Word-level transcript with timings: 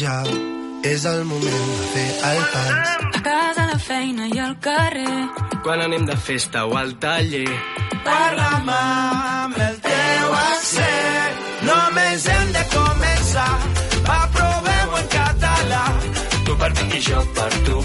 ja. 0.00 0.22
És 0.82 1.04
el 1.04 1.24
moment 1.28 1.66
de 1.70 1.86
fer 1.92 2.06
el 2.30 2.42
pas. 2.52 2.92
A 3.18 3.22
casa, 3.22 3.64
a 3.64 3.68
la 3.68 3.78
feina 3.78 4.28
i 4.32 4.38
al 4.40 4.54
carrer. 4.64 5.16
Quan 5.64 5.82
anem 5.84 6.06
de 6.08 6.16
festa 6.16 6.64
o 6.66 6.76
al 6.80 6.94
taller. 7.02 7.48
Parla'm 8.06 8.70
amb 8.76 9.58
el 9.66 9.76
teu 9.84 10.36
accent. 10.40 11.42
Només 11.68 12.28
hem 12.34 12.52
de 12.54 12.62
començar. 12.76 13.50
Va, 14.06 14.20
provem-ho 14.36 15.00
en 15.02 15.10
català. 15.16 15.82
Tu 16.46 16.56
per 16.62 16.70
mi 16.78 16.86
i 16.96 17.02
jo 17.08 17.24
per 17.36 17.50
tu. 17.66 17.82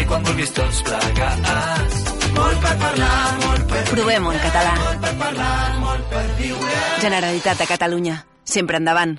I 0.00 0.04
quan 0.12 0.28
vulguis 0.28 0.54
tots 0.58 0.84
plegats. 0.86 2.04
Molt 2.36 2.62
per 2.62 2.76
parlar, 2.84 3.16
molt 3.46 3.66
per 3.72 3.82
Provem-ho 3.90 4.36
en 4.36 4.38
català. 4.46 4.76
Molt 4.84 5.02
per 5.08 5.12
parlar, 5.24 5.58
molt 5.82 6.06
per 6.14 6.22
viure. 6.38 6.78
Generalitat 7.02 7.64
de 7.64 7.68
Catalunya. 7.74 8.22
Sempre 8.44 8.78
endavant. 8.78 9.18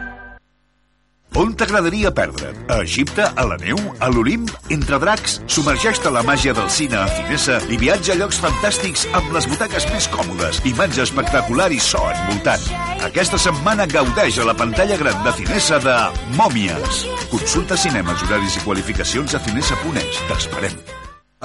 On 1.33 1.53
t'agradaria 1.55 2.09
perdre't? 2.11 2.57
A 2.67 2.81
Egipte, 2.83 3.23
a 3.23 3.43
la 3.47 3.55
neu, 3.61 3.77
a 4.03 4.09
l'Olimp, 4.11 4.49
entre 4.73 4.97
dracs? 4.99 5.37
Submergeix-te 5.47 6.09
a 6.09 6.11
la 6.11 6.23
màgia 6.27 6.51
del 6.57 6.67
cine 6.69 6.97
a 6.99 7.05
Finesa 7.07 7.61
i 7.71 7.77
viatja 7.79 8.11
a 8.11 8.17
llocs 8.19 8.41
fantàstics 8.43 9.05
amb 9.15 9.31
les 9.31 9.47
butaques 9.47 9.87
més 9.93 10.09
còmodes, 10.11 10.59
imatge 10.67 11.05
espectacular 11.05 11.69
i 11.71 11.79
so 11.79 12.01
envoltant. 12.09 12.65
Aquesta 13.07 13.39
setmana 13.39 13.87
gaudeix 13.87 14.41
a 14.43 14.49
la 14.49 14.57
pantalla 14.59 14.99
gran 14.99 15.23
de 15.23 15.31
Finesa 15.39 15.79
de 15.79 15.95
Mòmies. 16.35 17.05
Consulta 17.31 17.79
cinemes, 17.79 18.27
horaris 18.27 18.59
i 18.59 18.65
qualificacions 18.67 19.31
a 19.31 19.39
finesa.es. 19.47 20.19
T'esperem. 20.27 20.75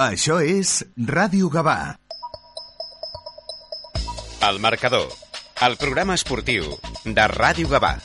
Això 0.09 0.41
és 0.43 0.81
Ràdio 0.99 1.47
Gavà. 1.53 1.95
El 4.51 4.59
marcador, 4.59 5.07
el 5.63 5.79
programa 5.79 6.19
esportiu 6.19 6.75
de 7.07 7.31
Ràdio 7.31 7.71
Gavà. 7.71 7.95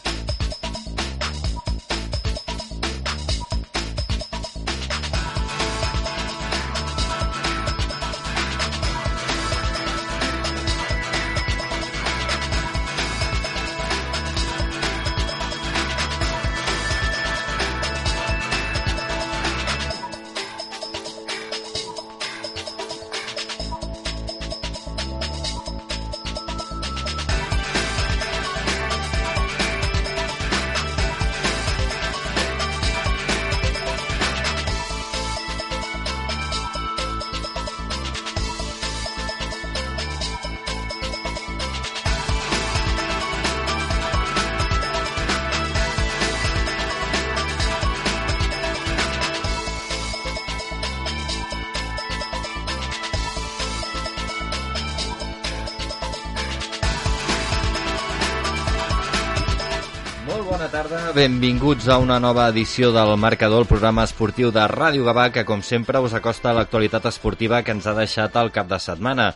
Benvinguts 61.12 61.88
a 61.92 61.98
una 62.00 62.16
nova 62.20 62.46
edició 62.48 62.88
del 62.92 63.10
Marcador, 63.20 63.62
el 63.62 63.68
programa 63.68 64.06
esportiu 64.08 64.48
de 64.52 64.62
Ràdio 64.70 65.04
Gavà, 65.04 65.26
que 65.32 65.44
com 65.44 65.60
sempre 65.60 66.00
us 66.00 66.14
acosta 66.16 66.54
l'actualitat 66.56 67.04
esportiva 67.10 67.60
que 67.62 67.74
ens 67.74 67.86
ha 67.86 67.92
deixat 67.96 68.36
el 68.40 68.48
cap 68.54 68.70
de 68.70 68.78
setmana. 68.80 69.26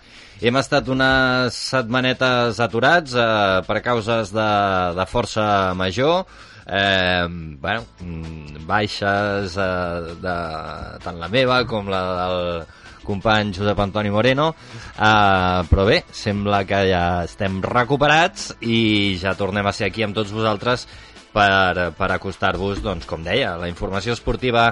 Hem 0.40 0.56
estat 0.56 0.88
unes 0.88 1.58
setmanetes 1.74 2.60
aturats 2.64 3.12
eh, 3.12 3.26
per 3.68 3.82
causes 3.84 4.32
de, 4.32 4.48
de 4.96 5.06
força 5.10 5.74
major, 5.76 6.24
eh, 6.64 7.26
bueno, 7.28 7.84
mm, 8.00 8.64
baixes 8.64 9.58
eh, 9.60 10.16
de 10.24 10.36
tant 11.04 11.20
la 11.20 11.28
meva 11.28 11.60
com 11.68 11.92
la 11.92 12.02
del 12.22 12.40
company 13.06 13.52
Josep 13.54 13.78
Antoni 13.78 14.10
Moreno 14.10 14.48
uh, 14.50 15.62
però 15.70 15.84
bé, 15.86 16.00
sembla 16.10 16.64
que 16.66 16.80
ja 16.88 17.04
estem 17.22 17.60
recuperats 17.62 18.48
i 18.66 19.14
ja 19.22 19.36
tornem 19.38 19.62
a 19.62 19.72
ser 19.76 19.86
aquí 19.86 20.02
amb 20.02 20.16
tots 20.18 20.34
vosaltres 20.34 20.88
per, 21.36 21.90
per 21.98 22.10
acostar-vos, 22.14 22.80
doncs, 22.84 23.06
com 23.08 23.24
deia, 23.26 23.56
la 23.60 23.68
informació 23.68 24.16
esportiva 24.16 24.70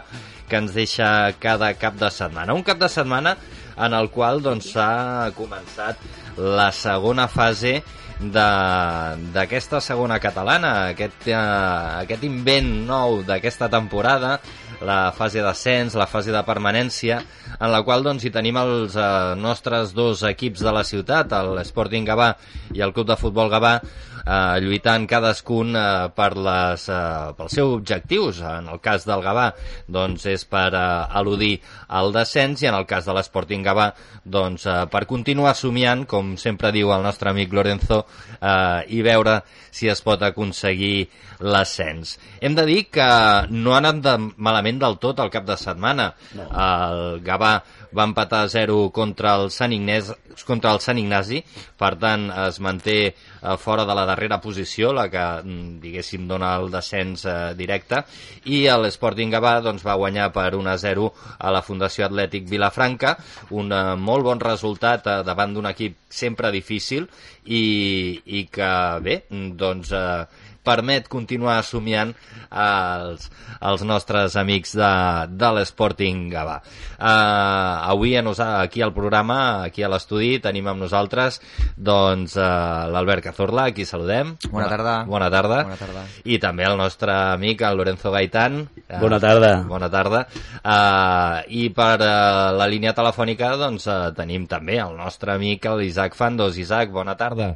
que 0.49 0.61
ens 0.61 0.73
deixa 0.77 1.09
cada 1.41 1.73
cap 1.77 1.99
de 2.01 2.11
setmana. 2.13 2.57
Un 2.57 2.65
cap 2.65 2.81
de 2.81 2.89
setmana 2.93 3.37
en 3.75 3.97
el 3.97 4.09
qual 4.15 4.41
doncs, 4.45 4.73
s'ha 4.73 5.29
doncs, 5.29 5.37
començat 5.39 6.01
la 6.39 6.71
segona 6.75 7.29
fase 7.29 7.81
d'aquesta 8.15 9.81
segona 9.83 10.21
catalana, 10.23 10.71
aquest, 10.95 11.27
uh, 11.35 12.01
aquest 12.05 12.23
invent 12.25 12.71
nou 12.87 13.23
d'aquesta 13.27 13.69
temporada, 13.73 14.39
la 14.85 15.13
fase 15.17 15.43
d'ascens, 15.43 15.97
la 15.99 16.07
fase 16.11 16.33
de 16.33 16.43
permanència, 16.47 17.19
en 17.59 17.73
la 17.73 17.83
qual 17.87 18.07
doncs, 18.07 18.25
hi 18.25 18.33
tenim 18.35 18.57
els 18.59 18.97
eh, 18.99 19.05
nostres 19.39 19.95
dos 19.95 20.25
equips 20.27 20.65
de 20.67 20.73
la 20.75 20.83
ciutat, 20.85 21.31
l'Sporting 21.57 22.05
Gavà 22.05 22.33
i 22.75 22.83
el 22.85 22.93
Club 22.93 23.09
de 23.13 23.17
Futbol 23.17 23.53
Gavà, 23.53 23.79
eh, 24.25 24.61
lluitant 24.65 25.07
cadascun 25.09 25.77
eh, 25.77 25.85
per 26.17 26.31
les, 26.37 26.89
eh, 26.89 27.33
pels 27.37 27.57
seus 27.59 27.77
objectius. 27.79 28.41
En 28.45 28.69
el 28.73 28.81
cas 28.85 29.07
del 29.09 29.23
Gavà 29.25 29.51
doncs, 29.87 30.27
és 30.33 30.47
per 30.49 30.71
eh, 30.73 31.19
eludir 31.21 31.55
el 32.01 32.13
descens 32.17 32.65
i 32.65 32.71
en 32.71 32.79
el 32.79 32.89
cas 32.91 33.07
de 33.09 33.15
l'Sporting 33.17 33.65
Gavà 33.67 33.91
doncs, 34.25 34.67
eh, 34.67 34.79
per 34.91 35.05
continuar 35.11 35.55
somiant, 35.59 36.07
com 36.09 36.35
sempre 36.41 36.73
diu 36.75 36.93
el 36.95 37.05
nostre 37.05 37.31
amic 37.31 37.53
Lorenzo, 37.53 38.05
eh, 38.41 38.81
i 38.89 39.03
veure 39.05 39.41
si 39.75 39.89
es 39.91 40.01
pot 40.05 40.23
aconseguir 40.23 41.09
l'ascens. 41.45 42.17
Hem 42.41 42.55
de 42.55 42.65
dir 42.69 42.81
que 42.95 43.07
no 43.51 43.75
ha 43.75 43.81
anat 43.83 44.03
de 44.05 44.15
malament 44.37 44.79
del 44.81 44.99
tot 45.03 45.21
el 45.21 45.33
cap 45.35 45.47
de 45.49 45.57
setmana. 45.61 46.13
No. 46.39 46.47
El 46.65 47.03
Gavà 47.27 47.57
va 47.97 48.07
empatar 48.09 48.43
a 48.45 48.49
0 48.53 48.91
contra 48.95 49.35
el 49.41 49.51
Sant 49.55 49.73
Ignès, 49.73 50.11
contra 50.47 50.73
el 50.75 50.81
Sant 50.85 50.99
Ignasi, 51.01 51.41
per 51.79 51.95
tant 52.03 52.27
es 52.47 52.61
manté 52.65 52.97
eh, 53.07 53.57
fora 53.61 53.87
de 53.89 53.97
la 53.97 54.07
darrera 54.09 54.41
posició, 54.43 54.93
la 54.97 55.07
que 55.13 55.25
mm, 55.43 55.81
diguéssim 55.83 56.29
dona 56.31 56.55
el 56.61 56.71
descens 56.75 57.25
eh, 57.25 57.37
directe, 57.59 58.05
i 58.51 58.65
l'Sporting 58.69 59.33
Gavà 59.33 59.57
doncs, 59.65 59.85
va 59.87 59.99
guanyar 60.01 60.31
per 60.35 60.51
1 60.59 60.71
a 60.71 60.77
0 60.81 61.11
a 61.39 61.53
la 61.55 61.63
Fundació 61.63 62.09
Atlètic 62.09 62.49
Vilafranca, 62.51 63.17
un 63.51 63.73
eh, 63.73 63.85
molt 63.97 64.27
bon 64.27 64.43
resultat 64.43 65.07
davant 65.27 65.55
d'un 65.55 65.71
equip 65.71 66.01
sempre 66.15 66.51
difícil 66.55 67.09
i, 67.45 68.21
i 68.25 68.47
que 68.53 68.73
bé, 69.05 69.21
doncs 69.31 69.93
eh, 69.95 70.44
permet 70.65 71.09
continuar 71.13 71.59
somiant 71.67 72.15
els, 72.51 73.29
els 73.61 73.85
nostres 73.87 74.37
amics 74.41 74.75
de, 74.79 74.93
de 75.31 75.51
l'Sporting 75.59 76.29
Gavà. 76.33 76.61
Uh, 76.95 77.91
avui 77.93 78.15
a 78.17 78.23
nos, 78.25 78.41
aquí 78.41 78.83
al 78.85 78.95
programa, 78.97 79.39
aquí 79.69 79.85
a 79.85 79.91
l'estudi, 79.93 80.39
tenim 80.45 80.69
amb 80.71 80.85
nosaltres 80.85 81.41
doncs, 81.77 82.39
uh, 82.39 82.87
l'Albert 82.95 83.29
Cazorla, 83.29 83.69
aquí 83.71 83.87
saludem. 83.89 84.35
Bona 84.51 84.71
tarda. 84.73 84.97
Bona 85.09 85.31
tarda. 85.33 85.61
Bona 85.69 85.81
tarda. 85.81 86.07
I 86.25 86.41
també 86.43 86.67
el 86.69 86.79
nostre 86.81 87.15
amic, 87.35 87.67
el 87.67 87.79
Lorenzo 87.81 88.15
Gaitán. 88.15 88.65
Uh, 88.87 88.99
bona 89.03 89.21
tarda. 89.23 89.55
Bona 89.69 89.91
tarda. 89.93 90.25
Uh, 90.63 91.45
I 91.49 91.69
per 91.77 91.99
uh, 92.01 92.55
la 92.57 92.71
línia 92.71 92.95
telefònica 92.97 93.55
doncs, 93.61 93.89
uh, 93.91 94.11
tenim 94.17 94.49
també 94.51 94.81
el 94.83 94.97
nostre 94.99 95.37
amic, 95.37 95.69
l'Isaac 95.79 96.17
Fandos. 96.19 96.59
Isaac, 96.61 96.93
bona 96.95 97.19
tarda. 97.21 97.55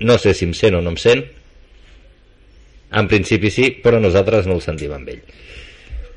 No 0.00 0.18
sé 0.18 0.34
si 0.34 0.46
em 0.48 0.54
sent 0.56 0.76
o 0.76 0.82
no 0.84 0.92
em 0.94 1.00
sent. 1.00 1.24
En 2.96 3.08
principi 3.10 3.50
sí, 3.50 3.70
però 3.82 4.00
nosaltres 4.00 4.46
no 4.46 4.56
el 4.58 4.64
sentim 4.64 4.92
amb 4.94 5.08
ell. 5.12 5.22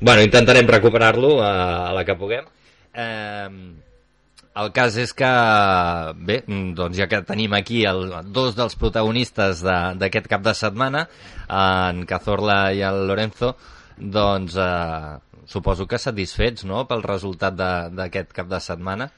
Bueno, 0.00 0.24
intentarem 0.24 0.68
recuperar-lo 0.68 1.38
a, 1.44 1.52
a 1.90 1.92
la 1.96 2.04
que 2.08 2.16
puguem. 2.16 2.46
Eh, 2.94 3.48
el 4.60 4.70
cas 4.74 4.96
és 4.98 5.12
que, 5.14 5.30
bé, 6.26 6.40
doncs 6.76 6.98
ja 6.98 7.06
que 7.10 7.20
tenim 7.26 7.52
aquí 7.54 7.84
el, 7.86 8.08
dos 8.34 8.56
dels 8.58 8.74
protagonistes 8.80 9.62
d'aquest 9.62 10.26
de, 10.26 10.32
cap 10.32 10.42
de 10.42 10.54
setmana, 10.58 11.04
en 11.46 12.02
Cazorla 12.08 12.58
i 12.74 12.82
el 12.86 13.04
Lorenzo, 13.10 13.54
doncs 14.00 14.56
eh, 14.58 15.18
suposo 15.46 15.86
que 15.86 16.00
satisfets 16.02 16.66
no?, 16.66 16.82
pel 16.90 17.04
resultat 17.06 17.54
d'aquest 17.94 18.34
cap 18.34 18.50
de 18.50 18.60
setmana. 18.64 19.10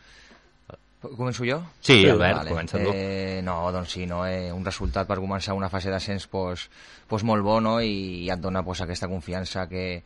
Començo 1.03 1.43
jo? 1.43 1.59
Sí, 1.83 2.05
Albert, 2.07 2.37
vale. 2.37 2.51
comença 2.51 2.79
tu. 2.79 2.93
Eh, 2.95 3.41
no, 3.43 3.57
doncs 3.75 3.91
sí, 3.97 4.05
no? 4.07 4.21
Eh, 4.23 4.53
un 4.55 4.63
resultat 4.65 5.09
per 5.09 5.19
començar 5.19 5.57
una 5.59 5.69
fase 5.69 5.91
d'ascens 5.91 6.29
pues, 6.31 6.69
pues 7.11 7.25
molt 7.27 7.43
bo 7.43 7.57
no? 7.61 7.75
I, 7.83 8.23
i 8.23 8.31
et 8.31 8.39
dona 8.39 8.63
pues, 8.63 8.85
aquesta 8.85 9.09
confiança 9.11 9.67
que, 9.69 10.05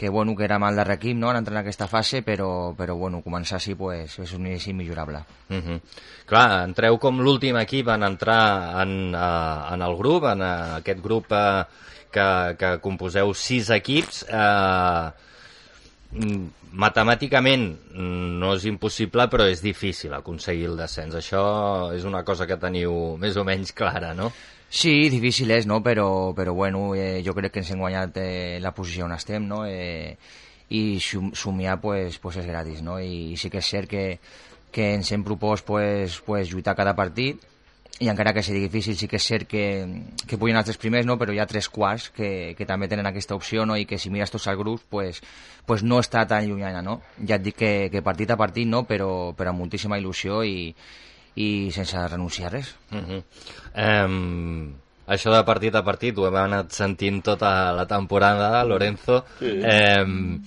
que, 0.00 0.08
bueno, 0.08 0.34
que 0.36 0.46
era 0.48 0.58
mal 0.58 0.76
de 0.76 0.86
equip 0.94 1.18
no? 1.18 1.30
en 1.30 1.42
entrar 1.42 1.58
en 1.58 1.60
aquesta 1.60 1.88
fase, 1.88 2.22
però, 2.24 2.72
però 2.76 2.96
bueno, 2.96 3.20
començar 3.20 3.58
així 3.58 3.76
pues, 3.76 4.16
és 4.18 4.32
un 4.32 4.48
inici 4.48 4.72
millorable. 4.72 5.20
Uh 5.50 5.54
mhm. 5.54 5.62
-huh. 5.68 5.80
Clar, 6.26 6.64
entreu 6.64 6.98
com 6.98 7.20
l'últim 7.20 7.56
equip 7.58 7.88
en 7.88 8.02
entrar 8.02 8.80
en, 8.82 9.14
uh, 9.14 9.74
en 9.74 9.82
el 9.82 9.96
grup, 9.96 10.24
en 10.24 10.40
uh, 10.40 10.76
aquest 10.76 11.02
grup 11.02 11.32
uh, 11.32 11.64
que, 12.10 12.56
que 12.56 12.78
composeu 12.80 13.34
sis 13.34 13.68
equips. 13.68 14.24
Uh, 14.30 15.10
matemàticament 16.10 17.66
no 17.94 18.54
és 18.56 18.64
impossible, 18.66 19.26
però 19.30 19.46
és 19.50 19.62
difícil 19.62 20.14
aconseguir 20.14 20.68
el 20.70 20.78
descens. 20.78 21.14
Això 21.18 21.42
és 21.94 22.06
una 22.08 22.24
cosa 22.26 22.46
que 22.46 22.58
teniu 22.58 23.16
més 23.20 23.36
o 23.36 23.44
menys 23.46 23.72
clara, 23.76 24.14
no? 24.14 24.30
Sí, 24.70 25.08
difícil 25.10 25.50
és, 25.50 25.66
no? 25.66 25.80
però, 25.82 26.32
però 26.34 26.54
bueno, 26.54 26.94
eh, 26.94 27.22
jo 27.26 27.34
crec 27.34 27.52
que 27.52 27.62
ens 27.64 27.72
hem 27.74 27.80
guanyat 27.82 28.20
eh, 28.22 28.58
la 28.62 28.70
posició 28.70 29.08
on 29.08 29.16
estem, 29.16 29.48
no? 29.50 29.64
Eh, 29.66 30.16
i 30.70 31.00
somiar 31.02 31.80
pues, 31.82 32.20
pues 32.22 32.38
és 32.38 32.46
gratis, 32.46 32.78
no? 32.86 33.00
I, 33.02 33.32
i 33.34 33.36
sí 33.36 33.50
que 33.50 33.58
és 33.58 33.70
cert 33.74 33.90
que, 33.90 34.04
que 34.70 34.92
ens 34.94 35.10
hem 35.10 35.26
propost 35.26 35.66
pues, 35.66 36.20
pues, 36.22 36.52
lluitar 36.52 36.76
cada 36.78 36.94
partit 36.94 37.42
i 38.00 38.08
encara 38.08 38.32
que 38.32 38.42
sigui 38.42 38.62
difícil 38.64 38.96
sí 38.96 39.06
que 39.08 39.18
és 39.20 39.26
cert 39.28 39.48
que, 39.48 39.64
que 40.24 40.38
puguin 40.40 40.56
els 40.56 40.64
tres 40.64 40.78
primers, 40.80 41.04
no? 41.04 41.18
però 41.20 41.34
hi 41.36 41.40
ha 41.42 41.48
tres 41.48 41.68
quarts 41.68 42.08
que, 42.16 42.54
que 42.56 42.66
també 42.68 42.88
tenen 42.88 43.06
aquesta 43.10 43.36
opció 43.36 43.66
no? 43.68 43.76
i 43.76 43.84
que 43.84 43.98
si 44.00 44.08
mires 44.08 44.32
tots 44.32 44.46
els 44.48 44.56
grups 44.56 44.86
pues, 44.88 45.20
pues 45.68 45.84
no 45.84 45.98
està 46.00 46.24
tan 46.28 46.48
llunyana. 46.48 46.80
No? 46.80 47.00
Ja 47.28 47.36
et 47.36 47.44
dic 47.44 47.58
que, 47.60 47.72
que 47.92 48.00
partit 48.06 48.32
a 48.32 48.38
partit, 48.40 48.68
no? 48.68 48.86
però, 48.88 49.10
però 49.36 49.52
amb 49.52 49.60
moltíssima 49.60 49.98
il·lusió 50.00 50.40
i, 50.48 50.70
i 51.44 51.48
sense 51.76 52.06
renunciar 52.08 52.48
a 52.48 52.54
res. 52.56 52.70
Uh 52.88 53.02
-huh. 53.04 53.20
um, 53.84 54.72
això 55.06 55.34
de 55.36 55.44
partit 55.44 55.74
a 55.74 55.84
partit 55.84 56.16
ho 56.16 56.26
hem 56.26 56.38
anat 56.40 56.72
sentint 56.72 57.20
tota 57.22 57.72
la 57.72 57.86
temporada, 57.86 58.64
Lorenzo. 58.64 59.24
Sí. 59.40 59.60
Um, 59.60 60.40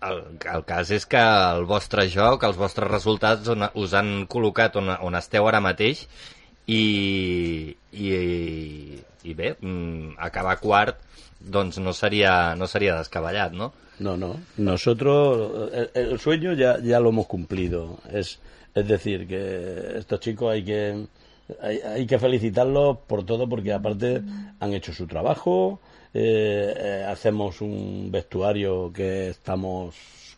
el, 0.00 0.22
el 0.54 0.64
cas 0.64 0.90
és 0.90 1.04
que 1.06 1.20
el 1.20 1.64
vostre 1.64 2.08
joc, 2.08 2.42
els 2.42 2.56
vostres 2.56 2.90
resultats 2.90 3.48
on, 3.48 3.68
us 3.74 3.92
han 3.92 4.26
col·locat 4.26 4.76
on, 4.76 4.88
on 5.00 5.14
esteu 5.14 5.46
ara 5.48 5.60
mateix 5.60 6.08
i, 6.66 7.76
i, 7.92 8.98
i 9.24 9.34
bé, 9.34 9.56
mm, 9.60 10.16
acabar 10.18 10.58
quart 10.60 11.00
doncs 11.40 11.78
no 11.78 11.92
sería, 11.92 12.54
no 12.56 12.66
sería 12.66 12.96
descabellat, 12.98 13.52
¿no? 13.52 13.72
No, 13.98 14.16
no. 14.16 14.40
Nosotros, 14.56 15.70
el, 15.72 15.90
el 15.94 16.18
sueño 16.18 16.54
ya, 16.54 16.80
ya 16.80 17.00
lo 17.00 17.10
hemos 17.10 17.26
cumplido. 17.26 17.98
Es, 18.10 18.40
es 18.74 18.88
decir, 18.88 19.26
que 19.28 19.98
estos 19.98 20.20
chicos 20.20 20.52
hay 20.52 20.64
que, 20.64 21.06
hay, 21.60 21.78
hay 21.78 22.06
que 22.06 22.18
felicitarlos 22.18 22.98
por 23.06 23.24
todo 23.24 23.48
porque 23.48 23.72
aparte 23.72 24.22
han 24.58 24.74
hecho 24.74 24.92
su 24.92 25.06
trabajo, 25.06 25.80
eh, 26.12 26.74
eh, 26.76 27.06
hacemos 27.08 27.60
un 27.60 28.08
vestuario 28.10 28.92
que 28.92 29.28
estamos 29.28 29.94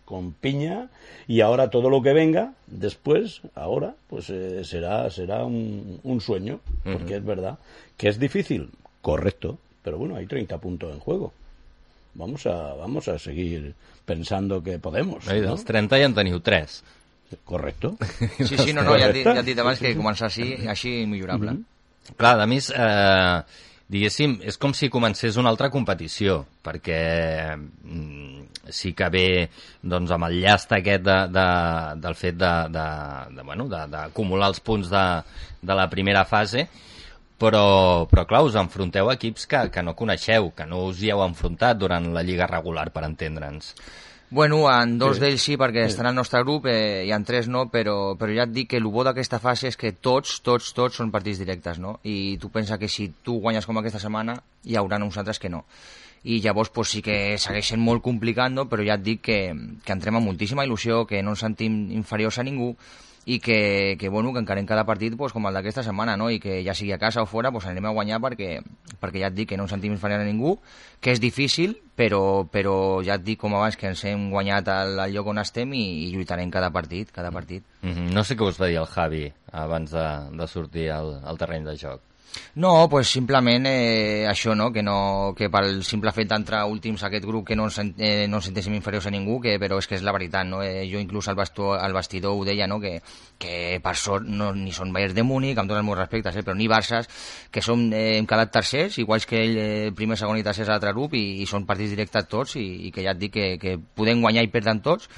con 0.06 0.32
piña 0.32 0.88
y 1.28 1.42
ahora 1.42 1.68
todo 1.68 1.90
lo 1.90 2.00
que 2.00 2.14
venga 2.14 2.54
después, 2.66 3.42
ahora, 3.54 3.94
pues 4.08 4.30
eh, 4.30 4.64
será, 4.64 5.10
será 5.10 5.44
un, 5.44 6.00
un 6.02 6.20
sueño, 6.22 6.60
porque 6.82 7.14
uh 7.14 7.16
-huh. 7.16 7.18
es 7.18 7.24
verdad 7.24 7.58
que 7.98 8.08
es 8.08 8.18
difícil, 8.18 8.70
correcto, 9.02 9.58
pero 9.82 9.98
bueno, 9.98 10.16
hay 10.16 10.26
30 10.26 10.58
puntos 10.58 10.94
en 10.94 11.00
juego. 11.00 11.32
Vamos 12.14 12.46
a, 12.46 12.74
vamos 12.74 13.08
a 13.08 13.18
seguir 13.18 13.74
pensando 14.06 14.62
que 14.62 14.78
podemos. 14.78 15.28
Ahí, 15.28 15.40
no? 15.40 15.48
dels 15.48 15.64
30 15.64 15.98
ja 15.98 16.06
en 16.08 16.14
teniu 16.14 16.40
3. 16.40 16.82
Correcto. 17.44 17.96
Sí, 18.38 18.56
sí, 18.56 18.72
no, 18.72 18.82
no, 18.82 18.96
ja 18.96 19.12
ja 19.12 19.40
et 19.40 19.46
dit 19.46 19.58
abans 19.58 19.78
que 19.82 19.92
començar 19.98 20.30
així, 20.30 20.54
així 20.66 21.04
millorable. 21.06 21.52
Mm 21.52 21.56
-hmm. 21.58 22.16
Clar, 22.16 22.40
a 22.40 22.46
més, 22.46 22.70
eh, 22.70 23.42
diguéssim, 23.88 24.38
és 24.42 24.56
com 24.58 24.72
si 24.72 24.88
comencés 24.88 25.36
una 25.36 25.50
altra 25.50 25.70
competició, 25.70 26.44
perquè 26.62 27.56
mm, 27.56 28.45
sí 28.70 28.92
que 28.96 29.08
ve 29.12 29.26
doncs, 29.82 30.10
amb 30.14 30.28
el 30.28 30.40
llast 30.42 30.72
aquest 30.72 31.04
de, 31.06 31.18
de, 31.34 31.46
del 32.02 32.16
fet 32.18 32.36
d'acumular 32.40 33.28
de, 33.30 33.30
de, 33.30 33.36
de, 33.36 33.46
bueno, 33.46 33.68
de, 33.68 33.84
de 33.92 34.46
els 34.48 34.60
punts 34.60 34.90
de, 34.90 35.06
de 35.62 35.74
la 35.74 35.88
primera 35.90 36.24
fase, 36.24 36.68
però, 37.38 38.06
però 38.08 38.24
clar, 38.26 38.42
us 38.46 38.56
enfronteu 38.56 39.10
a 39.10 39.14
equips 39.14 39.46
que, 39.46 39.68
que 39.70 39.82
no 39.84 39.94
coneixeu, 39.96 40.50
que 40.56 40.66
no 40.66 40.86
us 40.88 41.02
hi 41.02 41.12
heu 41.12 41.22
enfrontat 41.24 41.78
durant 41.78 42.12
la 42.14 42.24
lliga 42.24 42.48
regular, 42.48 42.90
per 42.94 43.04
entendre'ns. 43.04 43.74
Bueno, 44.28 44.64
en 44.72 44.98
dos 44.98 45.16
Sí. 45.16 45.20
sí. 45.20 45.24
d'ells 45.24 45.42
sí, 45.42 45.56
perquè 45.56 45.84
sí. 45.84 45.92
estan 45.92 46.06
al 46.06 46.14
nostre 46.14 46.40
grup 46.42 46.66
eh, 46.66 47.04
i 47.06 47.12
en 47.12 47.24
tres 47.24 47.46
no, 47.46 47.68
però, 47.70 48.16
però 48.18 48.34
ja 48.34 48.42
et 48.48 48.50
dic 48.52 48.70
que 48.70 48.80
el 48.80 48.88
bo 48.90 49.04
d'aquesta 49.06 49.38
fase 49.38 49.68
és 49.68 49.76
que 49.76 49.92
tots, 49.92 50.40
tots, 50.42 50.72
tots 50.74 50.96
són 50.96 51.12
partits 51.14 51.38
directes, 51.38 51.78
no? 51.78 52.00
I 52.02 52.36
tu 52.42 52.50
pensa 52.50 52.78
que 52.78 52.88
si 52.88 53.12
tu 53.22 53.38
guanyes 53.38 53.66
com 53.66 53.78
aquesta 53.78 54.02
setmana, 54.02 54.40
hi 54.64 54.74
haurà 54.74 54.98
uns 54.98 55.16
altres 55.16 55.38
que 55.38 55.48
no. 55.48 55.64
I 56.24 56.40
llavors 56.40 56.70
pues, 56.70 56.90
sí 56.90 57.02
que 57.02 57.36
segueix 57.38 57.72
sent 57.72 57.82
molt 57.82 58.02
complicat, 58.02 58.52
no? 58.52 58.66
però 58.70 58.84
ja 58.86 58.96
et 58.98 59.04
dic 59.04 59.20
que, 59.28 59.40
que 59.84 59.92
entrem 59.92 60.16
amb 60.16 60.26
moltíssima 60.26 60.64
il·lusió, 60.66 61.04
que 61.06 61.22
no 61.22 61.36
ens 61.36 61.44
sentim 61.44 61.90
inferiors 61.94 62.38
a 62.38 62.46
ningú 62.46 62.74
i 63.26 63.40
que, 63.40 63.96
que, 63.98 64.08
bueno, 64.08 64.32
que 64.32 64.38
encarem 64.38 64.66
cada 64.66 64.84
partit 64.86 65.16
pues, 65.18 65.32
com 65.34 65.48
el 65.50 65.56
d'aquesta 65.58 65.82
setmana, 65.82 66.14
no? 66.16 66.30
i 66.30 66.38
que 66.38 66.60
ja 66.62 66.76
sigui 66.78 66.92
a 66.94 66.98
casa 67.02 67.24
o 67.24 67.26
fora 67.26 67.50
pues, 67.50 67.66
anirem 67.66 67.90
a 67.90 67.94
guanyar 67.96 68.20
perquè, 68.22 68.60
perquè 69.02 69.24
ja 69.24 69.32
et 69.32 69.34
dic 69.34 69.50
que 69.50 69.58
no 69.58 69.66
ens 69.66 69.74
sentim 69.74 69.90
inferiors 69.90 70.22
a 70.22 70.28
ningú, 70.28 70.54
que 71.02 71.10
és 71.10 71.20
difícil, 71.20 71.74
però, 71.98 72.46
però 72.46 73.02
ja 73.02 73.18
et 73.18 73.26
dic 73.26 73.42
com 73.42 73.58
abans 73.58 73.74
que 73.76 73.90
ens 73.90 74.04
hem 74.06 74.28
guanyat 74.30 74.70
el, 74.70 74.94
el 75.08 75.16
lloc 75.18 75.32
on 75.34 75.42
estem 75.42 75.74
i, 75.74 75.84
i 76.06 76.12
lluitarem 76.14 76.54
cada 76.54 76.70
partit, 76.70 77.10
cada 77.10 77.34
partit. 77.34 77.66
Mm 77.82 77.90
-hmm. 77.90 78.12
No 78.14 78.22
sé 78.22 78.36
què 78.36 78.46
us 78.46 78.60
va 78.60 78.70
dir 78.70 78.78
el 78.78 78.86
Javi 78.86 79.32
abans 79.50 79.90
de, 79.90 80.06
de 80.38 80.46
sortir 80.46 80.90
al, 80.90 81.18
al 81.24 81.38
terreny 81.38 81.64
de 81.64 81.76
joc. 81.76 82.00
No, 82.56 82.88
pues 82.88 83.08
simplement 83.12 83.66
eh, 83.68 84.26
això, 84.28 84.54
no? 84.56 84.70
Que, 84.72 84.82
no, 84.82 85.34
que 85.36 85.50
pel 85.52 85.82
simple 85.84 86.12
fet 86.16 86.30
d'entrar 86.30 86.64
últims 86.70 87.02
a 87.02 87.10
aquest 87.10 87.26
grup 87.28 87.46
que 87.48 87.56
no 87.56 87.66
ens, 87.68 87.78
eh, 87.98 88.26
no 88.28 88.40
ens 88.40 88.48
sentéssim 88.48 88.74
inferiors 88.76 89.06
a 89.06 89.12
ningú, 89.12 89.38
que, 89.44 89.56
però 89.60 89.78
és 89.80 89.88
que 89.88 89.98
és 89.98 90.04
la 90.06 90.14
veritat, 90.16 90.48
no? 90.48 90.62
Eh, 90.64 90.86
jo 90.90 91.00
inclús 91.02 91.28
al, 91.28 91.36
basto, 91.36 91.74
al 91.74 91.96
vestidor 91.96 92.36
ho 92.36 92.44
deia, 92.48 92.66
no? 92.66 92.80
Que, 92.80 92.98
que 93.38 93.78
per 93.84 93.94
sort 94.00 94.26
no, 94.26 94.52
ni 94.56 94.72
són 94.72 94.92
Bayern 94.96 95.16
de 95.16 95.24
Múnich, 95.26 95.58
amb 95.58 95.68
tots 95.68 95.80
els 95.80 95.88
meus 95.88 96.00
respectes, 96.00 96.36
eh? 96.36 96.44
però 96.46 96.56
ni 96.56 96.68
Barça, 96.72 97.02
que 97.52 97.62
som, 97.62 97.86
eh, 97.92 98.16
hem 98.16 98.28
quedat 98.28 98.54
tercers, 98.56 98.98
iguals 99.02 99.28
que 99.28 99.42
ell, 99.42 99.56
eh, 99.60 99.90
primer, 99.96 100.16
segon 100.16 100.40
i 100.40 100.46
tercers 100.46 100.70
a 100.70 100.76
l'altre 100.76 100.94
grup, 100.96 101.16
i, 101.18 101.42
i 101.42 101.48
són 101.50 101.68
partits 101.68 101.92
directes 101.92 102.30
tots, 102.32 102.56
i, 102.56 102.88
i 102.88 102.94
que 102.94 103.04
ja 103.04 103.12
et 103.12 103.20
dic 103.20 103.36
que, 103.36 103.48
que 103.60 103.76
podem 103.76 104.24
guanyar 104.24 104.46
i 104.46 104.52
perdre 104.52 104.78
tots, 104.84 105.10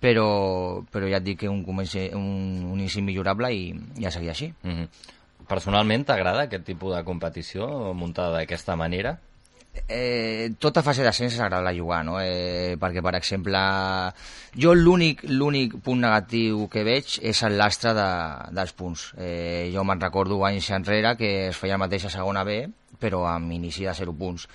però, 0.00 0.80
però 0.92 1.08
ja 1.10 1.18
et 1.18 1.26
dic 1.26 1.42
que 1.42 1.50
un, 1.50 1.62
comenci, 1.66 2.08
un, 2.14 2.64
un 2.70 2.78
inici 2.78 3.02
millorable 3.02 3.50
i 3.54 3.62
ja 4.00 4.12
seguir 4.14 4.30
així. 4.30 4.52
Mm 4.62 4.74
-hmm. 4.74 5.16
Personalment 5.48 6.04
t'agrada 6.04 6.44
aquest 6.44 6.66
tipus 6.68 6.94
de 6.94 7.04
competició 7.06 7.94
muntada 7.96 8.36
d'aquesta 8.36 8.76
manera? 8.76 9.18
eh, 9.86 10.52
tota 10.58 10.82
fase 10.82 11.04
d'ascens 11.04 11.34
és 11.34 11.40
agradable 11.40 11.76
jugar, 11.76 12.02
no? 12.04 12.18
Eh, 12.20 12.76
perquè, 12.80 13.02
per 13.04 13.14
exemple, 13.18 13.60
jo 14.56 14.74
l'únic 14.74 15.22
l'únic 15.28 15.78
punt 15.84 16.02
negatiu 16.02 16.66
que 16.72 16.84
veig 16.86 17.18
és 17.22 17.42
el 17.46 17.58
lastre 17.60 17.94
de, 17.96 18.08
dels 18.56 18.74
punts. 18.74 19.12
Eh, 19.16 19.70
jo 19.74 19.84
me'n 19.84 20.02
recordo 20.02 20.40
anys 20.46 20.70
enrere 20.74 21.14
que 21.20 21.32
es 21.48 21.56
feia 21.56 21.78
el 21.78 21.84
mateix 21.84 22.08
a 22.08 22.12
segona 22.12 22.44
B, 22.44 22.64
però 22.98 23.26
amb 23.30 23.52
inici 23.54 23.86
de 23.86 23.94
0 23.94 24.16
punts. 24.18 24.48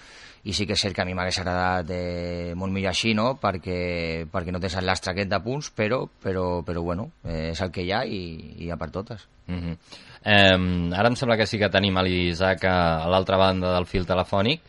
I 0.43 0.51
sí 0.51 0.65
que 0.67 0.75
és 0.75 0.81
cert 0.83 0.91
que 0.91 1.01
a 1.01 1.05
mi 1.07 1.13
m'hagués 1.15 1.38
agradat 1.39 1.91
eh, 1.95 2.51
molt 2.59 2.73
millor 2.75 2.91
així, 2.91 3.13
no? 3.15 3.38
Perquè, 3.39 4.25
perquè 4.31 4.51
no 4.51 4.59
tens 4.59 4.75
el 4.75 4.85
lastre 4.89 5.13
aquest 5.13 5.31
de 5.31 5.39
punts, 5.39 5.69
però, 5.71 6.03
però, 6.19 6.65
però 6.67 6.83
bueno, 6.83 7.13
eh, 7.23 7.53
és 7.53 7.62
el 7.63 7.71
que 7.71 7.85
hi 7.85 7.93
ha 7.95 8.03
i, 8.03 8.19
i 8.65 8.69
ha 8.69 8.77
per 8.77 8.91
totes. 8.91 9.29
Mm 9.47 9.59
-hmm. 9.59 9.77
Eh, 10.25 10.58
ara 10.98 11.08
em 11.12 11.15
sembla 11.20 11.38
que 11.38 11.48
sí 11.48 11.60
que 11.60 11.70
tenim 11.70 11.98
a 11.98 12.03
l'Isaac 12.03 12.63
a, 12.65 12.77
a 13.06 13.08
l'altra 13.12 13.38
banda 13.38 13.74
del 13.75 13.86
fil 13.86 14.06
telefònic 14.08 14.62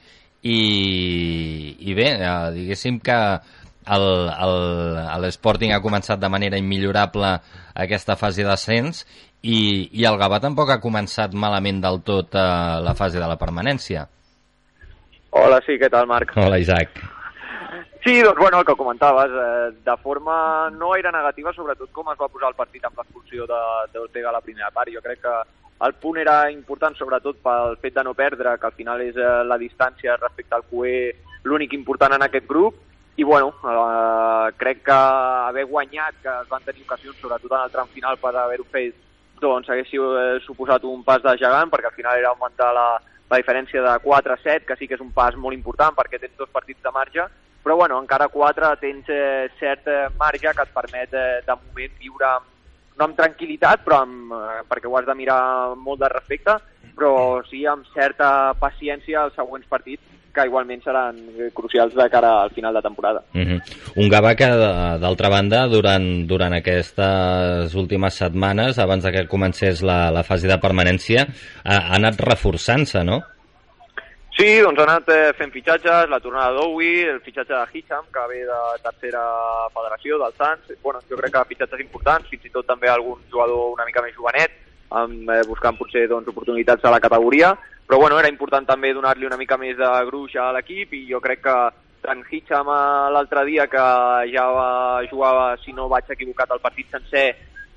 i, 0.42 1.76
i 1.88 1.94
bé, 1.96 2.08
eh, 2.20 2.50
diguéssim 2.54 2.98
que 3.00 3.18
el- 3.94 4.30
el- 4.46 5.22
l'Sporting 5.24 5.72
ha 5.72 5.80
començat 5.84 6.18
de 6.20 6.28
manera 6.28 6.58
immillorable 6.60 7.34
aquesta 7.74 8.16
fase 8.16 8.44
d'ascens 8.44 9.04
i, 9.42 9.88
i 9.92 10.04
el 10.08 10.16
Gavà 10.20 10.38
tampoc 10.40 10.70
ha 10.72 10.80
començat 10.80 11.34
malament 11.36 11.80
del 11.84 12.00
tot 12.02 12.34
eh, 12.34 12.44
la 12.80 12.94
fase 12.96 13.18
de 13.20 13.26
la 13.28 13.36
permanència. 13.40 14.06
Hola, 15.34 15.58
sí, 15.66 15.76
què 15.80 15.90
tal, 15.90 16.06
Marc? 16.06 16.32
Hola, 16.38 16.58
Isaac. 16.62 16.94
Sí, 18.04 18.20
doncs 18.20 18.38
bueno, 18.38 18.58
el 18.58 18.66
que 18.66 18.76
comentaves, 18.76 19.30
eh, 19.32 19.78
de 19.82 19.96
forma 19.96 20.68
no 20.68 20.94
era 20.94 21.10
negativa, 21.10 21.54
sobretot 21.54 21.88
com 21.90 22.10
es 22.12 22.18
va 22.20 22.28
posar 22.28 22.50
el 22.50 22.56
partit 22.58 22.84
amb 22.84 22.98
l'expulsió 23.00 23.46
d'Ortega 23.48 24.28
a 24.28 24.34
la 24.34 24.42
primera 24.44 24.68
part. 24.70 24.92
Jo 24.92 25.00
crec 25.00 25.22
que 25.22 25.32
el 25.86 25.94
punt 26.02 26.18
era 26.20 26.50
important 26.52 26.92
sobretot 26.98 27.40
pel 27.40 27.78
fet 27.80 27.94
de 27.96 28.04
no 28.04 28.12
perdre, 28.12 28.58
que 28.60 28.68
al 28.68 28.76
final 28.76 29.00
és 29.00 29.16
eh, 29.16 29.30
la 29.48 29.56
distància 29.56 30.18
respecte 30.20 30.52
al 30.52 30.66
QE 30.68 31.14
l'únic 31.48 31.72
important 31.72 32.12
en 32.12 32.26
aquest 32.28 32.46
grup, 32.46 32.76
i 33.16 33.24
bueno, 33.24 33.54
eh, 33.64 34.52
crec 34.60 34.84
que 34.84 35.00
haver 35.48 35.64
guanyat, 35.64 36.20
que 36.20 36.36
es 36.42 36.52
van 36.52 36.68
tenir 36.68 36.84
ocasions, 36.84 37.16
sobretot 37.16 37.56
en 37.56 37.64
el 37.64 37.72
tram 37.72 37.88
final, 37.96 38.20
per 38.20 38.34
haver-ho 38.36 38.68
fet, 38.68 39.00
doncs 39.40 39.72
hagués 39.72 39.96
eh, 39.96 40.38
suposat 40.44 40.84
un 40.84 41.00
pas 41.08 41.24
de 41.24 41.38
gegant, 41.40 41.72
perquè 41.72 41.88
al 41.88 41.96
final 41.96 42.20
era 42.20 42.36
augmentar 42.36 42.68
la, 42.76 42.88
la 43.30 43.40
diferència 43.40 43.82
de 43.82 43.94
4 44.04 44.34
a 44.34 44.38
7, 44.42 44.66
que 44.66 44.76
sí 44.76 44.88
que 44.88 44.98
és 44.98 45.04
un 45.04 45.12
pas 45.12 45.36
molt 45.36 45.56
important 45.56 45.96
perquè 45.96 46.20
tens 46.20 46.36
dos 46.38 46.50
partits 46.52 46.82
de 46.82 46.92
marge, 46.94 47.26
però 47.64 47.76
bueno, 47.80 47.98
encara 48.02 48.28
4 48.28 48.74
tens 48.82 49.08
eh, 49.08 49.48
cert 49.60 49.88
eh, 49.88 50.08
marge 50.20 50.52
que 50.52 50.66
et 50.66 50.74
permet 50.74 51.14
eh, 51.14 51.40
de 51.46 51.56
moment 51.56 51.94
viure 52.00 52.28
amb, 52.28 52.50
no 52.98 53.08
amb 53.08 53.16
tranquil·litat, 53.18 53.84
però 53.86 54.02
amb, 54.04 54.34
eh, 54.36 54.60
perquè 54.68 54.90
ho 54.90 54.98
has 54.98 55.08
de 55.08 55.16
mirar 55.16 55.40
molt 55.80 56.02
de 56.04 56.10
respecte, 56.12 56.58
però 56.94 57.14
sí 57.48 57.64
amb 57.66 57.88
certa 57.94 58.28
paciència 58.60 59.24
els 59.26 59.38
següents 59.40 59.66
partits 59.70 60.04
que 60.34 60.46
igualment 60.46 60.82
seran 60.82 61.16
crucials 61.54 61.94
de 61.94 62.08
cara 62.10 62.42
al 62.42 62.50
final 62.50 62.74
de 62.74 62.82
temporada. 62.82 63.22
Mm 63.32 63.42
-hmm. 63.42 63.60
Un 63.96 64.10
Gavà 64.10 64.34
que, 64.34 64.46
de- 64.46 64.98
d'altra 64.98 65.28
banda, 65.28 65.66
durant, 65.68 66.26
durant 66.26 66.52
aquestes 66.54 67.74
últimes 67.74 68.14
setmanes, 68.14 68.78
abans 68.78 69.04
de 69.04 69.12
que 69.12 69.28
comencés 69.28 69.82
la, 69.82 70.10
la 70.10 70.22
fase 70.24 70.48
de 70.48 70.58
permanència, 70.58 71.26
ha, 71.64 71.76
ha 71.76 71.94
anat 71.96 72.20
reforçant-se, 72.20 73.04
no? 73.04 73.22
Sí, 74.36 74.58
doncs 74.58 74.80
ha 74.80 74.82
anat 74.82 75.08
eh, 75.14 75.32
fent 75.38 75.52
fitxatges, 75.54 76.08
la 76.10 76.18
tornada 76.18 76.50
d'Owi, 76.56 77.04
el 77.06 77.20
fitxatge 77.22 77.54
de 77.54 77.66
Hitcham, 77.72 78.04
que 78.12 78.24
ve 78.28 78.40
de 78.42 78.60
tercera 78.82 79.22
federació, 79.72 80.18
del 80.18 80.32
Sants. 80.34 80.72
Bueno, 80.82 80.98
jo 81.08 81.16
crec 81.16 81.32
que 81.32 81.44
fitxatges 81.54 81.80
importants, 81.84 82.28
fins 82.28 82.44
i 82.44 82.50
tot 82.50 82.66
també 82.66 82.88
algun 82.90 83.20
jugador 83.30 83.70
una 83.76 83.86
mica 83.86 84.02
més 84.02 84.16
jovenet, 84.16 84.50
amb, 84.90 85.30
eh, 85.30 85.42
buscant 85.46 85.78
potser 85.78 86.08
doncs, 86.08 86.26
oportunitats 86.28 86.84
a 86.84 86.90
la 86.90 86.98
categoria. 86.98 87.56
Però 87.94 88.00
bueno, 88.02 88.16
era 88.18 88.26
important 88.26 88.64
també 88.66 88.88
donar-li 88.90 89.22
una 89.28 89.36
mica 89.38 89.54
més 89.54 89.76
de 89.78 89.88
gruix 90.08 90.32
a 90.42 90.48
l'equip 90.50 90.96
i 90.98 91.04
jo 91.06 91.20
crec 91.22 91.44
que 91.44 91.52
tant 92.02 92.24
Hitcham 92.26 92.66
eh, 92.66 93.10
l'altre 93.14 93.44
dia, 93.46 93.68
que 93.70 93.84
ja 94.32 94.48
va 94.50 95.04
jugar, 95.06 95.30
si 95.62 95.70
no 95.76 95.86
vaig 95.92 96.10
equivocat, 96.10 96.50
el 96.50 96.62
partit 96.64 96.90
sencer, 96.90 97.22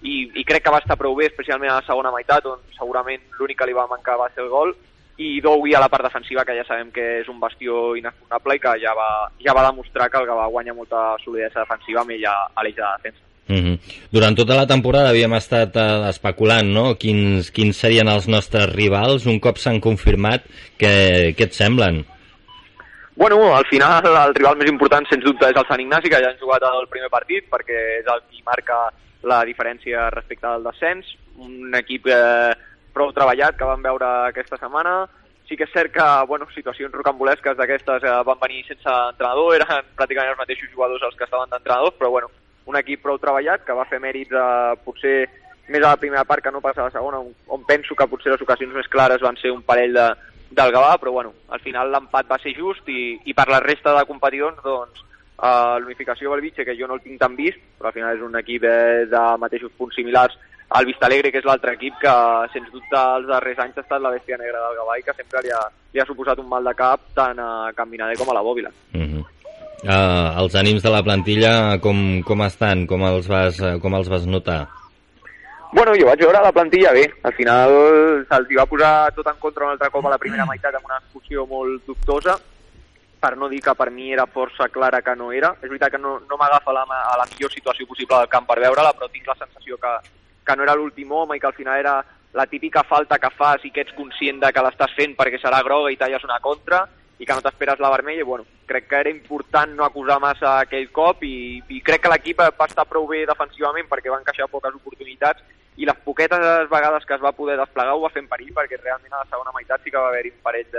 i, 0.02 0.16
i 0.42 0.46
crec 0.48 0.66
que 0.66 0.74
va 0.74 0.80
estar 0.82 0.98
prou 0.98 1.14
bé, 1.20 1.28
especialment 1.30 1.70
a 1.70 1.76
la 1.84 1.86
segona 1.86 2.10
meitat, 2.16 2.50
on 2.50 2.66
segurament 2.80 3.30
l'únic 3.38 3.60
que 3.62 3.70
li 3.70 3.78
va 3.78 3.86
mancar 3.94 4.18
va 4.18 4.32
ser 4.34 4.42
el 4.48 4.50
gol, 4.56 4.74
i 5.22 5.36
Dowi 5.38 5.78
a 5.78 5.84
la 5.86 5.92
part 5.94 6.10
defensiva, 6.10 6.48
que 6.50 6.58
ja 6.58 6.66
sabem 6.66 6.90
que 6.98 7.06
és 7.20 7.30
un 7.30 7.38
bastió 7.38 7.94
inexpugnable 8.02 8.58
i 8.58 8.66
que 8.66 8.74
ja 8.88 8.98
va, 8.98 9.12
ja 9.46 9.54
va 9.54 9.70
demostrar 9.70 10.10
que 10.10 10.18
el 10.18 10.26
Gavà 10.34 10.50
guanya 10.50 10.74
molta 10.74 11.12
solidesa 11.22 11.62
defensiva 11.62 12.02
amb 12.02 12.18
ella 12.18 12.34
a 12.56 12.66
l'eix 12.66 12.82
de 12.82 12.90
defensa. 12.90 13.22
Mm 13.48 13.56
-hmm. 13.56 13.80
Durant 14.12 14.36
tota 14.36 14.56
la 14.56 14.68
temporada 14.68 15.10
havíem 15.10 15.34
estat 15.34 15.76
eh, 15.76 16.10
especulant 16.10 16.68
no? 16.68 16.96
quins, 16.96 17.52
quins 17.52 17.78
serien 17.78 18.08
els 18.08 18.28
nostres 18.28 18.68
rivals. 18.76 19.26
Un 19.26 19.40
cop 19.40 19.58
s'han 19.58 19.80
confirmat, 19.80 20.44
què, 20.78 21.34
què 21.36 21.44
et 21.44 21.54
semblen? 21.54 22.06
Bueno, 23.16 23.56
al 23.56 23.66
final 23.66 24.06
el 24.06 24.36
rival 24.36 24.58
més 24.58 24.70
important 24.70 25.06
sens 25.10 25.24
dubte 25.24 25.50
és 25.50 25.56
el 25.58 25.66
Sant 25.68 25.82
Ignasi, 25.82 26.10
que 26.10 26.20
ja 26.22 26.30
han 26.30 26.38
jugat 26.38 26.62
el 26.62 26.88
primer 26.88 27.10
partit 27.10 27.48
perquè 27.50 27.80
és 28.02 28.06
el 28.06 28.22
qui 28.30 28.44
marca 28.46 28.92
la 29.24 29.44
diferència 29.44 30.12
respecte 30.14 30.46
al 30.46 30.64
descens. 30.64 31.06
Un 31.38 31.74
equip 31.80 32.06
eh, 32.14 32.54
prou 32.94 33.12
treballat 33.14 33.58
que 33.58 33.66
vam 33.66 33.82
veure 33.82 34.06
aquesta 34.28 34.60
setmana. 34.62 35.08
Sí 35.50 35.56
que 35.56 35.64
és 35.64 35.74
cert 35.74 35.94
que 35.96 36.06
bueno, 36.28 36.46
situacions 36.54 36.94
rocambolesques 36.94 37.58
d'aquestes 37.58 38.04
eh, 38.04 38.18
van 38.30 38.40
venir 38.42 38.66
sense 38.68 38.98
entrenador, 39.14 39.56
eren 39.56 39.90
pràcticament 39.96 40.34
els 40.36 40.42
mateixos 40.44 40.70
jugadors 40.74 41.08
els 41.10 41.16
que 41.16 41.26
estaven 41.26 41.50
d'entrenadors, 41.50 41.96
però 41.98 42.12
bueno, 42.12 42.30
un 42.68 42.78
equip 42.80 43.02
prou 43.04 43.20
treballat 43.20 43.64
que 43.66 43.76
va 43.76 43.88
fer 43.90 44.00
mèrits 44.04 44.36
eh, 44.36 44.78
potser 44.86 45.18
més 45.68 45.84
a 45.84 45.92
la 45.92 46.00
primera 46.00 46.24
part 46.24 46.44
que 46.44 46.52
no 46.52 46.62
pas 46.64 46.78
a 46.78 46.88
la 46.88 46.94
segona, 46.94 47.20
on, 47.20 47.34
on 47.48 47.64
penso 47.68 47.96
que 47.96 48.08
potser 48.08 48.32
les 48.32 48.44
ocasions 48.44 48.74
més 48.76 48.88
clares 48.88 49.24
van 49.24 49.36
ser 49.40 49.52
un 49.52 49.64
parell 49.68 49.96
de, 49.96 50.08
del 50.52 50.72
Gavà, 50.72 50.98
però 50.98 51.12
bueno, 51.12 51.34
al 51.50 51.60
final 51.60 51.92
l'empat 51.92 52.30
va 52.32 52.40
ser 52.44 52.56
just 52.56 52.88
i, 52.90 53.18
i 53.26 53.36
per 53.36 53.48
la 53.52 53.60
resta 53.64 53.96
de 53.98 54.06
competicions, 54.08 54.60
doncs, 54.64 55.04
uh, 55.38 55.78
l'unificació 55.84 56.32
Belvitge, 56.32 56.66
que 56.66 56.76
jo 56.80 56.88
no 56.88 56.98
el 56.98 57.04
tinc 57.04 57.20
tan 57.20 57.36
vist, 57.36 57.60
però 57.78 57.92
al 57.92 57.98
final 57.98 58.16
és 58.16 58.24
un 58.24 58.38
equip 58.40 58.68
eh, 58.68 59.08
de 59.12 59.24
mateixos 59.42 59.74
punts 59.78 59.96
similars 60.00 60.38
al 60.70 60.86
Vista 60.86 61.08
Alegre, 61.08 61.32
que 61.32 61.40
és 61.40 61.48
l'altre 61.48 61.76
equip 61.78 61.96
que, 62.02 62.14
sens 62.52 62.72
dubte, 62.74 63.00
els 63.00 63.28
darrers 63.30 63.60
anys 63.64 63.78
ha 63.78 63.86
estat 63.86 64.04
la 64.04 64.12
bèstia 64.12 64.40
negra 64.40 64.66
del 64.66 64.80
Gavà 64.82 64.98
i 65.00 65.06
que 65.06 65.16
sempre 65.16 65.44
li 65.46 65.54
ha, 65.56 65.62
li 65.94 66.04
ha 66.04 66.08
suposat 66.08 66.40
un 66.44 66.50
mal 66.52 66.68
de 66.68 66.76
cap 66.76 67.06
tant 67.16 67.40
a 67.40 67.72
Can 67.76 67.92
Minader 67.92 68.18
com 68.20 68.32
a 68.32 68.36
la 68.36 68.44
Bòbila. 68.44 68.72
Mm 68.92 69.06
-hmm. 69.06 69.26
Uh, 69.84 70.40
els 70.42 70.56
ànims 70.58 70.84
de 70.84 70.92
la 70.94 71.04
plantilla 71.06 71.54
com, 71.84 72.24
com 72.28 72.44
estan? 72.46 72.86
Com 72.90 73.06
els, 73.08 73.30
vas, 73.30 73.60
eh, 73.62 73.78
com 73.84 73.96
els 73.98 74.10
vas 74.10 74.26
notar? 74.26 74.66
Bueno, 75.72 75.94
jo 76.00 76.08
vaig 76.08 76.22
veure 76.24 76.42
la 76.42 76.54
plantilla 76.56 76.94
bé. 76.96 77.06
Al 77.28 77.34
final 77.36 77.74
se'ls 78.30 78.54
va 78.58 78.68
posar 78.70 78.92
tot 79.16 79.28
en 79.28 79.40
contra 79.42 79.68
un 79.68 79.74
altre 79.76 79.90
cop 79.94 80.06
a 80.08 80.14
la 80.14 80.22
primera 80.22 80.46
meitat 80.48 80.78
amb 80.78 80.88
una 80.88 81.00
execució 81.02 81.46
molt 81.50 81.84
dubtosa, 81.86 82.38
per 83.20 83.34
no 83.36 83.50
dir 83.52 83.60
que 83.66 83.74
per 83.76 83.90
mi 83.92 84.14
era 84.14 84.28
força 84.32 84.70
clara 84.70 85.02
que 85.02 85.16
no 85.20 85.32
era. 85.36 85.52
És 85.62 85.68
veritat 85.68 85.96
que 85.96 86.02
no, 86.02 86.20
no 86.30 86.38
m'agafa 86.40 86.74
la, 86.74 86.86
a 86.88 87.18
la 87.20 87.28
millor 87.34 87.52
situació 87.52 87.88
possible 87.90 88.16
del 88.16 88.32
camp 88.32 88.48
per 88.48 88.62
veure-la, 88.64 88.94
però 88.96 89.12
tinc 89.12 89.28
la 89.28 89.38
sensació 89.40 89.78
que, 89.82 89.96
que 90.48 90.56
no 90.56 90.64
era 90.64 90.78
l'últim 90.78 91.12
home 91.12 91.36
i 91.36 91.44
que 91.44 91.52
al 91.52 91.58
final 91.58 91.80
era 91.80 91.98
la 92.34 92.46
típica 92.46 92.84
falta 92.84 93.20
que 93.20 93.34
fas 93.36 93.64
i 93.66 93.72
que 93.74 93.82
ets 93.84 93.96
conscient 93.98 94.40
de 94.40 94.52
que 94.54 94.64
l'estàs 94.64 94.94
fent 94.96 95.16
perquè 95.18 95.40
serà 95.42 95.62
groga 95.66 95.92
i 95.92 95.98
talles 96.00 96.24
una 96.24 96.40
contra 96.44 96.86
i 97.18 97.26
que 97.26 97.34
no 97.34 97.42
t'esperes 97.42 97.80
la 97.82 97.90
vermella, 97.90 98.24
bueno, 98.24 98.46
crec 98.68 98.88
que 98.88 99.00
era 99.00 99.10
important 99.10 99.74
no 99.74 99.86
acusar 99.86 100.20
massa 100.22 100.60
aquell 100.60 100.90
cop 100.94 101.24
i, 101.26 101.62
i 101.74 101.82
crec 101.82 102.04
que 102.04 102.12
l'equip 102.14 102.42
va 102.42 102.68
estar 102.68 102.86
prou 102.86 103.08
bé 103.10 103.26
defensivament 103.26 103.90
perquè 103.90 104.14
va 104.14 104.20
encaixar 104.22 104.50
poques 104.52 104.76
oportunitats 104.78 105.42
i 105.78 105.86
les 105.86 105.98
poquetes 106.06 106.70
vegades 106.70 107.06
que 107.06 107.16
es 107.16 107.24
va 107.24 107.34
poder 107.38 107.58
desplegar 107.58 107.96
ho 107.96 108.04
va 108.06 108.14
fer 108.14 108.22
en 108.24 108.30
perill 108.30 108.54
perquè 108.54 108.78
realment 108.82 109.14
a 109.14 109.24
la 109.24 109.30
segona 109.32 109.54
meitat 109.56 109.82
sí 109.84 109.94
que 109.94 109.98
va 109.98 110.12
haver-hi 110.12 110.34
un 110.36 110.44
parell 110.44 110.70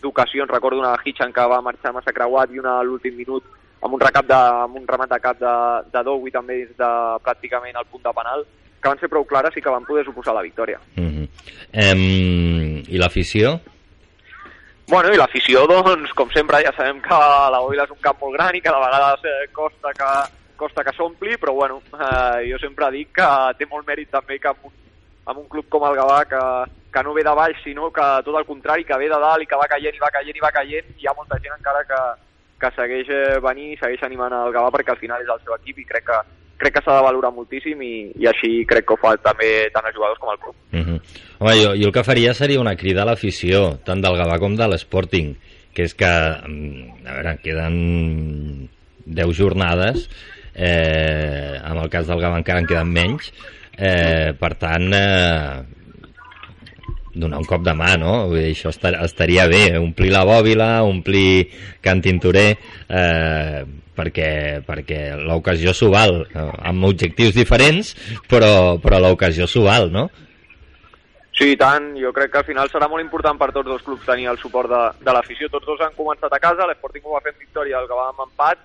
d'ocasions, 0.00 0.50
recordo 0.50 0.80
una 0.80 0.94
de 0.96 1.04
Hitchan 1.04 1.32
que 1.32 1.46
va 1.52 1.60
marxar 1.60 1.92
massa 1.92 2.12
creuat 2.16 2.52
i 2.52 2.62
una 2.62 2.78
a 2.78 2.86
l'últim 2.86 3.16
minut 3.16 3.44
amb 3.82 3.94
un 3.94 4.00
recap 4.00 4.26
de, 4.26 4.40
amb 4.64 4.76
un 4.78 4.88
remat 4.88 5.10
de 5.10 5.20
cap 5.20 5.38
de, 5.40 5.54
de 5.92 6.02
Dougui 6.06 6.32
també 6.32 6.60
dins 6.62 6.76
de 6.78 6.90
pràcticament 7.26 7.76
el 7.76 7.88
punt 7.90 8.04
de 8.04 8.14
penal 8.16 8.46
que 8.82 8.90
van 8.90 8.98
ser 8.98 9.10
prou 9.10 9.24
clares 9.28 9.56
i 9.56 9.62
que 9.62 9.70
van 9.70 9.84
poder 9.86 10.04
suposar 10.04 10.34
la 10.34 10.42
victòria. 10.42 10.80
Mm 10.96 11.10
-hmm. 11.10 11.28
em, 11.72 12.82
I 12.88 12.98
l'afició? 12.98 13.60
Bueno, 14.92 15.08
i 15.08 15.16
l'afició, 15.16 15.62
doncs, 15.64 16.10
com 16.12 16.28
sempre, 16.34 16.58
ja 16.60 16.70
sabem 16.76 16.98
que 17.00 17.16
la 17.16 17.60
Boila 17.64 17.86
és 17.86 17.92
un 17.94 18.00
camp 18.04 18.18
molt 18.20 18.34
gran 18.36 18.52
i 18.52 18.60
que 18.60 18.72
de 18.74 18.80
vegades 18.82 19.22
eh, 19.24 19.46
costa 19.56 19.92
que, 19.96 20.08
costa 20.60 20.84
que 20.84 20.92
s'ompli, 20.92 21.38
però 21.40 21.54
bueno, 21.56 21.78
eh, 21.96 22.42
jo 22.50 22.58
sempre 22.60 22.90
dic 22.92 23.14
que 23.16 23.28
té 23.56 23.64
molt 23.70 23.88
mèrit 23.88 24.10
també 24.12 24.36
que 24.36 24.50
amb 24.50 24.66
un, 24.68 24.74
amb 25.32 25.40
un 25.40 25.46
club 25.48 25.70
com 25.72 25.86
el 25.88 25.96
Gavà, 25.96 26.18
que, 26.28 26.42
que 26.92 27.04
no 27.06 27.16
ve 27.16 27.24
de 27.24 27.32
baix, 27.40 27.62
sinó 27.64 27.88
que 27.88 28.10
tot 28.26 28.36
el 28.36 28.44
contrari, 28.50 28.84
que 28.84 29.00
ve 29.00 29.08
de 29.08 29.22
dalt 29.24 29.46
i 29.46 29.48
que 29.48 29.62
va 29.62 29.70
caient 29.72 29.96
i 29.96 30.04
va 30.04 30.12
caient 30.12 30.36
i 30.36 30.44
va 30.44 30.52
caient, 30.58 30.92
i 30.92 31.06
hi 31.06 31.08
ha 31.08 31.16
molta 31.16 31.40
gent 31.40 31.56
encara 31.56 31.86
que, 31.88 32.02
que 32.60 32.72
segueix 32.76 33.16
eh, 33.16 33.40
venint 33.48 33.72
i 33.72 33.80
segueix 33.80 34.04
animant 34.04 34.36
el 34.42 34.52
Gavà 34.52 34.76
perquè 34.76 34.92
al 34.92 35.00
final 35.00 35.24
és 35.24 35.32
el 35.32 35.40
seu 35.40 35.56
equip 35.56 35.80
i 35.80 35.88
crec 35.88 36.10
que, 36.10 36.20
crec 36.58 36.76
que 36.76 36.82
s'ha 36.84 36.98
de 36.98 37.04
valorar 37.06 37.32
moltíssim 37.34 37.80
i, 37.82 37.94
i 38.20 38.28
així 38.30 38.64
crec 38.68 38.86
que 38.86 38.94
ho 38.94 39.00
fa 39.02 39.14
també 39.22 39.50
tant 39.74 39.86
els 39.88 39.96
jugadors 39.96 40.20
com 40.22 40.32
el 40.32 40.38
club. 40.38 40.56
Mm 40.72 40.84
-hmm. 40.84 41.00
Home, 41.38 41.54
jo, 41.58 41.70
jo 41.74 41.86
el 41.88 41.92
que 41.92 42.04
faria 42.04 42.34
seria 42.34 42.60
una 42.60 42.76
crida 42.76 43.02
a 43.02 43.04
l'afició, 43.04 43.78
tant 43.84 44.00
del 44.00 44.18
Gavà 44.20 44.38
com 44.38 44.56
de 44.56 44.68
l'Sporting, 44.68 45.34
que 45.74 45.82
és 45.82 45.94
que, 45.94 46.06
mm, 46.06 47.06
a 47.06 47.12
veure, 47.14 47.38
queden 47.42 48.68
10 49.04 49.36
jornades, 49.36 50.08
eh, 50.54 51.58
en 51.64 51.76
el 51.76 51.88
cas 51.88 52.06
del 52.06 52.20
Gavà 52.20 52.38
encara 52.38 52.60
en 52.60 52.66
queden 52.66 52.92
menys, 52.92 53.32
eh, 53.76 54.32
per 54.38 54.54
tant, 54.54 54.92
eh, 54.92 55.62
donar 57.14 57.38
un 57.38 57.44
cop 57.44 57.62
de 57.62 57.74
mà, 57.76 57.96
no? 57.98 58.28
Vull 58.28 58.40
dir, 58.40 58.54
això 58.54 58.70
estar, 58.72 58.94
estaria 59.04 59.46
bé, 59.46 59.78
omplir 59.78 60.12
la 60.12 60.24
bòbila, 60.24 60.82
omplir 60.84 61.48
Can 61.80 62.00
Tintorer, 62.00 62.56
eh, 62.88 63.64
perquè, 63.96 64.62
perquè 64.66 65.00
l'ocasió 65.20 65.74
s'ho 65.76 65.90
val, 65.92 66.22
amb 66.34 66.88
objectius 66.88 67.34
diferents, 67.36 67.94
però, 68.30 68.78
però 68.82 69.00
l'ocasió 69.02 69.46
s'ho 69.46 69.64
val, 69.68 69.90
no? 69.92 70.08
Sí, 71.32 71.54
i 71.54 71.56
tant. 71.56 71.94
Jo 71.96 72.12
crec 72.12 72.30
que 72.32 72.42
al 72.42 72.48
final 72.48 72.68
serà 72.70 72.88
molt 72.92 73.02
important 73.02 73.38
per 73.40 73.50
tots 73.52 73.68
dos 73.68 73.82
clubs 73.82 74.04
tenir 74.06 74.28
el 74.30 74.38
suport 74.38 74.68
de, 74.70 74.82
de 75.00 75.14
l'afició. 75.16 75.48
Tots 75.52 75.66
dos 75.66 75.80
han 75.80 75.96
començat 75.96 76.32
a 76.32 76.40
casa, 76.42 76.68
l'Sporting 76.68 77.06
ho 77.08 77.16
va 77.16 77.22
fer 77.24 77.32
victòria, 77.38 77.80
el 77.80 77.88
que 77.88 77.98
va 77.98 78.10
amb 78.10 78.26
empat. 78.26 78.60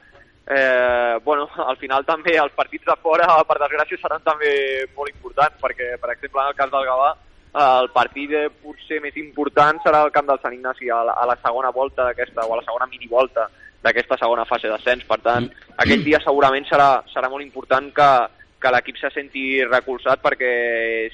Eh, 0.47 1.15
bueno, 1.23 1.47
al 1.63 1.79
final 1.79 2.05
també 2.07 2.35
els 2.39 2.53
partits 2.55 2.85
de 2.87 2.95
fora, 3.03 3.27
per 3.47 3.57
desgràcia, 3.63 3.99
seran 4.01 4.23
també 4.23 4.51
molt 4.95 5.11
importants, 5.11 5.57
perquè, 5.63 5.95
per 5.99 6.11
exemple, 6.13 6.43
en 6.43 6.51
el 6.51 6.59
cas 6.59 6.71
del 6.75 6.85
Gavà, 6.87 7.09
el 7.57 7.89
partit 7.95 8.35
eh, 8.35 8.47
potser 8.63 8.99
més 9.01 9.15
important 9.17 9.79
serà 9.83 10.03
el 10.05 10.11
camp 10.15 10.27
del 10.27 10.39
Sant 10.43 10.53
Ignasi 10.53 10.91
a 10.93 11.01
la, 11.07 11.15
a 11.17 11.25
la 11.31 11.37
segona 11.41 11.71
volta 11.73 12.05
d'aquesta, 12.05 12.45
o 12.45 12.53
a 12.53 12.59
la 12.59 12.67
segona 12.67 12.87
minivolta 12.91 13.47
d'aquesta 13.87 14.19
segona 14.19 14.45
fase 14.49 14.69
d'ascens. 14.71 15.05
Per 15.07 15.19
tant, 15.23 15.47
aquell 15.77 16.03
dia 16.05 16.19
segurament 16.23 16.67
serà, 16.69 16.89
serà 17.13 17.31
molt 17.31 17.45
important 17.45 17.89
que, 17.95 18.11
que 18.61 18.73
l'equip 18.75 18.99
se 18.99 19.13
senti 19.15 19.47
recolzat 19.65 20.21
perquè 20.23 20.51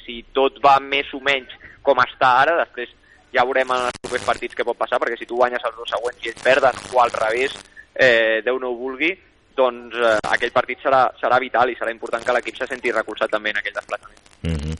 si 0.04 0.24
tot 0.36 0.60
va 0.64 0.80
més 0.84 1.14
o 1.14 1.22
menys 1.24 1.54
com 1.84 2.00
està 2.04 2.38
ara, 2.42 2.58
després 2.64 2.92
ja 3.34 3.44
veurem 3.48 3.72
en 3.74 3.88
els 3.90 4.02
propers 4.02 4.26
partits 4.28 4.56
què 4.56 4.66
pot 4.66 4.78
passar, 4.78 5.00
perquè 5.02 5.18
si 5.20 5.28
tu 5.30 5.38
guanyes 5.40 5.64
els 5.66 5.78
dos 5.78 5.90
següents 5.90 6.26
i 6.26 6.32
ells 6.32 6.44
perden, 6.46 6.82
o 6.94 7.02
al 7.02 7.14
revés, 7.16 7.56
eh, 7.94 8.42
Déu 8.46 8.60
no 8.62 8.72
ho 8.72 8.78
vulgui, 8.78 9.12
doncs 9.58 9.98
eh, 9.98 10.18
aquell 10.36 10.54
partit 10.54 10.82
serà, 10.86 11.06
serà 11.20 11.40
vital 11.42 11.70
i 11.70 11.78
serà 11.80 11.94
important 11.94 12.24
que 12.26 12.36
l'equip 12.38 12.60
se 12.60 12.70
senti 12.70 12.94
recolzat 12.94 13.34
també 13.34 13.54
en 13.54 13.62
aquell 13.62 13.76
desplaçament. 13.80 14.22
Mm 14.44 14.58
-hmm. 14.58 14.78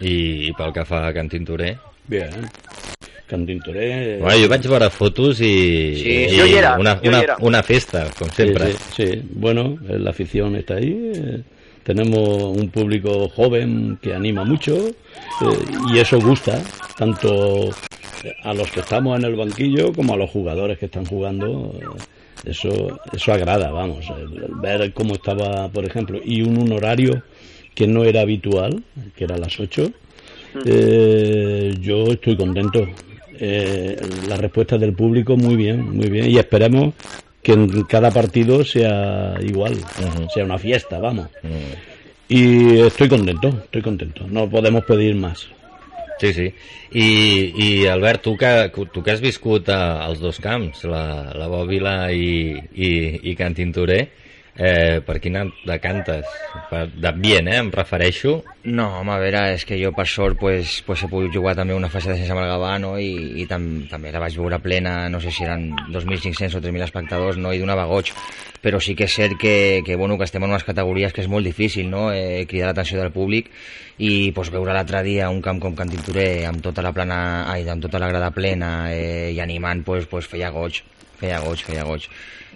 I, 0.00 0.14
I 0.48 0.52
pel 0.52 0.72
que 0.72 0.84
fa 0.84 1.06
a 1.06 1.12
Can 1.12 1.28
Tintorer? 1.28 1.76
Bien. 3.14 3.24
Can 3.26 3.46
Tintorer... 3.46 4.20
Bueno, 4.20 4.36
jo 4.42 4.48
vaig 4.50 4.66
veure 4.68 4.90
fotos 4.90 5.40
i, 5.40 5.96
Sí, 5.96 6.10
i 6.28 6.36
jo 6.38 6.44
hi 6.46 6.54
era, 6.58 6.74
una, 6.78 6.96
jo 6.96 7.04
hi 7.04 7.08
una, 7.08 7.20
era. 7.22 7.36
una 7.40 7.62
festa, 7.62 8.06
com 8.18 8.28
sempre. 8.30 8.72
Sí, 8.72 8.78
sí, 8.96 9.06
sí. 9.12 9.22
Bueno, 9.32 9.78
eh, 9.88 9.98
la 9.98 10.10
afición 10.10 10.56
está 10.56 10.74
ahí. 10.74 11.12
eh, 11.14 11.40
tenemos 11.84 12.56
un 12.56 12.70
público 12.70 13.28
joven 13.28 13.98
que 14.00 14.14
anima 14.14 14.42
mucho 14.44 14.88
eh, 14.88 15.58
y 15.92 15.98
eso 15.98 16.18
gusta 16.18 16.62
tanto 16.98 17.70
a 18.42 18.54
los 18.54 18.70
que 18.70 18.80
estamos 18.80 19.18
en 19.18 19.24
el 19.26 19.36
banquillo 19.36 19.92
como 19.92 20.14
a 20.14 20.16
los 20.16 20.30
jugadores 20.30 20.78
que 20.78 20.86
están 20.86 21.04
jugando. 21.04 21.74
Eso, 22.44 23.00
eso 23.12 23.32
agrada, 23.32 23.70
vamos. 23.70 24.04
el- 24.10 24.44
el 24.44 24.54
ver 24.60 24.92
cómo 24.92 25.14
estaba, 25.14 25.68
por 25.68 25.84
ejemplo, 25.84 26.20
y 26.24 26.42
un, 26.42 26.56
un 26.58 26.72
horario 26.72 27.22
que 27.74 27.86
no 27.86 28.04
era 28.04 28.20
habitual, 28.22 28.82
que 29.16 29.24
era 29.24 29.34
a 29.36 29.38
las 29.38 29.58
8. 29.58 29.90
Eh, 30.64 31.74
yo 31.80 32.04
estoy 32.12 32.36
contento. 32.36 32.86
Eh, 33.38 33.96
la 34.28 34.36
respuesta 34.36 34.78
del 34.78 34.92
público 34.92 35.36
muy 35.36 35.56
bien, 35.56 35.96
muy 35.96 36.08
bien. 36.08 36.30
Y 36.30 36.38
esperemos 36.38 36.94
que 37.42 37.52
en 37.52 37.82
cada 37.84 38.10
partido 38.10 38.64
sea 38.64 39.34
igual, 39.42 39.76
sea 40.32 40.44
una 40.44 40.58
fiesta, 40.58 40.98
vamos. 40.98 41.28
Y 42.28 42.78
estoy 42.80 43.08
contento, 43.08 43.48
estoy 43.48 43.82
contento. 43.82 44.26
No 44.28 44.48
podemos 44.48 44.84
pedir 44.84 45.14
más. 45.14 45.48
Sí, 46.18 46.32
sí. 46.32 46.54
I, 46.92 47.52
i 47.56 47.86
Albert, 47.86 48.22
tu 48.22 48.36
que, 48.36 48.70
tu 48.92 49.02
que 49.02 49.10
has 49.10 49.20
viscut 49.20 49.68
a, 49.68 50.04
als 50.06 50.20
dos 50.22 50.38
camps, 50.40 50.84
la, 50.86 51.32
la 51.34 51.48
Bòbila 51.50 52.12
i, 52.14 52.54
i, 52.72 52.90
i 53.30 53.34
eh, 54.56 55.00
per 55.04 55.18
quina 55.20 55.44
decantes? 55.66 56.26
Per- 56.70 56.88
D'ambient, 56.94 57.48
eh, 57.48 57.56
em 57.58 57.70
refereixo. 57.72 58.42
No, 58.64 58.86
home, 59.00 59.12
a 59.12 59.18
veure, 59.20 59.42
és 59.54 59.64
que 59.68 59.76
jo 59.80 59.90
per 59.92 60.06
sort 60.08 60.38
pues, 60.40 60.78
pues 60.86 61.02
he 61.04 61.08
pogut 61.10 61.32
jugar 61.34 61.54
també 61.58 61.74
una 61.74 61.90
fase 61.92 62.10
de 62.12 62.16
sense 62.16 62.32
amb 62.32 62.40
el 62.44 62.48
Gavà, 62.48 62.78
no? 62.80 62.94
I, 62.98 63.42
i 63.42 63.46
tam, 63.50 63.84
també 63.90 64.12
la 64.14 64.22
vaig 64.22 64.36
veure 64.38 64.58
plena, 64.64 65.08
no 65.12 65.20
sé 65.20 65.30
si 65.34 65.44
eren 65.44 65.70
2.500 65.92 66.54
o 66.56 66.62
3.000 66.64 66.82
espectadors, 66.86 67.36
no? 67.36 67.52
I 67.52 67.60
donava 67.60 67.84
goig. 67.90 68.12
Però 68.64 68.78
sí 68.80 68.94
que 68.96 69.04
és 69.04 69.12
cert 69.12 69.34
que, 69.36 69.82
que, 69.84 69.96
bueno, 70.00 70.16
que 70.16 70.24
estem 70.24 70.42
en 70.46 70.48
unes 70.54 70.64
categories 70.64 71.12
que 71.12 71.20
és 71.20 71.28
molt 71.28 71.44
difícil, 71.44 71.90
no? 71.92 72.06
Eh, 72.16 72.46
cridar 72.48 72.70
l'atenció 72.70 72.96
del 73.02 73.12
públic 73.12 73.50
i 74.00 74.32
pues, 74.32 74.48
veure 74.50 74.72
l'altre 74.72 75.02
dia 75.04 75.28
un 75.28 75.42
camp 75.44 75.60
com 75.60 75.74
Can 75.76 75.90
Tintorer 75.92 76.46
amb 76.48 76.62
tota 76.64 76.80
la 76.82 76.94
plana, 76.96 77.18
ai, 77.52 77.66
amb 77.68 77.84
tota 77.84 78.00
la 78.00 78.08
grada 78.08 78.30
plena 78.32 78.88
eh, 78.94 79.34
i 79.36 79.40
animant, 79.44 79.84
pues, 79.84 80.06
pues 80.08 80.24
feia 80.30 80.48
goig, 80.54 80.80
feia 81.20 81.42
goig, 81.44 81.60
feia 81.68 81.84
goig. 81.84 82.08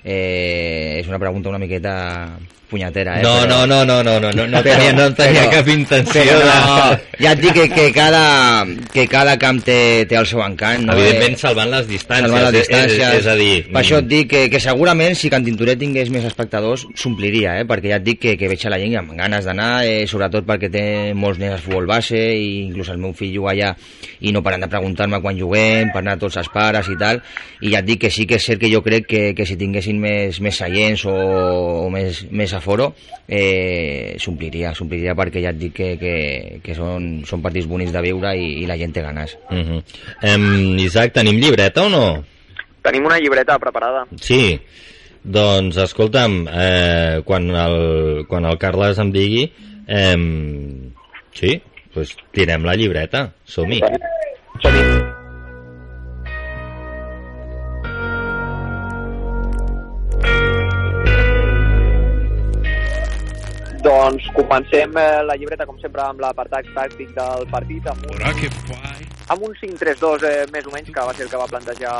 Eh, 0.04 0.98
una 1.08 1.18
pregunta 1.18 1.48
una 1.48 1.58
miqueta 1.58 2.38
punyatera, 2.68 3.18
eh? 3.20 3.22
No, 3.22 3.46
no, 3.46 3.66
no, 3.66 3.84
no, 3.84 4.02
no, 4.04 4.18
no, 4.20 4.30
no, 4.32 4.46
no 4.46 4.62
tenia- 4.62 4.92
no 4.92 5.06
tenia 5.16 5.48
cap 5.50 5.68
intenció 5.72 6.22
però 6.22 6.38
de- 6.38 6.44
No, 6.48 6.98
ja 7.24 7.32
et 7.32 7.40
dic 7.40 7.54
que, 7.56 7.68
que, 7.72 7.86
cada, 7.92 8.66
que 8.92 9.06
cada 9.08 9.36
camp 9.40 9.62
té, 9.64 10.04
té 10.08 10.16
el 10.20 10.26
seu 10.28 10.42
encant, 10.44 10.84
no? 10.86 10.92
Evidentment, 10.96 11.34
Eh, 11.38 11.40
salvant 11.40 11.70
les 11.70 11.86
distàncies. 11.88 12.28
salvant 12.28 12.44
les 12.52 12.56
distàncies. 12.60 13.00
És, 13.14 13.18
és 13.22 13.26
a 13.26 13.34
dir... 13.40 13.54
Per 13.72 13.80
això 13.82 13.98
et 13.98 14.04
mm, 14.04 14.08
dic 14.12 14.28
que, 14.30 14.42
que 14.52 14.60
segurament 14.60 15.16
si 15.16 15.30
Can 15.32 15.44
Tintoret 15.44 15.78
tingués 15.80 16.10
més 16.10 16.24
espectadors 16.28 16.86
s'ompliria, 16.94 17.56
eh? 17.60 17.64
perquè 17.68 17.88
ja 17.94 17.96
et 17.96 18.04
dic 18.04 18.20
que, 18.20 18.36
que 18.36 18.48
veig 18.52 18.66
a 18.66 18.70
la 18.74 18.78
gent 18.82 18.96
amb 19.00 19.16
ganes 19.18 19.44
d'anar, 19.48 19.84
eh, 19.88 20.06
sobretot 20.06 20.44
perquè 20.48 20.70
té 20.70 20.84
molts 21.14 21.38
nens 21.40 21.54
a 21.56 21.62
futbol 21.62 21.86
base 21.88 22.16
i 22.36 22.66
inclús 22.68 22.88
el 22.92 22.98
meu 22.98 23.12
fill 23.16 23.32
juga 23.34 23.52
allà 23.54 23.72
i 24.20 24.32
no 24.34 24.42
paren 24.42 24.60
de 24.60 24.68
preguntar-me 24.68 25.20
quan 25.22 25.38
juguem, 25.38 25.90
per 25.94 26.00
anar 26.02 26.18
tots 26.18 26.36
els 26.40 26.48
pares 26.52 26.88
i 26.90 26.96
tal, 26.98 27.20
i 27.62 27.70
ja 27.72 27.80
et 27.80 27.86
dic 27.86 28.00
que 28.02 28.10
sí 28.10 28.26
que 28.26 28.36
és 28.36 28.44
cert 28.44 28.60
que 28.60 28.70
jo 28.72 28.82
crec 28.82 29.06
que, 29.06 29.22
que 29.34 29.46
si 29.46 29.56
tinguessin 29.56 29.98
més, 30.02 30.40
més 30.42 30.56
seients 30.58 31.04
o, 31.06 31.14
o 31.86 31.90
més, 31.90 32.24
més 32.30 32.52
aforo 32.58 32.90
eh, 33.26 34.16
s'ompliria, 34.20 34.72
s'ompliria 34.76 35.14
perquè 35.18 35.42
ja 35.44 35.52
et 35.54 35.60
dic 35.60 35.76
que, 35.76 35.90
que, 36.00 36.14
que 36.64 36.76
són, 36.76 37.22
són 37.28 37.44
partits 37.44 37.68
bonics 37.70 37.94
de 37.94 38.02
viure 38.04 38.34
i, 38.36 38.50
i 38.62 38.66
la 38.68 38.78
gent 38.80 38.94
té 38.96 39.04
ganes. 39.04 39.36
Mm 39.50 39.64
-hmm. 39.64 39.82
em, 40.32 40.78
Isaac, 40.84 41.12
tenim 41.12 41.40
llibreta 41.40 41.86
o 41.86 41.88
no? 41.88 42.24
Tenim 42.82 43.06
una 43.06 43.18
llibreta 43.18 43.58
preparada. 43.58 44.06
Sí. 44.20 44.58
Doncs, 45.22 45.76
escolta'm, 45.76 46.46
eh, 46.48 47.20
quan, 47.24 47.50
el, 47.50 48.26
quan 48.28 48.44
el 48.44 48.56
Carles 48.58 48.98
em 48.98 49.10
digui, 49.12 49.44
eh, 49.86 50.16
sí, 51.34 51.60
doncs 51.94 52.16
tirem 52.32 52.64
la 52.64 52.76
llibreta, 52.78 53.32
som-hi. 53.44 53.82
Doncs 63.84 64.26
comencem 64.34 64.96
eh, 64.98 65.22
la 65.28 65.36
llibreta, 65.38 65.66
com 65.68 65.78
sempre, 65.82 66.02
amb 66.02 66.24
l'apartat 66.24 66.66
tàctic 66.74 67.14
del 67.14 67.46
partit, 67.52 67.86
amb 67.86 68.10
un, 68.10 69.17
amb 69.28 69.42
un 69.42 69.54
5-3-2 69.54 70.24
eh, 70.24 70.46
més 70.52 70.66
o 70.66 70.72
menys, 70.72 70.88
que 70.92 71.04
va 71.04 71.14
ser 71.14 71.26
el 71.26 71.30
que 71.32 71.40
va 71.40 71.50
plantejar 71.50 71.96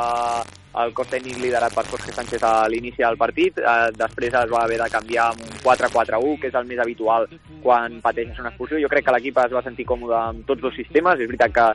el 0.79 0.93
cos 0.93 1.09
tècnic 1.09 1.39
liderat 1.41 1.73
per 1.73 1.83
Jorge 1.89 2.13
Sánchez 2.13 2.43
a 2.45 2.51
l'inici 2.69 3.01
del 3.01 3.17
partit. 3.17 3.57
Eh, 3.57 3.89
després 3.97 4.33
es 4.33 4.51
va 4.51 4.63
haver 4.63 4.79
de 4.81 4.89
canviar 4.93 5.29
amb 5.33 5.43
un 5.45 5.55
4-4-1, 5.63 6.37
que 6.41 6.49
és 6.49 6.57
el 6.57 6.69
més 6.69 6.81
habitual 6.81 7.27
quan 7.63 7.99
pateixes 8.01 8.39
una 8.41 8.53
expulsió. 8.53 8.79
Jo 8.81 8.91
crec 8.91 9.05
que 9.05 9.15
l'equip 9.15 9.41
es 9.45 9.55
va 9.57 9.65
sentir 9.65 9.87
còmode 9.89 10.17
amb 10.17 10.45
tots 10.49 10.61
dos 10.61 10.75
sistemes. 10.77 11.19
És 11.19 11.31
veritat 11.31 11.53
que 11.53 11.67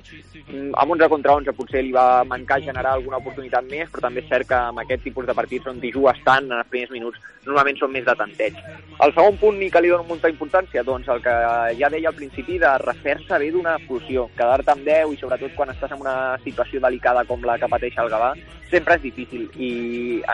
mm, 0.46 0.72
amb 0.72 0.96
11 0.96 1.10
contra 1.12 1.36
11 1.42 1.56
potser 1.58 1.84
li 1.84 1.94
va 1.94 2.24
mancar 2.24 2.62
generar 2.62 2.94
alguna 2.94 3.22
oportunitat 3.22 3.66
més, 3.70 3.90
però 3.90 4.06
també 4.08 4.24
és 4.24 4.30
cert 4.30 4.48
que 4.48 4.58
amb 4.58 4.82
aquest 4.84 5.06
tipus 5.06 5.26
de 5.26 5.38
partits 5.38 5.70
on 5.70 5.82
t'hi 5.82 5.94
jugues 5.94 6.22
tant 6.26 6.50
en 6.50 6.58
els 6.60 6.70
primers 6.70 6.94
minuts 6.94 7.22
normalment 7.44 7.76
són 7.76 7.92
més 7.92 8.04
de 8.06 8.14
tanteig. 8.16 8.56
El 9.04 9.12
segon 9.12 9.36
punt 9.40 9.58
ni 9.60 9.68
que 9.70 9.82
li 9.82 9.90
dono 9.92 10.06
molta 10.08 10.30
importància, 10.32 10.84
doncs 10.86 11.08
el 11.12 11.20
que 11.24 11.34
ja 11.78 11.90
deia 11.92 12.08
al 12.08 12.16
principi 12.16 12.58
de 12.62 12.70
refer-se 12.80 13.38
bé 13.42 13.50
d'una 13.52 13.76
expulsió, 13.78 14.28
quedar-te 14.38 14.72
amb 14.72 14.86
10 14.86 15.12
i 15.12 15.20
sobretot 15.20 15.43
quan 15.57 15.70
estàs 15.72 15.92
en 15.94 16.02
una 16.02 16.16
situació 16.44 16.80
delicada 16.83 17.24
com 17.28 17.44
la 17.44 17.59
que 17.61 17.68
pateix 17.70 17.96
el 18.02 18.11
Gavà, 18.12 18.33
sempre 18.70 18.96
és 18.98 19.04
difícil 19.04 19.46
i 19.61 19.70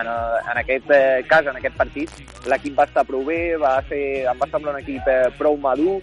en, 0.00 0.08
en 0.08 0.62
aquest 0.62 0.90
eh, 0.94 1.20
cas, 1.28 1.46
en 1.50 1.58
aquest 1.60 1.76
partit, 1.78 2.16
l'equip 2.50 2.78
va 2.78 2.88
estar 2.88 3.04
prou 3.08 3.24
bé, 3.26 3.56
va 3.60 3.76
ser, 3.90 4.02
em 4.30 4.40
va 4.40 4.48
semblar 4.50 4.76
un 4.76 4.82
equip 4.82 5.08
eh, 5.10 5.28
prou 5.38 5.58
madur, 5.60 5.98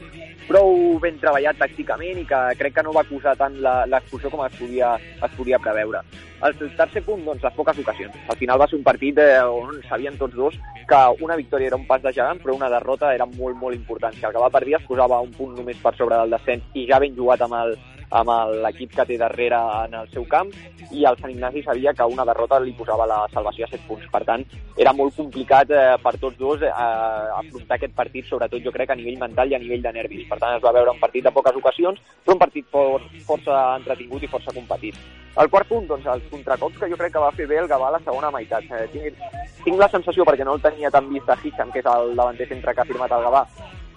prou 0.48 0.96
ben 1.04 1.17
treballat 1.20 1.60
tàcticament 1.60 2.22
i 2.22 2.26
que 2.28 2.39
crec 2.60 2.78
que 2.78 2.86
no 2.86 2.93
va 2.96 3.04
acusar 3.04 3.36
tant 3.39 3.58
l'expulsió 3.62 4.32
com 4.32 4.46
es 4.46 4.56
podia, 4.60 4.96
es 4.98 5.36
podia 5.36 5.60
preveure. 5.60 6.04
El 6.46 6.54
tercer 6.78 7.02
punt, 7.02 7.24
doncs, 7.26 7.41
les 7.43 7.56
poques 7.58 7.80
ocasions. 7.82 8.15
Al 8.30 8.38
final 8.38 8.60
va 8.62 8.67
ser 8.70 8.78
un 8.78 8.86
partit 8.86 9.17
eh, 9.20 9.41
on 9.41 9.82
sabien 9.89 10.20
tots 10.22 10.38
dos 10.38 10.58
que 10.88 11.00
una 11.26 11.36
victòria 11.36 11.74
era 11.74 11.80
un 11.80 11.88
pas 11.89 12.02
de 12.04 12.13
gegant, 12.13 12.39
però 12.39 12.56
una 12.56 12.70
derrota 12.72 13.12
era 13.13 13.26
molt, 13.26 13.58
molt 13.60 13.76
important. 13.76 14.15
Si 14.15 14.24
el 14.24 14.36
que 14.36 14.43
va 14.43 14.52
per 14.54 14.63
dia 14.63 14.80
es 14.80 14.88
posava 14.88 15.20
un 15.26 15.34
punt 15.36 15.58
només 15.58 15.82
per 15.84 15.96
sobre 15.98 16.22
del 16.22 16.38
descens 16.38 16.78
i 16.78 16.86
ja 16.88 17.02
ben 17.04 17.17
jugat 17.17 17.43
amb 17.43 17.58
el, 17.58 17.76
amb 18.10 18.32
l'equip 18.63 18.93
que 18.96 19.06
té 19.06 19.17
darrere 19.20 19.58
en 19.84 19.96
el 20.00 20.08
seu 20.13 20.24
camp 20.30 20.52
i 20.91 21.04
el 21.10 21.17
Sant 21.20 21.32
Ignasi 21.34 21.63
sabia 21.63 21.93
que 21.93 22.08
una 22.08 22.26
derrota 22.26 22.60
li 22.63 22.74
posava 22.78 23.08
la 23.10 23.20
salvació 23.34 23.65
a 23.65 23.72
7 23.74 23.84
punts. 23.88 24.08
Per 24.12 24.24
tant, 24.28 24.46
era 24.78 24.93
molt 24.96 25.15
complicat 25.17 25.72
eh, 25.72 25.84
per 26.04 26.15
tots 26.22 26.38
dos 26.39 26.63
eh, 26.63 26.72
afrontar 26.72 27.78
aquest 27.78 27.96
partit, 27.98 28.28
sobretot 28.30 28.63
jo 28.63 28.72
crec 28.72 28.91
a 28.91 29.00
nivell 29.00 29.20
mental 29.20 29.52
i 29.52 29.58
a 29.58 29.62
nivell 29.62 29.84
de 29.84 29.93
nervis. 30.00 30.28
Per 30.30 30.39
tant, 30.39 30.56
es 30.56 30.63
va 30.63 30.76
veure 30.76 30.93
un 30.93 31.04
partit 31.04 31.26
de 31.26 31.34
poques 31.36 31.60
ocasions, 31.60 32.00
però 32.24 32.38
un 32.38 32.43
partit 32.46 32.67
for, 32.72 33.04
força 33.28 33.62
entretingut 33.82 34.24
i 34.24 34.32
força 34.32 34.56
competit. 34.56 35.00
El 35.38 35.52
quart 35.54 35.67
punt, 35.70 35.86
doncs, 35.86 36.08
els 36.10 36.24
contracops 36.32 36.80
que 36.80 36.88
jo 36.89 36.98
crec 36.98 37.12
que 37.13 37.22
va 37.22 37.34
fer 37.36 37.46
bé 37.50 37.60
el 37.62 37.67
Gavà 37.70 37.91
a 37.91 37.98
la 37.98 38.02
segona 38.06 38.32
meitat. 38.34 38.72
Eh, 38.72 38.88
tinc, 38.93 39.20
tinc 39.65 39.78
la 39.78 39.91
sensació, 39.93 40.26
perquè 40.26 40.48
no 40.48 40.56
el 40.58 40.63
tenia 40.63 40.89
tan 40.93 41.12
vist 41.12 41.30
a 41.30 41.38
Hisham, 41.43 41.74
que 41.74 41.84
és 41.84 41.91
el 41.91 42.15
davanter 42.17 42.48
centre 42.50 42.74
que 42.74 42.82
ha 42.82 42.89
firmat 42.89 43.13
el 43.13 43.28
Gavà, 43.28 43.43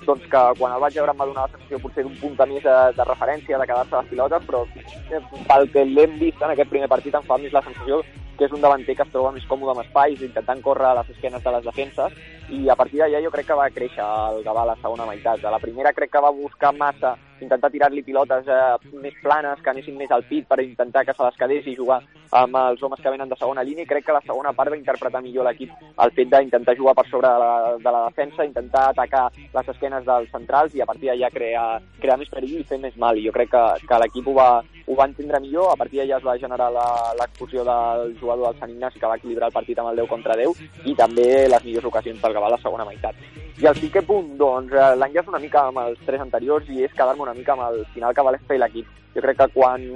doncs 0.07 0.25
que 0.33 0.43
quan 0.59 0.73
el 0.75 0.81
vaig 0.81 0.97
veure 0.97 1.13
em 1.13 1.21
va 1.21 1.29
donar 1.29 1.47
la 1.47 1.53
sensació 1.53 1.81
potser 1.83 2.05
d'un 2.07 2.17
punt 2.23 2.39
més 2.49 2.65
de, 2.65 2.77
de 2.97 3.07
referència, 3.09 3.59
de 3.59 3.69
quedar-se 3.69 3.97
a 3.97 4.01
les 4.01 4.11
pilotes, 4.11 4.49
però 4.49 4.65
eh, 4.65 5.23
pel 5.53 5.71
que 5.75 5.85
l'hem 5.85 6.19
vist 6.23 6.43
en 6.43 6.55
aquest 6.55 6.73
primer 6.73 6.89
partit 6.89 7.15
em 7.15 7.29
fa 7.29 7.39
més 7.39 7.53
la 7.53 7.65
sensació 7.67 8.03
que 8.41 8.47
és 8.49 8.53
un 8.57 8.63
davanter 8.65 8.95
que 8.97 9.05
es 9.05 9.11
troba 9.13 9.35
més 9.35 9.45
còmode 9.45 9.75
amb 9.75 9.83
espais, 9.83 10.23
intentant 10.25 10.63
córrer 10.65 10.87
a 10.89 10.95
les 11.03 11.11
esquenes 11.13 11.43
de 11.45 11.51
les 11.53 11.67
defenses, 11.67 12.15
i 12.49 12.71
a 12.73 12.77
partir 12.77 13.03
d'allà 13.03 13.21
jo 13.21 13.33
crec 13.35 13.51
que 13.51 13.59
va 13.59 13.67
créixer 13.69 14.01
el 14.01 14.41
Gavà 14.47 14.63
a 14.63 14.71
la 14.71 14.77
segona 14.81 15.05
meitat. 15.11 15.45
A 15.45 15.53
la 15.53 15.61
primera 15.61 15.93
crec 15.93 16.15
que 16.15 16.23
va 16.25 16.33
buscar 16.33 16.73
massa 16.73 17.19
intentar 17.43 17.71
tirar-li 17.73 18.03
pilotes 18.07 18.49
eh, 18.49 18.91
més 19.03 19.17
planes, 19.23 19.61
que 19.63 19.71
anessin 19.73 19.97
més 19.99 20.11
al 20.11 20.25
pit 20.29 20.47
per 20.49 20.61
intentar 20.65 21.05
que 21.07 21.15
se 21.17 21.25
les 21.27 21.39
quedés 21.41 21.69
i 21.71 21.77
jugar 21.77 22.01
amb 22.41 22.57
els 22.57 22.83
homes 22.83 23.01
que 23.03 23.11
venen 23.11 23.29
de 23.29 23.39
segona 23.39 23.65
línia. 23.67 23.85
I 23.85 23.91
crec 23.91 24.07
que 24.07 24.17
la 24.17 24.23
segona 24.27 24.53
part 24.57 24.73
va 24.73 24.79
interpretar 24.79 25.23
millor 25.25 25.49
l'equip 25.49 25.73
el 26.05 26.15
fet 26.17 26.31
d'intentar 26.33 26.77
jugar 26.79 26.95
per 26.99 27.07
sobre 27.11 27.29
de 27.29 27.45
la, 27.45 27.55
de 27.79 27.95
la 27.97 28.05
defensa, 28.09 28.47
intentar 28.47 28.89
atacar 28.91 29.27
les 29.37 29.73
esquenes 29.75 30.05
dels 30.07 30.31
centrals 30.31 30.75
i 30.75 30.83
a 30.83 30.89
partir 30.89 31.11
d'allà 31.11 31.31
crear, 31.35 31.69
crear 32.01 32.19
més 32.21 32.31
perill 32.33 32.61
i 32.61 32.67
fer 32.67 32.81
més 32.83 32.97
mal. 32.97 33.19
I 33.19 33.27
jo 33.27 33.35
crec 33.35 33.51
que, 33.55 33.65
que 33.89 34.01
l'equip 34.05 34.31
ho, 34.31 34.37
va, 34.39 34.51
ho 34.91 34.97
va 34.97 35.07
entendre 35.07 35.39
millor, 35.39 35.69
a 35.71 35.77
partir 35.79 36.01
d'allà 36.01 36.17
es 36.19 36.25
va 36.27 36.39
generar 36.43 36.67
l'expulsió 37.19 37.63
del 37.69 38.17
jugador 38.19 38.49
del 38.49 38.59
Sant 38.59 38.73
Ignasi 38.73 38.99
que 38.99 39.11
va 39.11 39.19
equilibrar 39.21 39.51
el 39.51 39.55
partit 39.55 39.79
amb 39.79 39.93
el 39.93 40.01
10 40.03 40.11
contra 40.11 40.35
10 40.41 40.63
i 40.91 40.95
també 40.99 41.27
les 41.53 41.67
millors 41.67 41.87
ocasions 41.93 42.19
pel 42.23 42.35
Gavà 42.35 42.49
a 42.51 42.55
la 42.57 42.63
segona 42.63 42.87
meitat. 42.89 43.15
I 43.63 43.69
el 43.71 43.79
cinquè 43.79 44.03
punt, 44.09 44.33
doncs, 44.41 44.75
eh, 44.75 44.89
l'enllaç 44.99 45.31
una 45.31 45.39
mica 45.39 45.63
amb 45.69 45.79
els 45.85 46.01
tres 46.09 46.25
anteriors 46.25 46.67
i 46.75 46.83
és 46.89 46.97
quedar-me 46.97 47.23
una 47.23 47.37
mica 47.39 47.55
amb 47.55 47.69
el 47.69 47.85
final 47.95 48.17
que 48.17 48.25
va 48.27 48.35
fer 48.49 48.59
l'equip. 48.59 48.89
Jo 49.15 49.23
crec 49.25 49.39
que 49.41 49.49
quan 49.55 49.87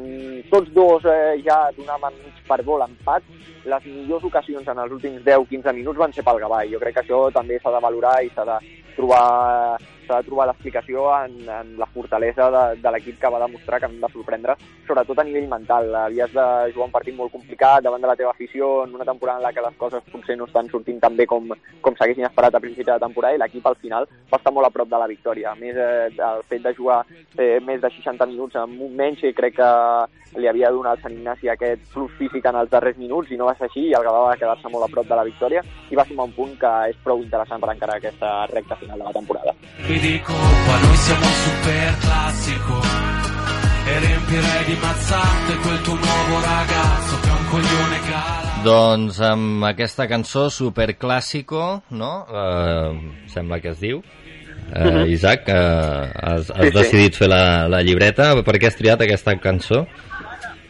tots 0.50 0.70
dos 0.74 1.04
eh, 1.06 1.40
ja 1.46 1.58
donaven 1.76 2.16
mig 2.24 2.40
per 2.48 2.60
bo 2.66 2.78
l'empat, 2.80 3.22
les 3.64 3.86
millors 3.86 4.24
ocasions 4.30 4.68
en 4.68 4.80
els 4.82 4.92
últims 4.92 5.22
10-15 5.24 5.76
minuts 5.76 6.00
van 6.02 6.12
ser 6.12 6.24
pel 6.26 6.42
Gavà 6.42 6.64
jo 6.68 6.82
crec 6.82 6.98
que 6.98 7.04
això 7.06 7.26
també 7.32 7.60
s'ha 7.60 7.72
de 7.76 7.84
valorar 7.86 8.16
i 8.24 8.32
s'ha 8.34 8.44
de 8.48 8.58
trobar 8.96 9.78
s'ha 10.06 10.20
de 10.20 10.26
trobar 10.28 10.46
l'explicació 10.48 11.04
en, 11.16 11.36
en 11.48 11.70
la 11.80 11.86
fortalesa 11.94 12.50
de, 12.52 12.62
de 12.82 12.90
l'equip 12.92 13.18
que 13.20 13.30
va 13.32 13.40
demostrar 13.42 13.80
que 13.80 13.88
hem 13.88 13.96
de 14.00 14.10
sorprendre, 14.12 14.56
sobretot 14.86 15.20
a 15.20 15.24
nivell 15.24 15.48
mental. 15.48 15.88
Havies 16.04 16.34
de 16.34 16.46
jugar 16.74 16.88
un 16.88 16.94
partit 16.94 17.16
molt 17.16 17.32
complicat 17.32 17.84
davant 17.84 18.02
de 18.04 18.10
la 18.10 18.16
teva 18.18 18.34
afició 18.34 18.84
en 18.84 18.94
una 18.98 19.06
temporada 19.08 19.40
en 19.40 19.46
la 19.46 19.52
que 19.56 19.64
les 19.64 19.78
coses 19.80 20.04
potser 20.12 20.36
no 20.36 20.48
estan 20.48 20.68
sortint 20.72 21.00
tan 21.00 21.16
bé 21.16 21.26
com, 21.30 21.48
com 21.80 21.96
s'haguessin 21.96 22.28
esperat 22.28 22.58
a 22.58 22.62
principi 22.62 22.90
de 22.90 22.98
temporada 23.00 23.38
i 23.38 23.42
l'equip 23.42 23.66
al 23.66 23.78
final 23.80 24.08
va 24.32 24.40
estar 24.40 24.52
molt 24.52 24.68
a 24.68 24.72
prop 24.74 24.90
de 24.90 25.00
la 25.00 25.10
victòria. 25.10 25.52
A 25.52 25.60
més, 25.60 25.76
eh, 25.76 26.10
el 26.12 26.44
fet 26.50 26.64
de 26.64 26.74
jugar 26.76 27.00
eh, 27.38 27.58
més 27.64 27.80
de 27.80 27.92
60 27.96 28.28
minuts 28.32 28.60
amb 28.60 28.84
un 28.84 28.94
menys, 29.04 29.22
eh, 29.22 29.32
crec 29.36 29.56
que 29.60 29.70
li 30.40 30.48
havia 30.50 30.68
al 30.68 31.00
Sant 31.02 31.14
Ignasi 31.14 31.48
aquest 31.48 31.84
plus 31.92 32.12
físic 32.18 32.46
en 32.50 32.58
els 32.58 32.70
darrers 32.70 32.98
minuts 32.98 33.30
i 33.30 33.38
no 33.38 33.46
va 33.50 33.54
ser 33.58 33.68
així 33.68 33.86
i 33.90 33.94
el 33.94 34.06
Gavà 34.06 34.24
va 34.26 34.38
quedar-se 34.40 34.70
molt 34.72 34.88
a 34.88 34.90
prop 34.90 35.06
de 35.06 35.18
la 35.20 35.26
victòria 35.28 35.62
i 35.90 35.98
va 35.98 36.06
sumar 36.08 36.26
un 36.30 36.34
punt 36.38 36.56
que 36.58 36.72
és 36.90 36.98
prou 37.04 37.22
interessant 37.22 37.62
per 37.62 37.70
encarar 37.74 38.00
aquesta 38.00 38.34
recta 38.50 38.80
final 38.82 38.98
de 38.98 39.04
la 39.04 39.14
temporada. 39.14 39.54
Vi 39.86 39.98
dico 40.00 40.32
qua 40.66 40.80
noi 40.82 40.96
siamo 41.06 41.30
super 41.44 41.88
classico 42.02 42.82
E 43.86 43.98
riempirei 43.98 44.64
di 44.64 44.76
mazzate 44.80 45.56
quel 45.60 45.80
tuo 45.82 45.92
nuovo 45.92 46.40
ragazzo 46.40 47.20
Che 47.20 47.28
è 47.28 47.32
un 47.32 47.44
coglione 47.50 47.98
cala 48.08 48.44
Doncs 48.64 49.18
amb 49.20 49.66
aquesta 49.68 50.06
cançó 50.08 50.46
superclàssico, 50.48 51.82
no? 51.92 52.12
Uh, 52.24 53.26
sembla 53.28 53.58
que 53.60 53.74
es 53.74 53.82
diu. 53.82 53.98
Uh, 54.74 54.84
Mhm. 54.90 55.06
Isaac, 55.14 55.44
uh, 55.46 56.10
has, 56.20 56.50
has 56.50 56.64
Sí, 56.64 56.70
sí. 56.72 56.78
decidit 56.78 57.14
fer 57.14 57.28
la, 57.28 57.68
la 57.68 57.80
llibreta. 57.82 58.32
Per 58.42 58.54
què 58.58 58.66
has 58.66 58.74
triat 58.76 59.00
aquesta 59.00 59.36
cançó? 59.38 59.84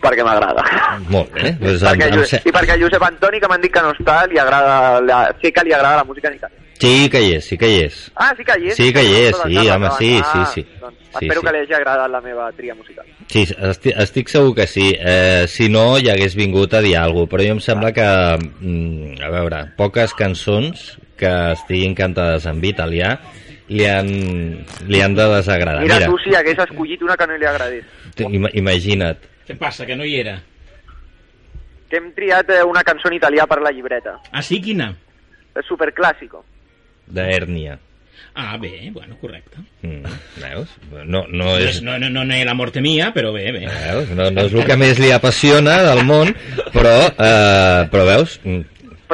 Perquè 0.04 0.20
m'agrada. 0.26 0.60
Molt 1.08 1.30
bé. 1.32 1.54
Doncs 1.56 1.80
perquè, 1.80 2.10
em, 2.12 2.20
I 2.44 2.52
perquè 2.52 2.74
Josep 2.82 3.02
Antoni, 3.06 3.40
que 3.40 3.48
m'han 3.48 3.62
dit 3.62 3.72
que 3.72 3.80
no 3.80 3.94
està, 3.94 4.26
li 4.28 4.36
agrada, 4.38 5.00
la, 5.00 5.22
sé 5.40 5.50
que 5.50 5.64
li 5.64 5.72
agrada 5.72 6.02
la 6.02 6.04
música 6.04 6.28
italià. 6.28 6.50
sí 6.78 7.08
que 7.08 7.22
hi 7.22 7.30
és, 7.36 7.44
sí 7.48 7.56
que 7.56 7.68
hi 7.70 7.78
és. 7.86 8.10
Ah, 8.16 8.34
sí 8.36 8.44
que 8.44 8.58
hi 8.60 8.68
és? 8.68 8.76
Sí 8.76 8.92
que 8.92 9.02
hi 9.02 9.14
és, 9.22 9.32
Doncs 9.32 9.44
sí, 9.46 9.56
endavant, 9.56 9.84
home, 9.84 9.90
sí, 9.98 10.10
endavant. 10.16 10.46
sí, 10.48 10.60
sí. 10.60 10.66
Ah, 10.74 10.80
Doncs 10.82 10.98
Sí, 11.14 11.26
espero 11.28 11.40
sí. 11.40 11.46
que 11.46 11.52
li 11.54 11.58
hagi 11.62 11.74
agradat 11.78 12.10
la 12.10 12.20
meva 12.20 12.50
tria 12.52 12.74
musical. 12.74 13.04
Sí, 13.30 13.42
estic, 13.70 13.94
estic 14.02 14.28
segur 14.28 14.54
que 14.56 14.66
sí. 14.66 14.92
Eh, 14.98 15.44
si 15.48 15.68
no, 15.70 15.96
hi 15.96 16.08
hagués 16.10 16.34
vingut 16.34 16.74
a 16.74 16.80
dir 16.82 16.96
alguna 16.98 17.24
cosa, 17.24 17.36
però 17.36 17.46
jo 17.46 17.52
em 17.54 17.60
sembla 17.60 17.92
que, 17.92 18.38
mm, 18.60 19.22
a 19.22 19.30
veure, 19.30 19.60
poques 19.78 20.12
cançons 20.12 20.98
que 21.16 21.30
estiguin 21.52 21.94
cantades 21.94 22.44
en 22.46 22.62
italià 22.64 23.20
li 23.68 23.86
han, 23.88 24.08
li 24.88 25.00
han 25.02 25.14
de 25.16 25.28
desagradar. 25.36 25.82
Mira, 25.82 26.00
Mira, 26.00 26.10
tu 26.10 26.18
si 26.24 26.34
hagués 26.36 26.58
escollit 26.66 27.02
una 27.02 27.16
que 27.16 27.26
no 27.26 27.36
li 27.38 27.46
agradés. 27.46 27.84
ima 28.30 28.50
imagina't. 28.52 29.18
Què 29.48 29.56
passa, 29.60 29.86
que 29.86 29.96
no 29.96 30.04
hi 30.04 30.18
era? 30.20 30.38
Que 31.90 31.98
hem 32.00 32.10
triat 32.16 32.48
eh, 32.50 32.62
una 32.64 32.82
cançó 32.84 33.08
en 33.10 33.18
italià 33.18 33.46
per 33.46 33.60
la 33.62 33.70
llibreta. 33.72 34.18
Ah, 34.32 34.42
sí? 34.42 34.60
Quina? 34.62 34.92
És 35.54 35.66
superclàssico. 35.68 36.44
d'hèrnia. 37.06 37.78
Ah, 38.34 38.56
bé, 38.58 38.90
bueno, 38.90 39.14
correcte. 39.20 39.58
Mm, 39.82 40.02
veus? 40.40 40.70
No, 41.06 41.24
no 41.28 41.52
és... 41.58 41.80
No, 41.82 41.98
no, 41.98 42.08
no, 42.10 42.24
no 42.24 42.34
és 42.34 42.46
la 42.46 42.54
morte 42.54 42.80
mia, 42.82 43.12
però 43.14 43.30
bé, 43.34 43.52
bé. 43.52 43.60
Veus? 43.68 44.08
No, 44.10 44.30
no 44.34 44.46
és 44.48 44.54
el 44.56 44.64
que 44.66 44.76
més 44.80 44.98
li 44.98 45.12
apassiona 45.14 45.76
del 45.84 46.02
món, 46.08 46.32
però, 46.74 46.94
eh, 47.12 47.84
però 47.92 48.06
veus? 48.08 48.40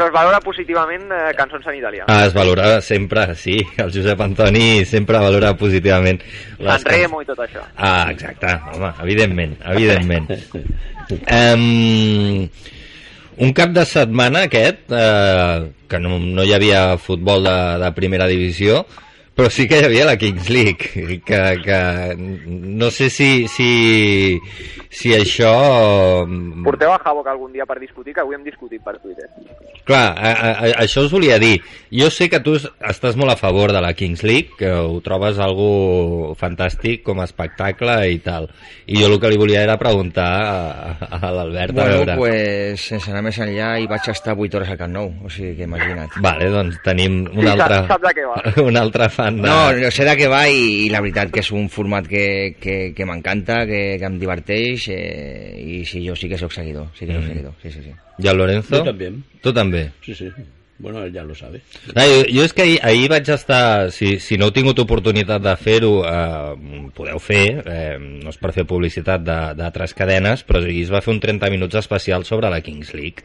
Però 0.00 0.08
es 0.08 0.14
valora 0.14 0.38
positivament 0.40 1.10
eh, 1.12 1.16
cançons 1.36 1.66
en 1.68 1.74
italià. 1.76 2.06
Ah, 2.08 2.22
es 2.24 2.32
valora 2.32 2.78
sempre, 2.80 3.34
sí, 3.36 3.58
el 3.82 3.90
Josep 3.92 4.22
Antoni 4.24 4.86
sempre 4.88 5.18
valora 5.20 5.50
positivament 5.60 6.22
les 6.56 6.80
San 6.80 6.88
Remo 6.88 7.20
i 7.20 7.28
tot 7.28 7.42
això. 7.44 7.60
Ah, 7.76 8.06
exacte, 8.08 8.54
home, 8.72 8.94
evidentment, 9.04 9.52
evidentment. 9.74 10.30
um, 11.36 12.48
un 13.44 13.52
cap 13.60 13.76
de 13.76 13.84
setmana 13.92 14.46
aquest, 14.48 14.88
eh, 14.88 15.68
que 15.84 16.00
no, 16.00 16.16
no 16.16 16.48
hi 16.48 16.56
havia 16.56 16.96
futbol 16.96 17.44
de, 17.44 17.58
de 17.84 17.92
primera 18.00 18.30
divisió, 18.32 18.86
però 19.40 19.48
sí 19.48 19.64
que 19.66 19.78
hi 19.80 19.84
havia 19.88 20.04
la 20.04 20.18
Kings 20.20 20.50
League, 20.52 21.20
que, 21.24 21.40
que 21.64 21.80
no 22.18 22.90
sé 22.92 23.08
si, 23.08 23.48
si, 23.48 24.36
si 24.92 25.14
això... 25.16 26.26
Porteu 26.64 26.92
a 26.92 26.98
que 27.00 27.30
algun 27.32 27.52
dia 27.52 27.64
per 27.64 27.78
discutir, 27.80 28.12
que 28.14 28.20
avui 28.20 28.36
hem 28.36 28.44
discutit 28.44 28.82
per 28.84 28.98
Twitter. 29.00 29.28
Clar, 29.88 30.12
a, 30.12 30.30
a, 30.30 30.50
a, 30.50 30.66
això 30.84 31.02
us 31.06 31.12
volia 31.12 31.38
dir. 31.40 31.56
Jo 31.90 32.10
sé 32.12 32.28
que 32.30 32.38
tu 32.44 32.52
es- 32.58 32.68
estàs 32.86 33.16
molt 33.18 33.32
a 33.32 33.36
favor 33.40 33.72
de 33.72 33.80
la 33.82 33.94
Kings 33.96 34.22
League, 34.22 34.50
que 34.58 34.68
ho 34.70 35.00
trobes 35.02 35.38
algo 35.40 36.34
fantàstic 36.38 37.02
com 37.06 37.20
a 37.20 37.26
espectacle 37.26 37.96
i 38.12 38.18
tal. 38.22 38.46
I 38.86 39.00
jo 39.00 39.08
el 39.08 39.16
que 39.22 39.30
li 39.32 39.38
volia 39.40 39.62
era 39.64 39.78
preguntar 39.80 40.28
a, 40.28 41.08
a 41.16 41.32
l'Albert, 41.32 41.72
a 41.72 41.80
Bueno, 41.80 41.96
veure... 42.04 42.16
pues 42.20 42.84
sense 42.92 43.10
anar 43.10 43.22
més 43.26 43.38
enllà 43.42 43.72
i 43.82 43.88
vaig 43.90 44.08
estar 44.12 44.36
8 44.36 44.58
hores 44.60 44.70
al 44.74 44.78
Camp 44.80 44.92
Nou, 44.94 45.10
o 45.24 45.30
sigui 45.32 45.56
que 45.58 45.66
imagina't. 45.68 46.18
Vale, 46.22 46.50
doncs 46.52 46.78
tenim 46.84 47.22
un 47.30 47.40
Sí, 47.40 47.50
altre, 47.54 47.80
sap- 47.80 47.94
sap 47.94 48.06
de 48.08 48.14
què 48.20 48.26
va. 48.28 48.38
un 48.68 48.76
altre 48.80 49.08
fan 49.10 49.29
No, 49.30 49.72
no 49.72 49.90
sé 49.90 50.04
de 50.04 50.14
què 50.18 50.28
va 50.28 50.42
i, 50.48 50.86
i 50.86 50.90
la 50.90 51.00
veritat 51.00 51.30
que 51.30 51.40
és 51.40 51.50
un 51.52 51.68
format 51.72 52.06
que, 52.08 52.54
que, 52.60 52.92
que 52.96 53.06
m'encanta, 53.06 53.64
que, 53.66 53.96
que 53.98 54.06
em 54.08 54.18
diverteix 54.20 54.88
eh, 54.90 55.56
i 55.60 55.84
sí, 55.86 56.02
jo 56.06 56.16
sí 56.16 56.28
que 56.28 56.38
sóc 56.38 56.52
seguidor, 56.52 56.88
sí 56.98 57.06
que 57.06 57.12
sóc 57.14 57.22
Mm. 57.24 57.28
seguidor, 57.28 57.54
sí, 57.62 57.70
sí, 57.70 57.82
sí. 57.84 57.92
I 58.20 58.28
el 58.28 58.36
Lorenzo? 58.36 58.76
Jo 58.76 58.84
també. 58.84 59.12
Tu 59.42 59.52
també? 59.52 59.90
Sí, 60.04 60.14
sí. 60.14 60.28
Bueno, 60.80 61.02
él 61.04 61.12
ya 61.12 61.22
lo 61.22 61.34
sabe. 61.34 61.60
No, 61.94 62.02
jo, 62.02 62.22
jo 62.32 62.44
és 62.46 62.54
que 62.56 62.62
ahir, 62.64 62.78
ahir 62.82 63.08
vaig 63.12 63.28
estar... 63.28 63.90
Si, 63.92 64.14
si 64.18 64.38
no 64.40 64.46
heu 64.48 64.52
tingut 64.56 64.78
oportunitat 64.80 65.42
de 65.44 65.52
fer-ho, 65.60 65.90
eh, 66.08 66.90
podeu 66.96 67.18
fer, 67.20 67.42
eh, 67.68 67.98
no 68.00 68.32
és 68.32 68.38
per 68.40 68.54
fer 68.56 68.64
publicitat 68.64 69.20
de- 69.26 69.54
d'altres 69.58 69.92
cadenes, 69.94 70.40
però 70.48 70.62
ahir 70.64 70.86
es 70.86 70.92
va 70.92 71.02
fer 71.04 71.12
un 71.12 71.20
30 71.20 71.50
minuts 71.52 71.76
especial 71.82 72.24
sobre 72.24 72.48
la 72.48 72.62
Kings 72.64 72.94
League. 72.96 73.20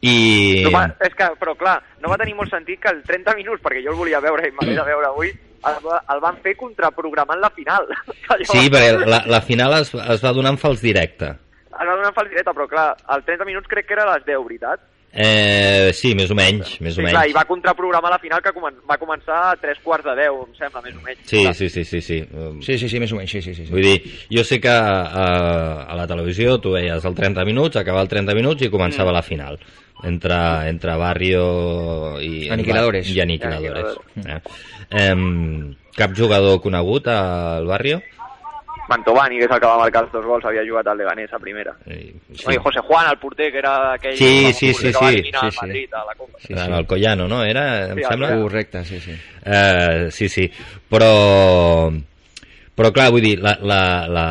I... 0.00 0.62
No 0.64 0.70
va, 0.72 0.86
és 1.04 1.14
que, 1.18 1.26
però 1.40 1.56
clar, 1.58 1.76
no 2.00 2.08
va 2.12 2.16
tenir 2.20 2.36
molt 2.38 2.52
sentit 2.54 2.80
que 2.80 2.88
el 2.94 3.02
30 3.04 3.34
minuts, 3.36 3.60
perquè 3.64 3.82
jo 3.84 3.92
el 3.92 3.98
volia 3.98 4.20
veure 4.24 4.48
i 4.48 4.52
m'hagués 4.54 4.78
de 4.78 4.84
veure 4.88 5.08
avui, 5.10 5.32
el, 5.68 5.88
el 6.14 6.20
van 6.22 6.36
fer 6.44 6.54
contraprogramant 6.56 7.40
la 7.42 7.50
final. 7.50 7.88
Sí, 8.48 8.68
perquè 8.70 8.94
la, 9.08 9.24
la 9.26 9.40
final 9.42 9.74
es, 9.80 9.90
es 9.92 10.22
va 10.24 10.32
donar 10.32 10.54
en 10.54 10.60
fals 10.62 10.80
directe. 10.80 11.34
Es 11.68 11.82
va 11.84 11.96
donar 11.96 12.12
en 12.12 12.16
fals 12.16 12.30
directe, 12.30 12.54
però 12.54 12.68
clar, 12.70 12.92
el 13.16 13.24
30 13.26 13.44
minuts 13.48 13.68
crec 13.68 13.86
que 13.90 13.98
era 13.98 14.06
a 14.08 14.14
les 14.16 14.24
10, 14.24 14.38
veritat? 14.46 14.86
Eh, 15.10 15.90
sí, 15.96 16.12
més 16.14 16.30
o 16.30 16.34
menys, 16.36 16.74
més 16.84 16.94
Sí, 16.94 17.00
o 17.00 17.04
clar, 17.06 17.24
i 17.24 17.30
menys. 17.30 17.34
va 17.38 17.44
contraprogramar 17.48 18.10
la 18.12 18.18
final 18.20 18.42
que 18.44 18.52
comen 18.52 18.76
va 18.88 18.98
començar 19.00 19.38
a 19.50 19.56
tres 19.56 19.78
quarts 19.82 20.04
de 20.04 20.14
10, 20.14 20.36
em 20.46 20.54
sembla, 20.58 20.82
més 20.84 20.94
o 20.94 21.00
menys. 21.02 21.22
Sí, 21.24 21.42
sí, 21.54 21.68
sí, 21.72 21.84
sí, 21.84 22.00
sí. 22.04 22.18
Um, 22.32 22.60
Sí, 22.62 22.76
sí, 22.78 22.88
sí, 22.92 23.00
més 23.00 23.12
o 23.12 23.16
menys, 23.16 23.30
sí, 23.30 23.40
sí, 23.42 23.54
sí. 23.54 23.64
sí. 23.66 23.72
Vull 23.72 23.82
dir, 23.82 23.96
jo 24.30 24.44
sé 24.44 24.60
que 24.60 24.68
a, 24.68 25.82
a 25.88 25.96
la 25.96 26.06
televisió 26.06 26.58
tu 26.60 26.72
veies 26.76 27.04
el 27.08 27.14
30 27.16 27.44
minuts, 27.48 27.76
acabava 27.80 28.02
el 28.04 28.08
30 28.12 28.34
minuts 28.36 28.62
i 28.62 28.70
començava 28.70 29.12
la 29.16 29.22
final. 29.22 29.58
Entre, 30.04 30.36
entre 30.68 30.94
Barrio 30.94 32.20
i... 32.22 32.46
Aniquiladores. 32.54 33.08
I 33.10 33.20
Aniquiladores. 33.24 33.96
Eh? 34.28 34.38
Em, 35.08 35.74
cap 35.96 36.14
jugador 36.14 36.60
conegut 36.62 37.08
al 37.10 37.66
Barrio? 37.66 37.98
Mantovani, 38.88 39.38
que 39.38 39.46
és 39.46 39.52
el 39.52 39.60
que 39.60 39.68
va 39.68 39.78
marcar 39.82 40.02
els 40.06 40.12
dos 40.12 40.24
gols, 40.24 40.44
havia 40.48 40.64
jugat 40.66 40.88
al 40.88 40.98
Leganés 40.98 41.32
a 41.32 41.40
primera. 41.42 41.74
Sí. 41.84 42.12
Bueno, 42.44 42.54
i 42.54 42.62
José 42.64 42.82
Juan, 42.88 43.10
el 43.10 43.18
porter, 43.18 43.50
que 43.52 43.58
era 43.62 43.74
aquell 43.94 44.16
Sí, 44.16 44.52
sí, 44.52 44.72
sí, 44.72 44.90
que 44.90 44.92
va 44.96 45.08
sí, 45.08 45.14
eliminar 45.14 45.40
sí, 45.40 45.46
el 45.46 45.52
sí. 45.52 45.58
Madrid 45.62 45.94
a 45.94 46.04
la 46.04 46.14
Copa. 46.14 46.38
Sí, 46.40 46.54
sí. 46.54 46.76
El 46.78 46.86
Collano, 46.86 47.28
no? 47.28 47.42
Era, 47.44 47.64
em 47.90 47.98
Sí, 47.98 48.04
sembla? 48.08 48.34
Correcte, 48.40 48.84
sí, 48.84 49.00
sí. 49.00 49.16
Eh, 49.44 50.08
sí, 50.10 50.28
sí. 50.28 50.50
Però... 50.88 51.92
Però 52.78 52.92
clar, 52.94 53.08
vull 53.10 53.24
dir, 53.24 53.40
la, 53.42 53.56
la, 53.58 53.80
la... 54.06 54.26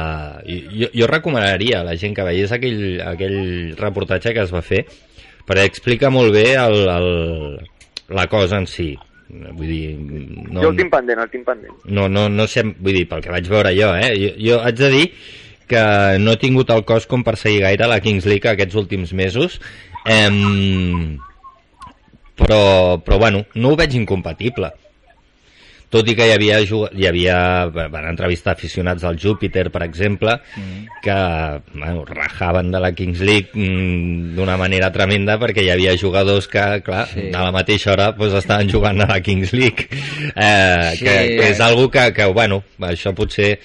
Jo, 0.47 0.87
jo 0.95 1.07
recomanaria 1.11 1.81
a 1.81 1.83
la 1.83 1.97
gent 1.99 2.15
que 2.15 2.23
veiés 2.23 2.53
aquell, 2.55 3.01
aquell 3.03 3.75
reportatge 3.75 4.31
que 4.31 4.45
es 4.47 4.53
va 4.55 4.63
fer 4.63 4.85
perquè 5.47 5.63
explica 5.63 6.11
molt 6.11 6.33
bé 6.35 6.53
el, 6.59 6.81
el, 6.91 7.09
la 8.15 8.27
cosa 8.27 8.59
en 8.59 8.67
si. 8.67 8.91
Vull 9.27 9.67
dir, 9.67 9.97
no, 9.97 10.61
Jo 10.61 10.69
el 10.71 10.77
tinc 10.77 10.91
pendent, 10.93 11.19
el 11.19 11.29
tinc 11.33 11.43
pendent. 11.47 11.73
no, 11.85 12.07
no, 12.07 12.29
no 12.31 12.45
sé, 12.47 12.63
vull 12.63 12.95
dir, 12.95 13.07
pel 13.09 13.21
que 13.25 13.33
vaig 13.33 13.49
veure 13.51 13.73
jo, 13.75 13.89
eh? 13.99 14.13
Jo, 14.15 14.29
jo 14.39 14.59
haig 14.63 14.79
de 14.79 14.89
dir 14.93 15.05
que 15.67 15.81
no 16.23 16.31
he 16.31 16.39
tingut 16.39 16.69
el 16.71 16.85
cos 16.87 17.05
com 17.11 17.25
per 17.27 17.35
seguir 17.35 17.65
gaire 17.65 17.89
la 17.91 17.99
Kings 17.99 18.25
League 18.25 18.47
aquests 18.47 18.77
últims 18.79 19.11
mesos, 19.11 19.59
em, 20.07 21.19
però, 22.39 23.01
però 23.03 23.17
bueno, 23.19 23.43
no 23.55 23.73
ho 23.73 23.79
veig 23.79 23.97
incompatible. 23.99 24.71
Tot 25.89 26.07
i 26.11 26.15
que 26.17 26.25
hi 26.27 26.33
havia, 26.35 26.57
hi 26.59 27.05
havia 27.07 27.35
van 27.71 28.09
entrevistar 28.09 28.51
aficionats 28.57 29.05
del 29.05 29.15
Júpiter, 29.23 29.69
per 29.71 29.83
exemple, 29.85 30.33
que 31.01 31.15
bueno, 31.73 32.03
rajaven 32.05 32.71
de 32.71 32.79
la 32.83 32.91
Kings 32.91 33.21
League 33.21 33.49
mm, 33.53 34.35
d'una 34.35 34.57
manera 34.59 34.91
tremenda 34.91 35.37
perquè 35.39 35.63
hi 35.63 35.69
havia 35.71 35.95
jugadors 35.97 36.47
que, 36.51 36.65
clar, 36.83 37.05
Sí. 37.07 37.29
a 37.33 37.43
la 37.45 37.51
mateixa 37.55 37.93
hora 37.93 38.09
pues, 38.17 38.33
estaven 38.33 38.69
jugant 38.69 38.99
a 39.01 39.07
la 39.07 39.21
Kings 39.21 39.53
League. 39.53 39.87
Eh, 40.35 40.91
Sí. 40.97 41.05
que, 41.05 41.15
que 41.39 41.49
és 41.51 41.59
algo 41.61 41.89
que, 41.89 42.11
que, 42.13 42.25
bueno, 42.35 42.63
això 42.81 43.13
potser 43.15 43.57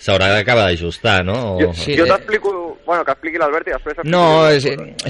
s'haurà 0.00 0.28
d'acabar 0.34 0.66
d'ajustar, 0.68 1.24
no? 1.24 1.56
O... 1.56 1.60
Jo, 1.60 1.72
jo 1.96 2.06
t'explico... 2.06 2.56
Bueno, 2.86 3.04
que 3.04 3.12
expliqui 3.12 3.38
l'Albert 3.38 3.68
i 3.68 3.72
després... 3.76 3.98
No, 4.04 4.48
és, 4.50 4.64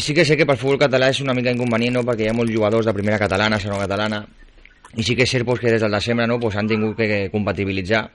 sí 0.04 0.12
que 0.14 0.24
sé 0.26 0.36
que 0.36 0.44
per 0.46 0.56
futbol 0.60 0.78
català 0.78 1.08
és 1.10 1.20
una 1.24 1.32
mica 1.34 1.50
inconvenient, 1.54 1.94
no? 1.96 2.02
perquè 2.04 2.26
hi 2.26 2.30
ha 2.30 2.34
molts 2.36 2.52
jugadors 2.52 2.84
de 2.86 2.92
primera 2.92 3.16
catalana, 3.18 3.58
segona 3.58 3.86
catalana, 3.86 4.18
i 4.96 5.04
sí 5.06 5.14
que 5.14 5.26
és 5.26 5.30
cert 5.30 5.46
pues, 5.46 5.60
que 5.62 5.70
des 5.70 5.82
del 5.82 5.92
desembre 5.92 6.26
no, 6.26 6.40
pues, 6.40 6.56
han 6.56 6.68
tingut 6.70 6.96
que 6.98 7.28
compatibilitzar, 7.30 8.08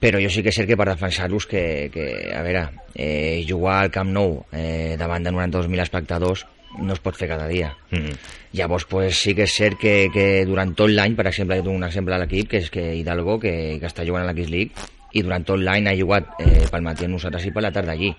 però 0.00 0.20
jo 0.20 0.28
sí 0.28 0.42
que 0.44 0.52
és 0.52 0.58
cert 0.58 0.68
que 0.68 0.76
per 0.76 0.88
defensar-los 0.90 1.46
que, 1.48 1.90
que, 1.92 2.08
a 2.34 2.42
veure, 2.44 2.66
eh, 2.94 3.44
jugar 3.48 3.80
al 3.82 3.92
Camp 3.94 4.10
Nou 4.12 4.42
eh, 4.52 4.96
davant 5.00 5.24
de 5.24 5.32
92.000 5.32 5.86
espectadors 5.86 6.44
no 6.74 6.92
es 6.92 7.00
pot 7.00 7.16
fer 7.16 7.28
cada 7.30 7.46
dia. 7.48 7.70
Mm. 7.94 8.16
Llavors, 8.58 8.84
pues, 8.90 9.16
sí 9.22 9.34
que 9.34 9.46
és 9.46 9.54
cert 9.54 9.78
que, 9.80 10.10
que 10.12 10.44
durant 10.46 10.74
tot 10.76 10.90
l'any, 10.90 11.14
per 11.16 11.28
exemple, 11.30 11.56
jo 11.60 11.68
tinc 11.68 11.78
un 11.78 11.86
exemple 11.86 12.16
a 12.16 12.20
l'equip, 12.20 12.50
que 12.50 12.60
és 12.64 12.70
que 12.74 12.88
Hidalgo, 12.98 13.38
que, 13.40 13.54
que 13.80 13.88
està 13.88 14.06
jugant 14.06 14.26
a 14.26 14.32
la 14.32 14.34
Kiss 14.36 14.50
League, 14.50 14.90
i 15.14 15.22
durant 15.22 15.46
tot 15.46 15.62
l'any 15.62 15.86
ha 15.88 15.94
jugat 15.96 16.34
eh, 16.42 16.64
pel 16.70 16.82
matí 16.82 17.06
amb 17.06 17.16
nosaltres 17.16 17.46
i 17.46 17.54
per 17.54 17.62
la 17.62 17.72
tarda 17.74 17.94
allí. 17.94 18.10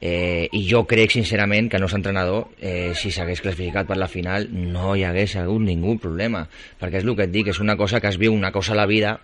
Eh, 0.00 0.48
I 0.54 0.60
jo 0.68 0.84
crec, 0.86 1.10
sincerament, 1.10 1.70
que 1.70 1.76
el 1.76 1.82
nostre 1.82 1.98
entrenador, 1.98 2.48
eh, 2.60 2.92
si 2.94 3.10
s'hagués 3.10 3.42
classificat 3.42 3.88
per 3.88 3.96
la 3.98 4.06
final, 4.08 4.46
no 4.52 4.94
hi 4.94 5.02
hagués 5.04 5.34
hagut 5.36 5.64
ningú 5.64 5.96
problema. 5.98 6.46
Perquè 6.78 7.00
és 7.00 7.08
el 7.08 7.16
que 7.18 7.26
et 7.26 7.34
dic, 7.34 7.50
és 7.50 7.58
una 7.58 7.76
cosa 7.76 8.00
que 8.00 8.08
es 8.12 8.18
viu 8.18 8.32
una 8.32 8.52
cosa 8.52 8.76
a 8.76 8.78
la 8.78 8.86
vida 8.86 9.18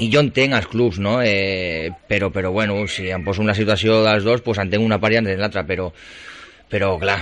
i 0.00 0.08
jo 0.12 0.22
entenc 0.24 0.56
els 0.56 0.68
clubs, 0.72 0.98
no? 1.00 1.20
Eh, 1.24 1.90
però, 2.08 2.30
però 2.32 2.52
bueno, 2.52 2.86
si 2.88 3.10
em 3.10 3.24
poso 3.24 3.42
en 3.42 3.52
la 3.52 3.56
situació 3.56 4.02
dels 4.04 4.24
dos, 4.24 4.40
pues 4.44 4.60
entenc 4.60 4.84
una 4.84 5.00
part 5.00 5.16
i 5.16 5.20
entenc 5.20 5.40
l'altra, 5.40 5.66
però, 5.68 5.90
però 6.72 6.94
clar, 7.00 7.18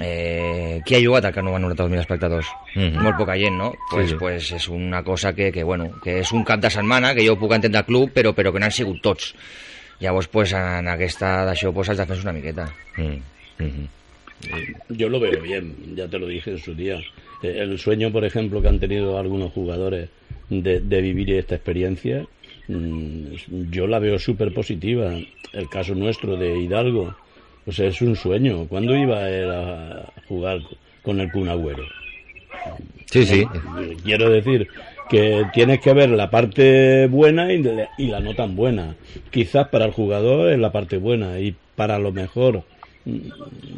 eh, 0.00 0.80
qui 0.86 0.94
ha 0.94 1.02
jugat 1.02 1.26
al 1.26 1.38
amb 1.38 1.58
92.000 1.58 2.00
espectadors? 2.00 2.46
Mhm. 2.74 3.02
Molt 3.02 3.18
poca 3.18 3.36
gent, 3.36 3.56
no? 3.58 3.72
Pues, 3.90 4.10
sí. 4.10 4.16
pues 4.18 4.52
és 4.52 4.68
una 4.68 5.02
cosa 5.02 5.34
que, 5.34 5.50
que, 5.52 5.62
bueno, 5.62 5.90
que 6.02 6.20
és 6.20 6.32
un 6.32 6.44
cap 6.44 6.60
de 6.60 6.70
setmana, 6.70 7.14
que 7.14 7.26
jo 7.26 7.36
puc 7.38 7.52
entendre 7.52 7.80
el 7.80 7.86
club, 7.86 8.12
però, 8.12 8.32
però 8.34 8.52
que 8.52 8.60
no 8.60 8.66
han 8.66 8.72
sigut 8.72 9.02
tots. 9.02 9.34
Llavors, 10.02 10.26
pues, 10.28 10.52
en 10.58 10.88
aquesta 10.90 11.44
d'això 11.46 11.70
pues, 11.72 11.88
has 11.92 11.98
de 12.00 12.06
fer 12.10 12.18
una 12.24 12.32
miqueta. 12.34 12.66
Mm. 12.98 13.84
Yo 14.90 15.08
lo 15.08 15.20
veo 15.20 15.40
bien, 15.40 15.94
ya 15.94 16.08
te 16.08 16.18
lo 16.18 16.26
dije 16.26 16.50
en 16.50 16.58
su 16.58 16.74
día. 16.74 16.98
Eh, 17.42 17.54
El 17.60 17.78
sueño, 17.78 18.10
por 18.10 18.24
ejemplo, 18.24 18.60
que 18.60 18.68
han 18.68 18.80
tenido 18.80 19.16
algunos 19.16 19.52
jugadores 19.52 20.08
de, 20.50 20.80
de 20.80 21.00
vivir 21.00 21.30
esta 21.34 21.54
experiencia, 21.54 22.26
mm, 22.66 23.70
yo 23.70 23.86
la 23.86 24.00
veo 24.00 24.18
súper 24.18 24.52
positiva. 24.52 25.14
El 25.52 25.68
caso 25.68 25.94
nuestro 25.94 26.36
de 26.36 26.58
Hidalgo, 26.58 27.14
pues 27.64 27.78
es 27.78 28.02
un 28.02 28.16
sueño. 28.16 28.66
¿Cuándo 28.66 28.96
iba 28.96 29.28
él 29.30 29.50
a 29.50 30.12
jugar 30.26 30.58
con 31.02 31.20
el 31.20 31.30
Kun 31.30 31.48
Agüero? 31.48 31.84
Sí, 33.06 33.24
sí. 33.24 33.40
Eh, 33.42 33.96
Quiero 34.02 34.30
decir 34.30 34.66
que 35.12 35.44
tienes 35.52 35.80
que 35.80 35.92
ver 35.92 36.08
la 36.08 36.30
parte 36.30 37.06
buena 37.06 37.52
y, 37.52 37.62
y 37.98 38.06
la 38.06 38.20
no 38.20 38.34
tan 38.34 38.56
buena. 38.56 38.96
Quizás 39.30 39.68
para 39.68 39.84
el 39.84 39.92
jugador 39.92 40.50
es 40.50 40.58
la 40.58 40.72
parte 40.72 40.96
buena 40.96 41.38
y 41.38 41.54
para 41.76 41.98
lo 41.98 42.12
mejor 42.12 42.62
mm, 43.04 43.18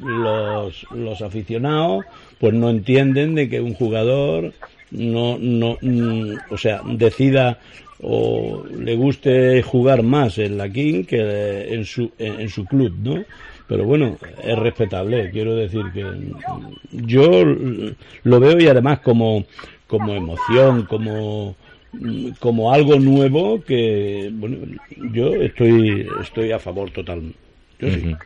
los, 0.07 0.87
los 0.93 1.23
aficionados 1.23 2.05
pues 2.39 2.55
no 2.55 2.71
entienden 2.71 3.35
de 3.35 3.49
que 3.49 3.61
un 3.61 3.75
jugador 3.75 4.53
no, 4.93 5.37
no 5.37 5.77
mm, 5.83 6.35
o 6.51 6.57
sea, 6.57 6.83
decida 6.85 7.59
o 8.01 8.63
le 8.79 8.95
guste 8.95 9.61
jugar 9.63 10.05
más 10.05 10.39
en 10.39 10.57
la 10.57 10.69
King 10.69 11.03
que 11.03 11.75
en 11.75 11.85
su, 11.85 12.13
en, 12.17 12.49
su 12.49 12.65
club, 12.65 12.95
¿no? 13.03 13.25
Pero 13.67 13.85
bueno, 13.85 14.19
es 14.41 14.59
respetable, 14.59 15.31
quiero 15.31 15.57
decir 15.57 15.83
que 15.93 16.05
mm, 16.05 17.07
yo 17.07 17.45
lo 18.23 18.41
veo 18.41 18.61
y 18.61 18.69
además 18.69 19.01
como, 19.01 19.45
como 19.87 20.15
emoción, 20.15 20.85
como, 20.87 21.57
como 22.41 22.73
algo 22.73 22.99
nuevo 22.99 23.63
que, 23.65 24.31
bueno, 24.33 24.59
yo 25.13 25.35
estoy, 25.35 26.09
estoy 26.21 26.53
a 26.53 26.59
favor 26.59 26.91
total. 26.91 27.35
Yo 27.79 27.89
sí. 27.91 28.17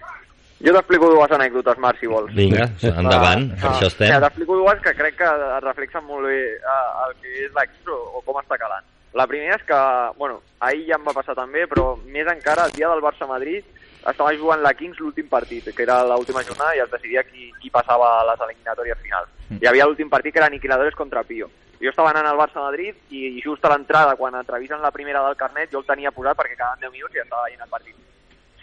Jo 0.58 0.72
t'explico 0.74 1.06
dues 1.12 1.30
anècdotes, 1.30 1.78
Marc, 1.78 2.00
si 2.02 2.08
vols. 2.10 2.32
Vinga, 2.34 2.64
endavant, 2.82 3.44
per 3.60 3.68
això 3.70 3.86
estem. 3.86 4.08
Mira, 4.08 4.24
t'explico 4.24 4.56
dues 4.58 4.80
que 4.82 4.94
crec 4.98 5.14
que 5.20 5.28
es 5.28 5.62
reflexen 5.62 6.02
molt 6.08 6.26
bé 6.26 6.38
eh, 6.58 6.86
el 7.04 7.12
que 7.20 7.34
és 7.44 7.52
l'equip 7.54 7.92
o, 7.94 7.98
o 8.18 8.22
com 8.26 8.40
està 8.40 8.58
calant. 8.58 8.86
La 9.14 9.28
primera 9.30 9.54
és 9.54 9.62
que, 9.68 9.78
bueno, 10.18 10.40
ahir 10.58 10.82
ja 10.88 10.98
em 10.98 11.06
va 11.06 11.14
passar 11.14 11.36
també, 11.38 11.62
però 11.70 11.92
més 12.10 12.26
encara 12.26 12.66
el 12.66 12.74
dia 12.74 12.90
del 12.90 13.04
Barça-Madrid 13.04 13.77
estava 14.06 14.34
jugant 14.36 14.62
la 14.62 14.74
Kings 14.74 14.98
l'últim 15.02 15.28
partit, 15.28 15.70
que 15.74 15.82
era 15.82 16.00
l'última 16.06 16.42
jornada 16.42 16.76
i 16.76 16.82
es 16.84 16.90
decidia 16.90 17.24
qui, 17.24 17.50
qui 17.60 17.70
passava 17.70 18.18
a 18.18 18.26
les 18.30 18.44
eliminatòries 18.48 19.00
finals. 19.02 19.30
Mm. 19.48 19.62
Hi 19.62 19.70
havia 19.70 19.88
l'últim 19.88 20.10
partit 20.10 20.32
que 20.32 20.42
era 20.42 20.50
Aniquiladores 20.52 20.94
contra 20.94 21.24
Pio. 21.24 21.50
Jo 21.78 21.92
estava 21.92 22.10
anant 22.10 22.26
al 22.26 22.40
Barça-Madrid 22.40 23.14
i 23.14 23.40
just 23.44 23.64
a 23.64 23.70
l'entrada, 23.74 24.16
quan 24.18 24.34
entrevisten 24.34 24.82
la 24.82 24.90
primera 24.90 25.22
del 25.26 25.38
carnet, 25.38 25.70
jo 25.72 25.82
el 25.82 25.86
tenia 25.86 26.14
posat 26.14 26.38
perquè 26.38 26.56
quedaven 26.56 26.86
10 26.88 26.94
minuts 26.96 27.14
i 27.14 27.22
estava 27.22 27.46
veient 27.46 27.62
el 27.62 27.74
partit 27.74 27.94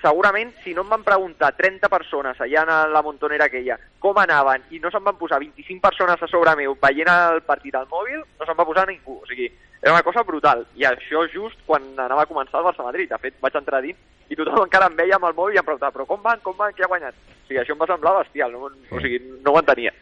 segurament, 0.05 0.53
si 0.63 0.73
no 0.73 0.83
em 0.85 0.89
van 0.89 1.03
preguntar 1.03 1.55
30 1.57 1.89
persones 1.89 2.39
allà 2.41 2.63
en 2.63 2.93
la 2.93 3.01
montonera 3.01 3.47
aquella 3.49 3.77
com 3.99 4.17
anaven 4.21 4.67
i 4.75 4.79
no 4.79 4.91
se'n 4.93 5.03
van 5.03 5.17
posar 5.17 5.39
25 5.41 5.81
persones 5.81 6.21
a 6.21 6.29
sobre 6.29 6.53
meu 6.59 6.75
veient 6.81 7.09
el 7.09 7.41
partit 7.47 7.75
al 7.75 7.87
mòbil, 7.89 8.21
no 8.21 8.45
se'n 8.45 8.59
va 8.59 8.67
posar 8.67 8.85
ningú. 8.89 9.17
O 9.23 9.25
sigui, 9.29 9.49
era 9.85 9.93
una 9.93 10.03
cosa 10.03 10.23
brutal. 10.25 10.65
I 10.75 10.87
això 10.89 11.27
just 11.29 11.59
quan 11.67 11.83
anava 11.93 12.23
a 12.25 12.29
començar 12.29 12.57
el 12.57 12.65
Barça-Madrid. 12.65 13.11
De 13.11 13.19
fet, 13.21 13.35
vaig 13.39 13.53
entrar 13.59 13.83
dins 13.85 13.99
i 14.33 14.35
tothom 14.35 14.63
encara 14.63 14.87
em 14.89 14.95
veia 14.97 15.19
amb 15.19 15.27
el 15.29 15.35
mòbil 15.37 15.53
i 15.53 15.59
em 15.61 15.65
preguntava 15.67 15.93
però 15.93 16.07
com 16.09 16.23
van, 16.23 16.39
com 16.41 16.55
van, 16.57 16.73
qui 16.73 16.81
ha 16.81 16.89
guanyat? 16.89 17.13
O 17.13 17.45
sigui, 17.45 17.59
això 17.61 17.75
em 17.75 17.81
va 17.83 17.87
semblar 17.91 18.15
bestial, 18.17 18.55
no, 18.55 18.71
o 18.73 19.01
sigui, 19.03 19.19
no 19.45 19.53
ho 19.53 19.59
entenia. 19.61 19.93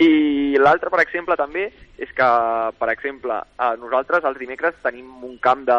I 0.00 0.56
l'altre, 0.56 0.88
per 0.88 1.02
exemple, 1.04 1.36
també, 1.36 1.66
és 2.00 2.10
que, 2.16 2.30
per 2.80 2.88
exemple, 2.94 3.36
eh, 3.60 3.74
nosaltres 3.80 4.24
els 4.24 4.40
dimecres 4.40 4.80
tenim 4.82 5.12
un 5.24 5.36
camp 5.44 5.66
de... 5.68 5.78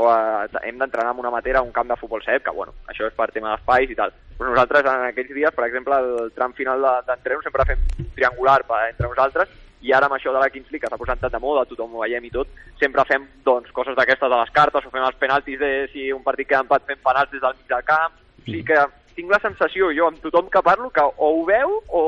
o 0.00 0.08
eh, 0.08 0.48
hem 0.64 0.80
d'entrenar 0.80 1.12
amb 1.12 1.20
una 1.20 1.32
matera 1.36 1.60
a 1.60 1.66
un 1.68 1.72
camp 1.76 1.88
de 1.92 2.00
futbol 2.00 2.24
sec, 2.24 2.44
que 2.48 2.56
bueno, 2.56 2.72
això 2.88 3.08
és 3.08 3.16
per 3.16 3.28
tema 3.36 3.52
d'espais 3.52 3.92
i 3.92 3.96
tal. 4.00 4.12
Però 4.38 4.54
nosaltres 4.54 4.88
en 4.88 5.08
aquells 5.10 5.34
dies, 5.36 5.52
per 5.52 5.68
exemple, 5.68 6.00
el 6.00 6.32
tram 6.32 6.56
final 6.56 6.80
de- 6.80 7.00
d'entreno 7.08 7.44
sempre 7.44 7.68
fem 7.68 7.84
triangular 8.16 8.62
per, 8.64 8.86
entre 8.88 9.08
nosaltres 9.08 9.48
i 9.82 9.92
ara 9.92 10.06
amb 10.06 10.16
això 10.16 10.32
de 10.32 10.40
la 10.42 10.50
Kings 10.50 10.70
League 10.70 10.84
que 10.84 10.90
s'ha 10.90 10.98
posat 11.00 11.20
tant 11.20 11.32
de 11.32 11.38
moda, 11.40 11.64
tothom 11.68 11.94
ho 11.94 12.02
veiem 12.04 12.24
i 12.24 12.30
tot, 12.30 12.48
sempre 12.78 13.04
fem 13.08 13.26
doncs, 13.44 13.70
coses 13.72 13.96
d'aquestes 13.96 14.28
de 14.28 14.36
les 14.36 14.50
cartes 14.50 14.84
o 14.86 14.90
fem 14.90 15.04
els 15.06 15.16
penaltis 15.20 15.58
de 15.58 15.70
si 15.92 16.10
un 16.12 16.22
partit 16.22 16.48
queda 16.48 16.64
empat 16.66 16.84
fem 16.86 16.98
penals 17.04 17.30
des 17.30 17.40
del 17.40 17.56
mig 17.56 17.68
del 17.68 17.84
camp, 17.88 18.12
o 18.12 18.44
sigui 18.44 18.64
que 18.64 18.84
tinc 19.16 19.30
la 19.32 19.40
sensació 19.42 19.90
jo 19.96 20.06
amb 20.08 20.20
tothom 20.22 20.50
que 20.50 20.62
parlo 20.62 20.90
que 20.90 21.02
o 21.02 21.30
ho 21.34 21.44
veu 21.48 21.80
o 21.88 22.02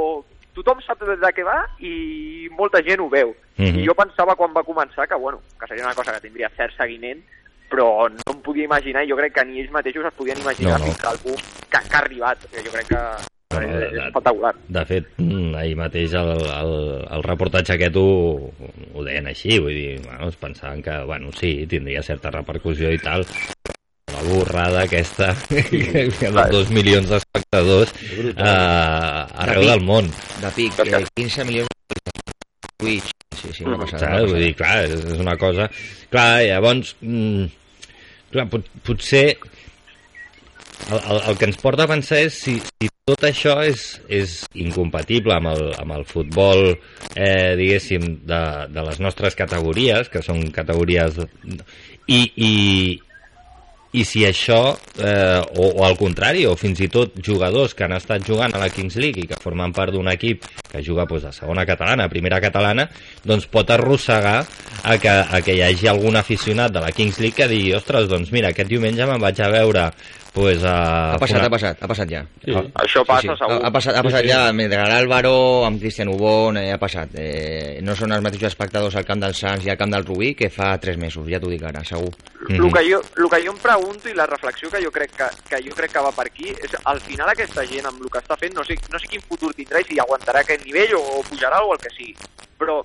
tothom 0.55 0.81
sap 0.85 1.01
de 1.01 1.33
què 1.33 1.45
va 1.45 1.63
i 1.81 2.49
molta 2.59 2.83
gent 2.85 3.01
ho 3.01 3.09
veu. 3.09 3.35
Mhm. 3.57 3.79
I 3.81 3.87
jo 3.87 3.95
pensava 3.95 4.37
quan 4.37 4.53
va 4.53 4.63
començar 4.65 5.09
que, 5.09 5.15
bueno, 5.15 5.41
que 5.59 5.67
seria 5.67 5.85
una 5.85 5.95
cosa 5.95 6.13
que 6.13 6.21
tindria 6.21 6.51
cert 6.57 6.77
seguiment, 6.77 7.23
però 7.71 8.09
no 8.13 8.33
em 8.35 8.41
podia 8.45 8.65
imaginar, 8.65 9.05
i 9.05 9.09
jo 9.09 9.17
crec 9.17 9.33
que 9.33 9.45
ni 9.49 9.61
ells 9.61 9.73
mateixos 9.73 10.05
es 10.05 10.15
podien 10.15 10.39
imaginar 10.39 10.79
No, 10.79 10.85
no. 10.85 10.85
fins 10.85 11.05
al 11.09 11.19
punt 11.25 11.41
que, 11.71 11.79
que 11.89 11.97
ha 11.97 12.01
arribat. 12.01 12.39
Jo 12.53 12.71
crec 12.71 12.89
que 12.89 13.03
No, 13.53 13.61
no, 13.61 13.67
és, 13.69 13.73
de- 13.79 13.87
és 13.87 13.93
de- 13.99 14.05
espectacular. 14.09 14.53
De 14.79 14.85
fet, 14.89 15.09
mm, 15.19 15.55
ahir 15.61 15.77
mateix 15.77 16.15
el, 16.19 16.31
el, 16.57 16.73
el 17.19 17.23
reportatge 17.27 17.75
aquest 17.77 17.97
ho, 18.01 18.07
ho 18.95 19.05
deien 19.07 19.27
així, 19.31 19.59
vull 19.63 19.75
dir, 19.77 20.01
bueno, 20.07 20.29
es 20.33 20.37
pensaven 20.41 20.83
que, 20.83 20.99
bueno, 21.09 21.33
sí, 21.39 21.55
tindria 21.71 22.03
certa 22.03 22.31
repercussió 22.35 22.91
i 22.93 22.99
tal, 23.03 23.27
la 24.13 24.23
borrada 24.29 24.83
aquesta, 24.87 25.31
que 25.49 26.07
els 26.29 26.51
dos 26.53 26.71
milions 26.75 27.09
d'espectadors 27.11 27.93
eh, 27.93 28.43
arreu 28.45 29.63
pic. 29.65 29.71
del 29.73 29.85
món. 29.89 30.11
De 30.43 30.51
pic, 30.57 30.79
eh, 30.87 31.05
15 31.17 31.45
milions 31.49 31.69
de 31.93 32.01
Twitch. 32.83 33.11
Sí, 33.43 33.49
sí, 33.57 33.65
una 33.65 33.79
passada. 33.81 34.19
Saps? 34.19 34.31
Vull 34.31 34.43
dir, 34.45 34.53
clar, 34.59 34.77
és 34.87 34.93
és 35.15 35.19
una 35.23 35.37
cosa... 35.41 35.69
Clar, 36.13 36.43
llavors, 36.45 36.93
mm, 37.01 37.47
clar, 38.35 38.45
pot, 38.53 38.67
potser 38.87 39.25
el, 40.91 40.99
el, 40.99 41.21
el 41.31 41.39
que 41.39 41.49
ens 41.51 41.61
porta 41.61 41.87
a 41.87 41.91
pensar 41.91 42.23
és 42.27 42.39
si, 42.39 42.57
si 42.61 42.91
tot 43.09 43.25
això 43.27 43.57
és, 43.67 43.85
és 44.07 44.35
incompatible 44.63 45.35
amb 45.37 45.53
el, 45.53 45.63
amb 45.83 45.97
el 45.99 46.05
futbol, 46.09 46.69
eh, 47.15 47.55
diguéssim, 47.59 48.05
de, 48.29 48.43
de 48.73 48.85
les 48.89 49.01
nostres 49.03 49.39
categories, 49.39 50.11
que 50.13 50.25
són 50.25 50.45
categories... 50.55 51.19
I, 52.11 52.21
i, 52.35 52.53
i 53.93 54.05
si 54.09 54.23
això, 54.25 54.73
eh, 54.97 55.41
o, 55.61 55.67
o 55.69 55.85
al 55.85 55.99
contrari, 56.01 56.47
o 56.49 56.55
fins 56.57 56.81
i 56.81 56.89
tot 56.93 57.19
jugadors 57.25 57.75
que 57.77 57.85
han 57.85 57.93
estat 57.99 58.25
jugant 58.25 58.55
a 58.57 58.63
la 58.63 58.71
Kings 58.73 58.97
League 58.97 59.21
i 59.21 59.27
que 59.29 59.39
formen 59.43 59.75
part 59.77 59.93
d'un 59.93 60.09
equip 60.09 60.47
que 60.71 60.81
juga 60.83 61.05
doncs, 61.05 61.29
a 61.29 61.35
segona 61.37 61.67
catalana, 61.69 62.09
a 62.09 62.13
primera 62.13 62.41
catalana, 62.41 62.89
doncs 63.27 63.47
pot 63.53 63.71
arrossegar 63.71 64.39
a 64.83 64.97
que, 64.97 65.13
a 65.13 65.43
que 65.45 65.59
hi 65.59 65.63
hagi 65.67 65.91
algun 65.93 66.17
aficionat 66.17 66.73
de 66.73 66.87
la 66.87 66.95
Kings 66.97 67.21
League 67.21 67.37
que 67.37 67.51
digui, 67.51 67.75
ostres, 67.77 68.09
doncs 68.09 68.33
mira, 68.33 68.55
aquest 68.55 68.73
diumenge 68.73 69.07
me'n 69.07 69.23
vaig 69.23 69.45
a 69.45 69.53
veure 69.53 69.91
pues, 70.33 70.63
a... 70.65 71.13
Ha 71.15 71.19
passat, 71.21 71.39
una- 71.39 71.47
ha 71.47 71.51
passat, 71.53 71.83
ha 71.85 71.89
passat 71.91 72.09
ja. 72.11 72.23
Sí. 72.45 72.53
Això 72.83 73.05
passa, 73.07 73.35
segur. 73.37 73.59
Ha, 73.59 73.67
ha 73.69 73.73
passat, 73.75 73.95
ha 73.97 74.01
Sí, 74.03 74.07
passat 74.09 74.23
sí. 74.25 74.31
ja 74.33 74.39
amb 74.49 74.61
Edgar 74.65 74.87
Álvaro, 74.97 75.35
amb 75.67 75.81
Cristian 75.81 76.09
Ubón, 76.09 76.57
eh, 76.57 76.73
ha 76.73 76.79
passat. 76.81 77.11
Eh, 77.21 77.79
no 77.83 77.95
són 77.99 78.13
els 78.17 78.23
mateixos 78.25 78.49
espectadors 78.53 78.97
al 78.97 79.05
camp 79.05 79.21
del 79.23 79.35
Sants 79.35 79.67
i 79.67 79.71
al 79.71 79.77
camp 79.81 79.93
del 79.93 80.05
Rubí 80.09 80.35
que 80.35 80.49
fa 80.51 80.73
tres 80.81 80.97
mesos, 80.97 81.27
ja 81.29 81.41
t'ho 81.41 81.51
dic 81.53 81.63
ara, 81.69 81.85
segur. 81.85 82.11
El 82.49 82.73
que, 82.73 82.83
jo, 82.91 82.99
el 83.23 83.29
que 83.31 83.43
jo 83.45 83.53
em 83.53 83.59
pregunto 83.63 84.09
i 84.11 84.15
la 84.19 84.27
reflexió 84.27 84.71
que 84.71 84.81
jo 84.83 84.91
crec 84.91 85.13
que, 85.17 85.29
que 85.49 85.63
jo 85.69 85.75
crec 85.77 85.93
que 85.93 86.01
va 86.03 86.11
per 86.17 86.27
aquí 86.27 86.49
és 86.51 86.73
al 86.85 86.99
final 87.01 87.29
aquesta 87.31 87.63
gent 87.69 87.87
amb 87.87 88.03
el 88.03 88.11
que 88.11 88.19
està 88.19 88.37
fent 88.41 88.57
no 88.59 88.65
sé, 88.67 88.75
no 88.91 88.99
sé 88.99 89.07
quin 89.13 89.23
futur 89.29 89.53
tindrà 89.55 89.79
i 89.81 89.87
si 89.87 90.01
aguantarà 90.03 90.41
aquest 90.43 90.65
nivell 90.67 90.97
o 90.99 91.23
pujarà 91.29 91.61
o 91.63 91.71
el 91.77 91.79
que 91.79 91.93
sigui 91.95 92.17
però 92.63 92.79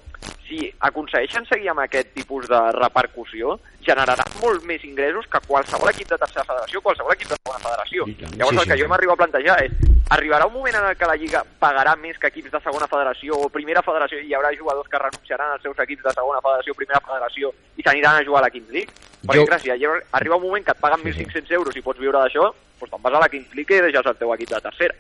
si 0.48 0.62
aconsegueixen 0.80 1.46
seguir 1.46 1.70
amb 1.70 1.82
aquest 1.84 2.14
tipus 2.16 2.46
de 2.48 2.60
repercussió 2.78 3.58
generarà 3.84 4.24
molt 4.42 4.64
més 4.64 4.84
ingressos 4.88 5.28
que 5.32 5.42
qualsevol 5.48 5.90
equip 5.92 6.10
de 6.14 6.18
tercera 6.22 6.46
federació 6.48 6.82
qualsevol 6.86 7.14
equip 7.18 7.30
de 7.34 7.38
segona 7.42 7.60
federació 7.66 8.06
llavors 8.08 8.56
Sí, 8.56 8.62
el 8.64 8.68
que 8.72 8.78
sí. 8.78 8.82
jo 8.82 8.88
m'arribo 8.92 9.14
a 9.14 9.20
plantejar 9.20 9.58
és 9.66 9.76
arribarà 10.16 10.48
un 10.48 10.54
moment 10.54 10.78
en 10.80 10.86
el 10.90 10.96
que 10.96 11.10
la 11.10 11.18
Lliga 11.20 11.42
pagarà 11.60 11.98
més 12.00 12.18
que 12.18 12.30
equips 12.32 12.54
de 12.54 12.62
segona 12.64 12.88
federació 12.88 13.36
o 13.44 13.50
primera 13.52 13.84
federació 13.84 14.22
i 14.24 14.30
hi 14.30 14.36
haurà 14.38 14.54
jugadors 14.56 14.88
que 14.88 15.02
renunciaran 15.04 15.52
als 15.58 15.62
seus 15.68 15.80
equips 15.84 16.04
de 16.08 16.14
segona 16.16 16.40
federació 16.46 16.72
o 16.72 16.80
primera 16.80 17.02
federació 17.10 17.52
i 17.76 17.84
s'aniran 17.84 18.22
a 18.22 18.24
jugar 18.26 18.42
a 18.42 18.48
la 18.48 18.54
Kings 18.56 18.72
League 18.72 18.94
perquè, 19.28 19.44
Jo- 19.44 19.92
arri- 19.92 20.04
arriba 20.22 20.36
un 20.40 20.44
moment 20.48 20.64
que 20.64 20.72
et 20.72 20.80
paguen 20.80 21.04
1.500 21.04 21.52
euros 21.60 21.76
i 21.76 21.82
pots 21.82 22.00
viure 22.00 22.18
d'això, 22.24 22.48
doncs 22.80 22.92
te'n 22.94 23.02
vas 23.04 23.14
a 23.20 23.20
la 23.20 23.28
Kings 23.30 23.54
League 23.54 23.76
i 23.76 23.82
deixes 23.82 24.06
el 24.06 24.16
teu 24.16 24.32
equip 24.34 24.50
de 24.56 24.62
tercera. 24.62 24.96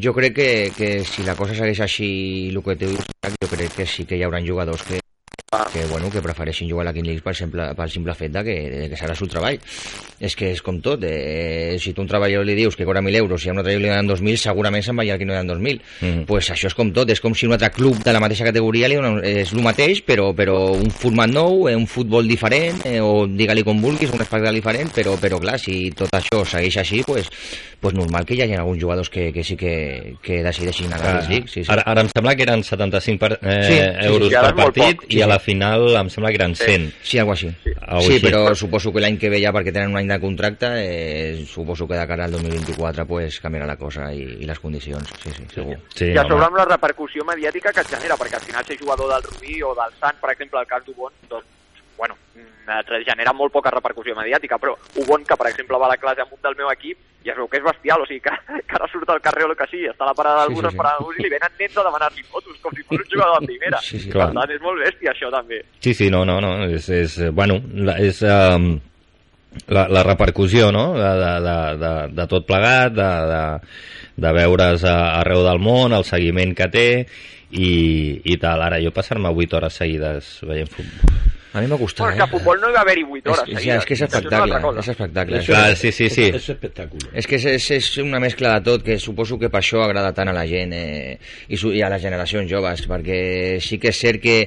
Jo 0.00 0.14
crec 0.16 0.34
que, 0.34 0.72
que 0.76 1.04
si 1.04 1.22
la 1.26 1.36
cosa 1.36 1.54
segueix 1.54 1.82
així, 1.84 2.10
el 2.48 2.62
que 2.64 2.78
dius, 2.80 3.12
jo 3.36 3.48
crec 3.50 3.76
que 3.76 3.86
sí 3.86 4.08
que 4.08 4.16
hi 4.16 4.24
haurà 4.24 4.40
jugadors 4.40 4.86
que, 4.88 5.02
que, 5.72 5.84
bueno, 5.86 6.10
que 6.10 6.22
prefereixin 6.24 6.70
jugar 6.70 6.86
a 6.86 6.90
la 6.90 6.94
King 6.94 7.04
League 7.04 7.20
pel 7.24 7.34
simple, 7.36 7.66
pel 7.76 7.90
simple 7.92 8.14
fet 8.16 8.32
de 8.32 8.42
que, 8.44 8.54
de 8.72 8.86
que 8.88 8.96
serà 8.96 9.12
el 9.12 9.18
seu 9.20 9.28
treball. 9.28 9.58
És 10.22 10.36
que 10.38 10.52
és 10.54 10.62
com 10.64 10.78
tot, 10.84 11.02
eh, 11.04 11.76
si 11.82 11.92
tu 11.92 12.00
a 12.00 12.04
un 12.06 12.08
treballador 12.08 12.46
li 12.46 12.54
dius 12.56 12.76
que 12.78 12.86
cobra 12.88 13.02
1.000 13.02 13.20
euros 13.20 13.44
i 13.44 13.50
a 13.50 13.52
un 13.52 13.60
altre 13.60 13.74
li 13.76 13.90
donen 13.90 14.08
2.000, 14.08 14.40
segurament 14.40 14.84
se'n 14.84 14.96
va 14.96 15.04
allà 15.04 15.18
que 15.20 15.26
no 15.28 15.34
donen 15.34 15.50
2.000. 15.52 15.82
Mm. 16.02 16.24
pues 16.28 16.48
això 16.54 16.70
és 16.70 16.76
com 16.78 16.92
tot, 16.94 17.10
és 17.10 17.20
com 17.20 17.34
si 17.34 17.48
un 17.48 17.56
altre 17.56 17.72
club 17.74 18.00
de 18.04 18.14
la 18.14 18.20
mateixa 18.22 18.46
categoria 18.48 18.88
li 18.88 18.96
donen, 19.00 19.20
és 19.28 19.52
el 19.52 19.64
mateix, 19.64 20.00
però, 20.06 20.30
però 20.36 20.56
un 20.76 20.88
format 20.88 21.28
nou, 21.28 21.66
eh, 21.68 21.76
un 21.76 21.88
futbol 21.90 22.28
diferent, 22.28 22.80
eh, 22.88 23.00
o 23.00 23.26
digue-li 23.26 23.64
com 23.66 23.82
vulguis, 23.82 24.12
un 24.12 24.24
espectacle 24.24 24.56
diferent, 24.56 24.92
però, 24.94 25.18
però 25.20 25.40
clar, 25.42 25.58
si 25.60 25.90
tot 25.96 26.12
això 26.16 26.44
segueix 26.46 26.80
així, 26.80 27.02
pues, 27.04 27.28
pues 27.82 27.94
normal 27.98 28.24
que 28.24 28.36
hi 28.38 28.42
hagi 28.44 28.54
alguns 28.54 28.78
jugadors 28.80 29.10
que, 29.10 29.32
que 29.34 29.42
sí 29.44 29.56
que, 29.58 30.14
que 30.22 30.38
decideixin 30.46 30.86
anar 30.92 31.00
a 31.02 31.04
la 31.08 31.12
Kings 31.18 31.28
League. 31.32 31.48
Sí, 31.50 31.64
sí. 31.64 31.72
Ara, 31.74 31.82
ara 31.90 32.04
em 32.06 32.08
sembla 32.14 32.36
que 32.38 32.46
eren 32.46 32.62
75 32.64 33.18
per, 33.18 33.32
eh, 33.42 33.56
Sí, 33.66 33.74
sí, 33.74 33.82
sí, 33.82 34.06
euros 34.06 34.28
sí, 34.30 34.36
per 34.38 34.54
partit 34.54 34.96
poc. 35.02 35.04
i 35.10 35.16
Sí, 35.16 35.22
a 35.22 35.26
la 35.26 35.38
final 35.42 35.88
em 35.98 36.08
sembla 36.14 36.30
que 36.30 36.38
eren 36.40 36.54
100. 36.56 36.86
Sí, 37.02 37.18
algo 37.18 37.34
així. 37.34 37.50
Sí, 37.64 37.74
Algo 37.82 38.06
sí 38.06 38.12
així. 38.16 38.24
però 38.28 38.54
suposo 38.54 38.92
que 38.94 39.02
l'any 39.04 39.18
que 39.18 39.28
ve 39.34 39.42
ja, 39.42 39.52
perquè 39.52 39.74
tenen 39.74 39.90
un 39.90 39.98
any 40.00 40.08
de 40.14 40.20
contracte, 40.22 40.70
eh, 40.78 41.44
suposo 41.44 41.88
que 41.90 41.98
de 41.98 42.06
cara 42.06 42.24
al 42.30 42.32
2024 42.38 43.04
pues, 43.06 43.40
canviarà 43.42 43.66
la 43.66 43.76
cosa 43.76 44.12
i, 44.14 44.22
i 44.40 44.46
les 44.46 44.58
condicions, 44.62 45.10
sí, 45.22 45.34
sí, 45.34 45.44
segur. 45.52 45.76
Sí, 45.94 46.12
I 46.14 46.16
a 46.16 46.22
sobre 46.28 46.46
amb 46.46 46.56
la 46.62 46.68
repercussió 46.70 47.24
mediàtica 47.26 47.72
que 47.74 47.82
et 47.82 47.90
genera, 47.96 48.16
perquè 48.16 48.38
al 48.38 48.46
final 48.46 48.64
ser 48.64 48.78
jugador 48.78 49.10
del 49.12 49.26
Rubí 49.26 49.58
o 49.66 49.74
del 49.74 49.92
Sant, 50.00 50.16
per 50.22 50.30
exemple, 50.32 50.60
el 50.62 50.70
cas 50.70 50.86
d'Ubon, 50.86 51.12
doncs, 51.28 51.46
genera 53.06 53.32
molt 53.32 53.52
poca 53.52 53.70
repercussió 53.70 54.14
mediàtica, 54.16 54.58
però 54.58 54.76
Ubon, 55.02 55.24
que 55.24 55.36
per 55.36 55.48
exemple 55.50 55.78
va 55.78 55.88
a 55.88 55.94
la 55.94 55.98
classe 56.00 56.22
amb 56.22 56.32
un 56.32 56.42
del 56.42 56.56
meu 56.58 56.70
equip, 56.72 56.98
ja 57.24 57.32
es 57.32 57.38
veu 57.38 57.48
que 57.48 57.58
és 57.60 57.64
bestial, 57.64 58.02
o 58.02 58.06
sigui, 58.06 58.20
que, 58.20 58.34
que 58.68 58.78
ara 58.78 58.88
surt 58.92 59.10
al 59.10 59.22
carrer 59.24 59.46
o 59.46 59.50
el 59.50 59.56
que 59.58 59.66
sigui, 59.70 59.88
està 59.90 60.06
a 60.06 60.10
la 60.10 60.16
parada 60.18 60.44
del 60.44 60.52
Sí, 60.52 60.54
bus 60.54 60.62
sí, 60.62 60.68
sí, 60.68 60.74
esperant 60.74 60.98
el 60.98 61.06
bus 61.06 61.18
i 61.18 61.24
li 61.24 61.32
venen 61.34 61.58
nens 61.58 61.76
a 61.76 61.84
demanar-li 61.88 62.24
fotos, 62.28 62.60
com 62.62 62.76
si 62.76 62.86
fos 62.86 63.00
un 63.00 63.10
jugador 63.10 63.40
de 63.40 63.50
primera. 63.52 63.82
Sí, 63.82 63.98
sí, 63.98 64.14
per 64.14 64.30
tant, 64.30 64.54
és 64.56 64.62
molt 64.62 64.84
bèstia 64.84 65.12
això 65.14 65.32
també. 65.34 65.60
Sí, 65.80 65.94
sí, 65.94 66.08
no, 66.12 66.24
no, 66.28 66.38
no, 66.44 66.54
és, 66.68 66.88
és 67.02 67.18
eh, 67.18 67.30
bueno, 67.34 67.58
la, 67.88 67.98
és 68.02 68.22
um, 68.26 68.70
la, 69.68 69.86
la 69.88 70.06
repercussió, 70.06 70.70
no?, 70.74 70.86
de, 70.98 71.12
de, 71.24 71.34
de, 71.48 71.58
de, 71.82 71.92
de 72.20 72.30
tot 72.30 72.48
plegat, 72.48 72.94
de, 72.96 73.10
de, 73.32 73.44
de 74.26 74.34
veure's 74.38 74.86
a, 74.88 74.96
arreu 75.20 75.44
del 75.46 75.62
món, 75.62 75.94
el 75.96 76.08
seguiment 76.08 76.56
que 76.58 76.70
té, 76.72 76.88
i, 77.52 77.68
i 78.24 78.38
tal. 78.40 78.64
Ara, 78.64 78.80
jo 78.82 78.92
passar-me 78.94 79.32
8 79.32 79.60
hores 79.60 79.78
seguides 79.82 80.34
veient 80.48 80.72
futbol. 80.72 81.40
A 81.52 81.60
mi 81.60 81.66
m'ha 81.68 81.76
costat, 81.76 82.06
Bueno, 82.06 82.16
que 82.16 82.22
a 82.22 82.26
futbol 82.32 82.60
no 82.62 82.70
hi 82.70 82.72
va 82.72 82.80
haver-hi 82.80 83.02
8 83.04 83.30
hores 83.30 83.42
És, 83.42 83.48
és, 83.48 83.58
seguides. 83.58 83.76
és 83.82 83.84
que 83.88 83.94
és 83.94 84.02
espectacle, 84.06 84.60
cosa. 84.62 84.80
és 84.80 84.88
espectacle. 84.94 85.40
Això 85.42 85.52
Clar, 85.52 85.76
sí, 85.76 85.92
sí, 85.92 86.08
sí. 86.08 86.28
És 86.32 86.48
espectacle. 86.48 87.10
És 87.12 87.26
que 87.28 87.36
és, 87.36 87.44
és, 87.44 87.66
és 87.76 87.90
una 88.00 88.20
mescla 88.24 88.54
de 88.58 88.64
tot, 88.70 88.82
que 88.86 88.96
suposo 88.98 89.38
que 89.38 89.50
per 89.52 89.60
això 89.60 89.82
agrada 89.84 90.14
tant 90.16 90.28
a 90.32 90.32
la 90.32 90.46
gent 90.48 90.72
eh, 90.72 91.18
i, 91.48 91.56
su- 91.60 91.74
i 91.76 91.82
a 91.84 91.90
les 91.92 92.00
generacions 92.02 92.48
joves, 92.50 92.86
perquè 92.88 93.60
sí 93.60 93.76
que 93.78 93.92
és 93.92 94.00
cert 94.00 94.22
que 94.24 94.38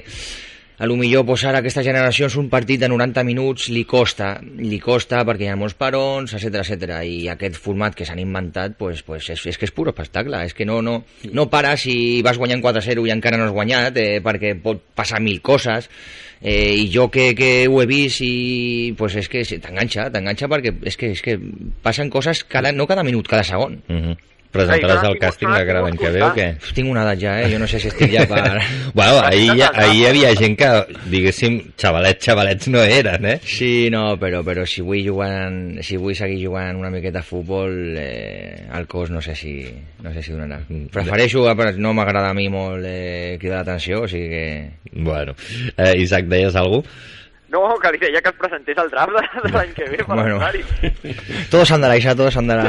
a 0.78 0.84
lo 0.84 0.96
millor 1.00 1.24
pues, 1.24 1.44
ara 1.48 1.62
aquesta 1.62 1.80
generació 1.86 2.26
un 2.36 2.50
partit 2.52 2.80
de 2.82 2.88
90 2.90 3.22
minuts 3.24 3.70
li 3.72 3.84
costa, 3.88 4.34
li 4.42 4.76
costa 4.82 5.22
perquè 5.24 5.46
hi 5.46 5.48
ha 5.48 5.56
molts 5.56 5.72
parons, 5.78 6.34
etc 6.36 6.58
etc. 6.66 6.98
i 7.08 7.28
aquest 7.32 7.56
format 7.56 7.94
que 7.96 8.04
s'han 8.04 8.18
inventat 8.20 8.74
pues, 8.76 9.00
pues 9.06 9.30
és, 9.30 9.46
és 9.46 9.56
que 9.56 9.64
és 9.64 9.72
pur 9.72 9.86
espectacle, 9.88 10.42
és 10.44 10.52
que 10.52 10.66
no, 10.68 10.82
no, 10.82 10.98
no 11.32 11.46
pares 11.48 11.86
si 11.86 12.20
vas 12.20 12.36
guanyant 12.36 12.60
4-0 12.66 13.06
i 13.08 13.14
encara 13.14 13.38
no 13.40 13.46
has 13.48 13.54
guanyat, 13.56 13.96
eh, 13.96 14.20
perquè 14.20 14.52
pot 14.60 14.82
passar 14.92 15.22
mil 15.24 15.40
coses, 15.40 15.88
eh, 16.40 16.74
i 16.76 16.88
jo 16.92 17.08
que, 17.10 17.34
que 17.38 17.66
ho 17.68 17.80
he 17.82 17.86
vist 17.90 18.22
i 18.24 18.94
pues 18.98 19.16
és 19.16 19.28
que 19.28 19.44
sí, 19.44 19.58
t'enganxa, 19.62 20.10
t'enganxa 20.14 20.48
perquè 20.52 20.74
és 20.86 20.96
que, 20.96 21.12
és 21.16 21.22
que 21.24 21.38
passen 21.82 22.10
coses 22.10 22.44
cada, 22.44 22.72
no 22.72 22.86
cada 22.86 23.04
minut, 23.06 23.28
cada 23.28 23.44
segon. 23.44 23.80
Uh 23.88 24.00
-huh. 24.02 24.16
Presentaràs 24.56 25.06
el 25.08 25.18
càsting 25.20 25.52
de 25.52 25.62
cara 25.68 25.82
l'any 25.84 25.98
que 26.00 26.12
ve 26.14 26.22
o 26.24 26.30
què? 26.36 26.46
Tinc 26.76 26.90
una 26.92 27.04
edat 27.06 27.20
ja, 27.22 27.34
eh? 27.42 27.50
Jo 27.52 27.60
no 27.62 27.68
sé 27.70 27.80
si 27.82 27.90
estic 27.92 28.12
ja 28.12 28.26
per... 28.30 28.42
bueno, 28.98 29.20
ahir, 29.22 29.52
ja, 29.60 29.70
ahir 29.74 29.96
hi 29.96 30.04
havia 30.10 30.32
gent 30.38 30.56
que, 30.60 30.70
diguéssim, 31.12 31.58
xavalets, 31.80 32.22
xavalets 32.26 32.70
no 32.72 32.82
eren, 32.82 33.28
eh? 33.32 33.36
Sí, 33.46 33.88
no, 33.92 34.04
però, 34.20 34.42
però 34.46 34.66
si 34.68 34.84
vull 34.86 35.02
jugar, 35.06 35.32
si 35.86 35.98
vull 36.00 36.16
seguir 36.18 36.40
jugant 36.44 36.80
una 36.80 36.92
miqueta 36.92 37.22
a 37.22 37.26
futbol, 37.26 37.74
eh, 37.98 38.66
el 38.76 38.88
cos 38.90 39.12
no 39.14 39.22
sé 39.24 39.36
si, 39.38 39.56
no 40.04 40.12
sé 40.14 40.24
si 40.24 40.36
donarà. 40.36 40.62
Prefereixo, 40.92 41.44
però 41.56 41.72
no 41.80 41.94
m'agrada 41.96 42.32
a 42.32 42.36
mi 42.36 42.48
molt 42.52 42.86
eh, 42.88 43.36
cridar 43.40 43.62
l'atenció, 43.62 44.04
o 44.04 44.10
sigui 44.10 44.28
que... 44.30 44.46
Bueno, 44.96 45.36
eh, 45.76 45.94
Isaac, 46.02 46.28
deies 46.32 46.56
alguna 46.56 46.82
cosa? 46.82 47.14
No, 47.48 47.60
que 47.78 47.92
li 47.94 47.98
deia 48.02 48.20
que 48.20 48.32
es 48.32 48.38
presentés 48.40 48.78
al 48.82 48.88
draft 48.90 49.12
de, 49.14 49.22
de 49.44 49.50
l'any 49.54 49.68
que 49.76 49.84
ve 49.92 50.00
per 50.02 50.16
Bueno. 50.18 50.36
anar-hi. 50.40 50.64
Todo 51.50 51.62
s'andarà, 51.68 51.94
Isa, 51.96 52.14
todo 52.18 52.26
s'andarà. 52.34 52.64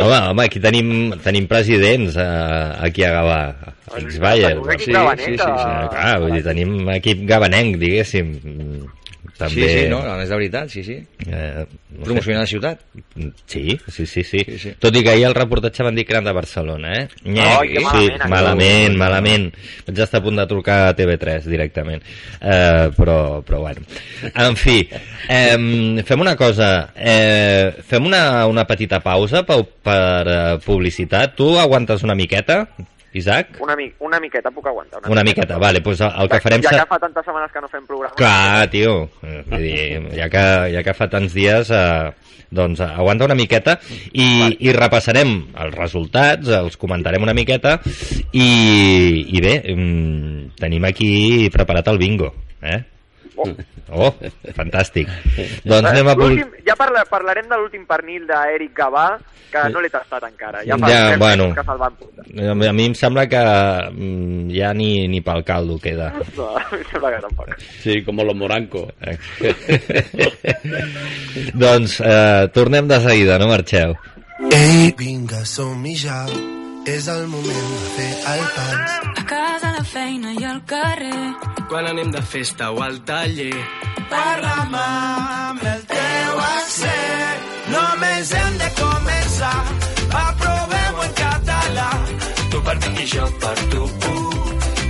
Home, 0.00 0.18
home, 0.32 0.44
aquí 0.48 0.58
tenim, 0.60 1.12
tenim 1.22 1.46
presidents 1.46 2.16
eh, 2.18 2.86
aquí 2.88 3.04
a 3.06 3.12
Gavà, 3.14 3.38
ex-Bayer. 4.00 4.56
Equip 4.74 4.94
gabanenc 4.96 5.44
a- 5.46 5.88
Clar, 5.94 6.16
vull 6.24 6.34
dir, 6.34 6.42
tenim 6.48 6.74
equip 6.96 7.22
gabanenc, 7.30 7.78
diguéssim. 7.78 8.34
També... 9.40 9.54
Sí, 9.64 9.68
sí, 9.72 9.84
no, 9.88 10.00
és 10.20 10.28
de 10.28 10.36
veritat, 10.36 10.68
sí, 10.68 10.82
sí. 10.84 10.98
Eh, 11.24 11.64
no. 11.96 12.04
Promocionar 12.04 12.42
la 12.42 12.50
ciutat. 12.50 12.82
Sí, 13.48 13.78
sí, 13.88 14.04
sí, 14.06 14.24
sí, 14.24 14.44
sí, 14.60 14.72
Tot 14.80 14.96
i 14.96 15.02
que 15.06 15.14
ahir 15.14 15.24
el 15.30 15.36
reportatge 15.36 15.86
van 15.86 15.96
dir 15.96 16.04
que 16.04 16.12
eren 16.12 16.28
de 16.28 16.34
Barcelona, 16.36 16.92
eh? 16.98 17.06
Que 17.24 17.32
sí, 17.32 17.80
malament, 17.80 18.28
malament, 18.28 18.98
malament. 19.00 19.48
Vaig 19.86 20.02
estar 20.04 20.20
a 20.20 20.24
punt 20.26 20.42
de 20.42 20.46
trucar 20.50 20.78
a 20.90 20.92
TV3 20.98 21.48
directament. 21.48 22.04
Eh, 22.40 22.90
però, 22.98 23.18
però 23.46 23.62
bueno. 23.64 23.86
En 24.34 24.60
fi, 24.60 24.78
eh, 25.28 26.04
fem 26.04 26.26
una 26.28 26.36
cosa. 26.36 26.70
Eh, 26.94 27.80
fem 27.88 28.12
una, 28.12 28.44
una 28.50 28.66
petita 28.68 29.00
pausa 29.00 29.46
per, 29.48 29.62
per 29.80 30.22
eh, 30.28 30.40
publicitat. 30.64 31.34
Tu 31.40 31.48
aguantes 31.58 32.04
una 32.04 32.18
miqueta, 32.18 32.66
Isaac? 33.12 33.56
Una, 33.60 33.74
mi 33.76 33.88
una 34.06 34.20
miqueta 34.22 34.50
puc 34.54 34.68
aguantar. 34.70 35.02
Una 35.10 35.24
miqueta, 35.26 35.58
vale. 35.58 35.80
Pues 35.80 36.00
el 36.00 36.28
que 36.30 36.40
farem... 36.40 36.62
Ja 36.62 36.76
que 36.78 36.90
fa 36.92 36.98
tantes 37.02 37.26
setmanes 37.26 37.52
que 37.52 37.62
no 37.64 37.70
fem 37.72 37.86
programa. 37.88 38.14
Clar, 38.18 38.68
tio, 38.70 38.94
vull 39.22 39.64
dir, 39.64 40.02
ja 40.14 40.28
que, 40.30 40.44
ja 40.76 40.84
que 40.86 40.94
fa 40.94 41.08
tants 41.10 41.34
dies, 41.34 41.72
eh, 41.74 42.36
doncs 42.50 42.82
eh, 42.82 42.86
aguanta 42.86 43.26
una 43.26 43.38
miqueta 43.38 43.78
i, 44.12 44.28
i 44.58 44.74
repassarem 44.76 45.34
els 45.64 45.74
resultats, 45.78 46.50
els 46.60 46.78
comentarem 46.80 47.22
una 47.26 47.34
miqueta 47.36 47.78
i, 48.30 48.46
i 49.26 49.42
bé, 49.42 49.58
mm, 49.74 50.56
tenim 50.60 50.86
aquí 50.90 51.12
preparat 51.54 51.90
el 51.90 52.02
bingo, 52.02 52.34
eh? 52.62 52.80
Oh, 53.90 54.12
fantàstic. 54.54 55.08
Doncs 55.66 55.88
anem 55.90 56.06
a... 56.06 56.14
Ja 56.62 56.76
parla, 56.78 57.00
parlarem 57.10 57.48
de 57.50 57.56
l'últim 57.58 57.82
pernil 57.88 58.22
d'Eric 58.28 58.70
Gavà, 58.76 59.16
que 59.50 59.64
no 59.74 59.80
l'he 59.82 59.90
tastat 59.90 60.22
encara. 60.28 60.60
Ja 60.62 60.76
fa 60.78 60.86
Ja, 60.92 61.16
bueno. 61.18 61.48
que 61.56 61.64
se'l 61.66 61.80
van 61.80 61.96
portar. 61.98 62.22
A 62.52 62.54
mi- 62.54 62.68
a 62.68 62.72
mi 62.72 62.84
em 62.86 62.94
sembla 62.94 63.24
que 63.26 63.40
mm, 63.90 64.46
ja 64.54 64.70
ni, 64.78 65.08
ni 65.10 65.18
pel 65.26 65.42
caldo 65.42 65.74
queda. 65.82 66.12
No, 66.38 66.52
em 66.70 66.84
sembla 66.92 67.10
que 67.16 67.20
tampoc. 67.26 67.50
Sí, 67.82 68.04
como 68.06 68.22
los 68.22 68.36
morancos. 68.38 68.92
doncs 71.54 71.98
eh, 72.00 72.46
tornem 72.54 72.86
de 72.86 73.00
seguida, 73.00 73.38
no 73.42 73.48
marxeu. 73.50 73.96
Ei, 74.54 74.94
vinga, 74.96 75.42
som-hi 75.44 75.96
ja. 75.98 76.22
És 76.90 77.06
el 77.08 77.26
moment 77.28 77.68
de 77.72 77.88
fer 77.96 78.10
el 78.32 78.42
pas. 78.56 78.94
A 79.20 79.24
casa, 79.32 79.68
a 79.70 79.72
la 79.76 79.84
feina 79.84 80.32
i 80.34 80.44
al 80.44 80.60
carrer. 80.66 81.20
Quan 81.70 81.86
anem 81.90 82.10
de 82.14 82.22
festa 82.22 82.70
o 82.74 82.80
al 82.82 82.98
taller. 83.06 83.54
Parla'm 84.10 84.74
amb 84.80 85.62
el 85.72 85.82
teu 85.92 86.40
accent. 86.46 87.44
Només 87.74 88.32
hem 88.40 88.56
de 88.62 88.70
començar. 88.80 89.58
Aprovem-ho 90.22 91.04
en 91.06 91.12
català. 91.20 91.88
Tu 92.50 92.62
per 92.68 92.76
mi 92.80 93.04
i 93.04 93.10
jo 93.12 93.28
per 93.44 93.54
tu. 93.74 93.82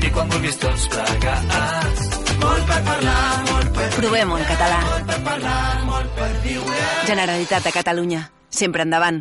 I 0.00 0.12
quan 0.14 0.30
vulguis 0.32 0.56
tots 0.62 0.86
plegats. 0.94 2.06
Molt 2.40 2.64
per 2.70 2.78
parlar, 2.86 3.26
molt 3.50 3.74
per 3.76 3.90
Provem-ho 3.98 4.38
en 4.38 4.46
català. 4.54 4.80
per 5.10 5.18
parlar, 5.28 5.84
molt 5.90 6.16
per 6.16 6.30
viure. 6.46 6.80
Generalitat 7.12 7.68
de 7.68 7.72
Catalunya. 7.76 8.22
Sempre 8.48 8.82
endavant. 8.88 9.20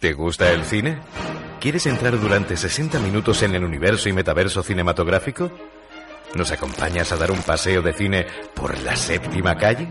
¿Te 0.00 0.14
gusta 0.14 0.50
el 0.50 0.64
cine? 0.64 0.98
¿Quieres 1.60 1.84
entrar 1.84 2.18
durante 2.18 2.56
60 2.56 2.98
minutos 3.00 3.42
en 3.42 3.54
el 3.54 3.62
universo 3.62 4.08
y 4.08 4.14
metaverso 4.14 4.62
cinematográfico? 4.62 5.52
¿Nos 6.34 6.50
acompañas 6.52 7.12
a 7.12 7.16
dar 7.16 7.30
un 7.30 7.42
paseo 7.42 7.82
de 7.82 7.92
cine 7.92 8.26
por 8.54 8.78
la 8.78 8.96
séptima 8.96 9.58
calle? 9.58 9.88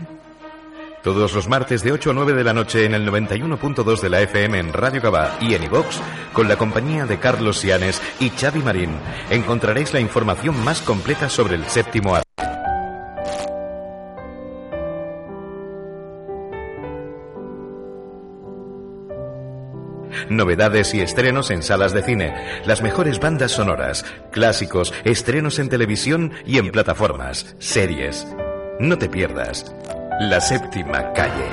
Todos 1.04 1.32
los 1.32 1.48
martes 1.48 1.84
de 1.84 1.92
8 1.92 2.10
a 2.10 2.14
9 2.14 2.32
de 2.32 2.42
la 2.42 2.52
noche 2.52 2.86
en 2.86 2.94
el 2.94 3.08
91.2 3.08 4.00
de 4.00 4.10
la 4.10 4.20
FM 4.22 4.58
en 4.58 4.72
Radio 4.72 5.00
Gabá 5.00 5.38
y 5.40 5.54
en 5.54 5.62
iVox, 5.62 6.00
con 6.32 6.48
la 6.48 6.56
compañía 6.56 7.06
de 7.06 7.20
Carlos 7.20 7.58
Sianes 7.60 8.02
y 8.18 8.30
Xavi 8.30 8.58
Marín, 8.62 8.90
encontraréis 9.30 9.94
la 9.94 10.00
información 10.00 10.58
más 10.64 10.82
completa 10.82 11.30
sobre 11.30 11.54
el 11.54 11.66
séptimo 11.66 12.16
arte. 12.16 12.29
Novedades 20.30 20.94
y 20.94 21.00
estrenos 21.00 21.50
en 21.50 21.64
salas 21.64 21.92
de 21.92 22.04
cine, 22.04 22.32
las 22.64 22.82
mejores 22.82 23.18
bandas 23.18 23.50
sonoras, 23.50 24.04
clásicos, 24.30 24.94
estrenos 25.02 25.58
en 25.58 25.68
televisión 25.68 26.30
y 26.46 26.58
en 26.58 26.70
plataformas, 26.70 27.56
series. 27.58 28.24
No 28.78 28.96
te 28.96 29.08
pierdas. 29.08 29.74
La 30.20 30.40
séptima 30.40 31.12
calle. 31.14 31.50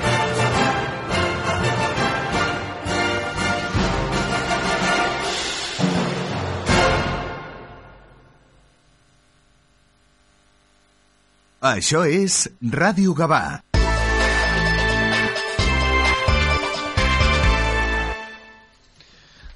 Això 11.60 12.06
és 12.06 12.44
Ràdio 12.62 13.18
Gavà. 13.18 13.67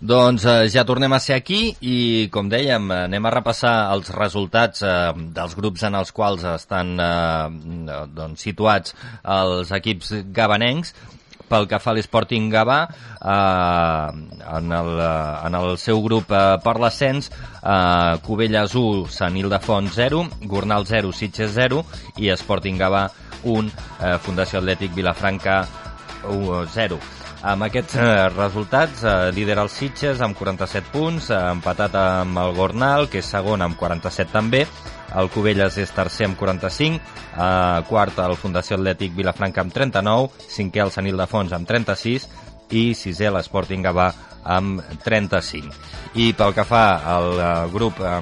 Doncs 0.02 0.42
eh, 0.50 0.66
ja 0.66 0.82
tornem 0.82 1.12
a 1.14 1.20
ser 1.22 1.36
aquí 1.38 1.76
i, 1.78 2.26
com 2.34 2.48
dèiem, 2.50 2.88
eh, 2.90 3.04
anem 3.06 3.26
a 3.28 3.30
repassar 3.36 3.74
els 3.94 4.08
resultats 4.10 4.82
eh, 4.82 5.12
dels 5.36 5.54
grups 5.54 5.84
en 5.86 5.94
els 5.94 6.10
quals 6.10 6.42
estan 6.56 6.90
eh, 6.98 8.00
doncs, 8.10 8.42
situats 8.42 8.96
els 9.22 9.70
equips 9.78 10.10
gabanencs. 10.34 10.90
Pel 11.52 11.68
que 11.68 11.78
fa 11.84 11.92
a 11.92 11.94
l'Sporting 11.94 12.50
Gavà, 12.50 12.80
eh, 12.88 14.10
en, 14.56 14.74
el, 14.80 14.92
eh, 15.06 15.46
en 15.46 15.60
el 15.60 15.78
seu 15.78 16.02
grup 16.02 16.34
eh, 16.34 16.42
per 16.66 16.76
l'ascens, 16.82 17.30
eh, 17.62 18.18
Cubelles 18.26 18.74
1, 18.74 19.06
Sant 19.06 19.38
Ildefons 19.38 19.94
0, 20.02 20.26
Gornal 20.50 20.90
0, 20.90 21.14
Sitges 21.14 21.54
0 21.54 21.84
i 22.18 22.34
Sporting 22.42 22.82
Gavà 22.82 23.06
1, 23.46 23.70
eh, 24.00 24.16
Fundació 24.26 24.64
Atlètic 24.64 24.98
Vilafranca 24.98 25.60
1, 26.26 26.64
0. 26.74 27.04
Amb 27.42 27.64
aquests 27.66 27.96
eh, 27.98 28.28
resultats, 28.36 29.00
eh, 29.02 29.32
líder 29.34 29.56
el 29.58 29.68
Sitges 29.68 30.20
amb 30.22 30.36
47 30.38 30.92
punts, 30.94 31.26
eh, 31.34 31.38
empatat 31.50 31.96
amb 31.98 32.38
el 32.38 32.52
Gornal, 32.54 33.08
que 33.10 33.18
és 33.18 33.30
segon 33.34 33.64
amb 33.66 33.74
47 33.80 34.30
també, 34.30 34.60
el 35.18 35.30
Cubelles 35.34 35.74
és 35.82 35.90
tercer 35.90 36.28
amb 36.28 36.38
45, 36.38 37.00
eh, 37.34 37.80
quart 37.88 38.20
el 38.22 38.36
Fundació 38.38 38.78
Atlètic 38.78 39.16
Vilafranca 39.16 39.64
amb 39.64 39.74
39, 39.74 40.30
cinquè 40.54 40.84
el 40.84 40.94
Sant 40.94 41.10
Ildefons 41.10 41.52
amb 41.58 41.66
36 41.66 42.28
i 42.78 42.92
sisè 42.94 43.26
l'Sporting 43.28 43.82
Gavà 43.84 44.12
amb 44.42 44.80
35. 45.02 45.74
I 46.22 46.32
pel 46.38 46.54
que 46.54 46.64
fa 46.66 46.84
al 47.08 47.28
eh, 47.34 47.50
grup 47.74 47.98
eh, 48.02 48.14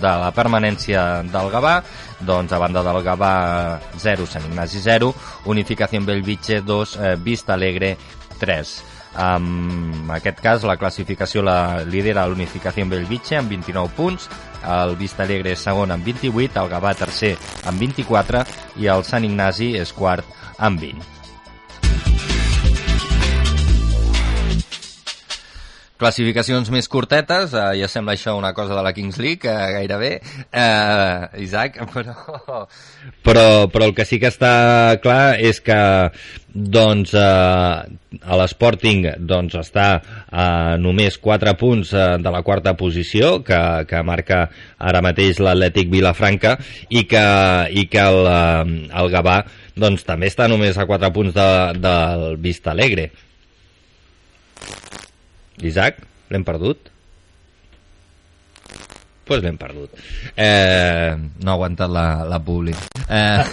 de 0.00 0.14
la 0.24 0.32
permanència 0.32 1.22
del 1.28 1.52
Gavà, 1.52 1.76
doncs 2.24 2.52
a 2.52 2.60
banda 2.62 2.82
del 2.86 3.02
Gavà 3.04 3.34
0, 4.00 4.26
Sant 4.26 4.48
Ignasi 4.48 4.80
0, 4.80 5.12
Unificació 5.52 6.02
Bellvitge 6.08 6.62
2, 6.64 6.96
eh, 6.96 7.14
Vista 7.20 7.52
Alegre 7.54 7.96
3. 8.42 8.74
En 9.22 10.10
aquest 10.16 10.40
cas, 10.40 10.64
la 10.64 10.78
classificació 10.80 11.44
la 11.44 11.84
lidera 11.84 12.26
l'Unificació 12.26 12.86
Bellvitge 12.88 13.38
amb 13.38 13.52
29 13.52 13.96
punts, 13.96 14.28
el 14.64 14.96
Vista 14.96 15.26
Alegre 15.26 15.52
és 15.52 15.64
segon 15.68 15.92
amb 15.92 16.06
28, 16.06 16.60
el 16.62 16.70
Gavà 16.72 16.94
tercer 16.98 17.34
amb 17.68 17.82
24 17.82 18.44
i 18.82 18.92
el 18.92 19.04
Sant 19.08 19.28
Ignasi 19.28 19.74
és 19.80 19.92
quart 19.92 20.24
amb 20.58 20.80
20. 20.80 21.11
Classificacions 26.02 26.66
més 26.74 26.88
curtetes, 26.90 27.52
eh, 27.54 27.66
ja 27.78 27.86
sembla 27.90 28.16
això 28.16 28.34
una 28.34 28.50
cosa 28.56 28.74
de 28.74 28.82
la 28.82 28.90
Kings 28.96 29.20
League, 29.22 29.46
eh, 29.46 29.72
gairebé, 29.76 30.12
eh, 30.50 31.42
Isaac, 31.44 31.78
però, 31.94 32.66
però, 33.22 33.44
però 33.70 33.86
el 33.86 33.94
que 33.94 34.06
sí 34.08 34.18
que 34.18 34.32
està 34.32 34.98
clar 35.02 35.36
és 35.38 35.62
que 35.62 35.78
doncs, 36.52 37.14
eh, 37.14 38.18
a 38.18 38.38
l'Sporting 38.40 39.06
doncs, 39.30 39.54
està 39.62 39.86
a 40.28 40.46
només 40.82 41.16
4 41.22 41.54
punts 41.60 41.94
eh, 41.94 42.06
de 42.18 42.34
la 42.34 42.42
quarta 42.42 42.74
posició 42.76 43.38
que, 43.46 43.62
que 43.88 44.02
marca 44.02 44.44
ara 44.78 45.06
mateix 45.06 45.38
l'Atlètic 45.38 45.90
Vilafranca 45.92 46.58
i 46.90 47.06
que, 47.08 47.26
i 47.70 47.86
que 47.86 48.02
el, 48.02 48.26
eh, 48.26 48.88
el 49.00 49.12
Gavà 49.14 49.42
doncs, 49.78 50.02
també 50.08 50.28
està 50.34 50.50
només 50.50 50.76
a 50.76 50.88
4 50.90 51.14
punts 51.14 51.38
de, 51.38 51.50
del 51.78 52.26
Vista 52.42 52.74
Alegre. 52.74 53.12
Isaac, 55.60 56.00
l'hem 56.32 56.44
perdut? 56.44 56.88
Doncs 59.22 59.38
pues 59.38 59.42
l'hem 59.44 59.56
perdut. 59.56 59.92
Eh, 60.36 61.14
no 61.44 61.52
ha 61.52 61.54
aguantat 61.54 61.92
la, 61.92 62.24
la 62.28 62.40
publi. 62.42 62.74
Eh, 63.06 63.44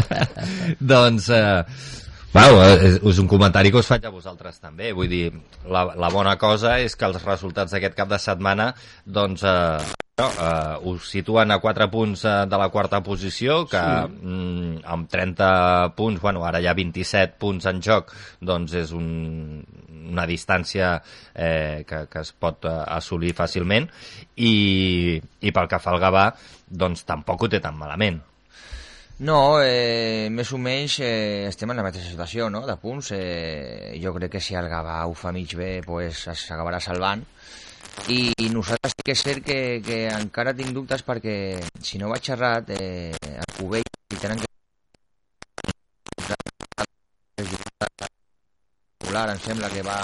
doncs, 0.94 1.28
eh, 1.34 1.92
Bueno, 2.34 2.64
és, 2.66 2.96
és 2.98 3.18
un 3.22 3.28
comentari 3.30 3.70
que 3.70 3.78
us 3.78 3.86
faig 3.86 4.08
a 4.08 4.10
vosaltres 4.10 4.56
també. 4.58 4.88
Vull 4.90 5.06
dir, 5.06 5.28
la, 5.70 5.84
la 5.94 6.08
bona 6.10 6.32
cosa 6.34 6.80
és 6.82 6.96
que 6.98 7.06
els 7.06 7.22
resultats 7.22 7.70
d'aquest 7.70 7.94
cap 7.94 8.10
de 8.10 8.18
setmana 8.18 8.72
doncs, 9.06 9.44
eh, 9.46 9.92
no, 10.18 10.26
eh, 10.26 10.90
us 10.90 11.06
situen 11.12 11.54
a 11.54 11.60
4 11.62 11.86
punts 11.92 12.24
eh, 12.26 12.34
de 12.50 12.58
la 12.58 12.66
quarta 12.74 13.04
posició, 13.06 13.60
que 13.70 13.78
Sí. 13.78 14.18
mm, 14.26 14.82
amb 14.82 15.06
30 15.10 15.94
punts, 15.94 16.18
bueno, 16.20 16.42
ara 16.42 16.58
hi 16.58 16.66
ha 16.66 16.74
27 16.74 17.38
punts 17.38 17.70
en 17.70 17.78
joc, 17.82 18.10
doncs 18.42 18.74
és 18.82 18.90
un, 18.90 19.62
una 20.10 20.26
distància 20.28 20.98
eh, 21.34 21.84
que, 21.88 22.04
que 22.10 22.22
es 22.22 22.34
pot 22.36 22.68
eh, 22.68 22.76
assolir 22.98 23.34
fàcilment 23.36 23.88
i, 24.36 25.16
i 25.18 25.52
pel 25.54 25.68
que 25.70 25.80
fa 25.80 25.94
al 25.94 26.02
Gavà, 26.02 26.28
doncs 26.68 27.04
tampoc 27.08 27.44
ho 27.44 27.50
té 27.50 27.60
tan 27.64 27.76
malament. 27.78 28.20
No, 29.24 29.60
eh, 29.62 30.26
més 30.34 30.50
o 30.50 30.58
menys 30.58 30.98
eh, 31.06 31.46
estem 31.46 31.70
en 31.70 31.78
la 31.78 31.84
mateixa 31.86 32.10
situació, 32.10 32.48
no?, 32.50 32.64
de 32.66 32.74
punts. 32.82 33.12
Eh, 33.14 33.94
jo 34.02 34.12
crec 34.16 34.32
que 34.34 34.42
si 34.42 34.58
el 34.58 34.66
Gavà 34.68 35.04
ho 35.06 35.14
fa 35.14 35.30
mig 35.32 35.54
bé, 35.54 35.78
pues, 35.86 36.24
s'acabarà 36.34 36.80
salvant. 36.82 37.22
I, 38.10 38.32
I 38.42 38.48
nosaltres 38.50 38.96
sí 38.96 39.06
que 39.06 39.14
és 39.14 39.22
cert 39.22 39.46
que, 39.46 39.60
que 39.86 40.00
encara 40.10 40.56
tinc 40.58 40.74
dubtes 40.74 41.06
perquè, 41.06 41.36
si 41.78 42.02
no 42.02 42.10
vaig 42.10 42.32
errat, 42.34 42.74
eh, 42.74 43.14
el 43.30 43.54
Cubell 43.54 43.86
li 43.86 44.18
tenen 44.18 44.42
que 44.42 44.50
popular, 49.04 49.30
em 49.36 49.40
sembla 49.44 49.68
que 49.70 49.82
va... 49.84 49.98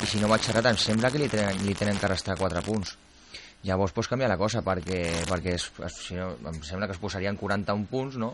I 0.00 0.06
si 0.08 0.20
no 0.22 0.30
vaig 0.30 0.46
errat, 0.48 0.70
em 0.70 0.78
sembla 0.80 1.10
que 1.12 1.18
li 1.20 1.28
tenen, 1.28 1.58
li 1.66 1.74
tenen 1.76 1.98
que 2.00 2.08
restar 2.08 2.36
4 2.38 2.62
punts. 2.64 2.94
Llavors 3.66 3.92
pots 3.92 4.08
canviar 4.08 4.30
la 4.32 4.38
cosa 4.40 4.62
perquè, 4.64 5.00
perquè 5.28 5.52
es, 5.58 5.66
es, 5.84 5.98
si 6.06 6.14
no, 6.16 6.30
em 6.48 6.62
sembla 6.64 6.86
que 6.88 6.94
es 6.96 7.02
posarien 7.02 7.36
41 7.36 7.84
punts, 7.90 8.16
no? 8.16 8.30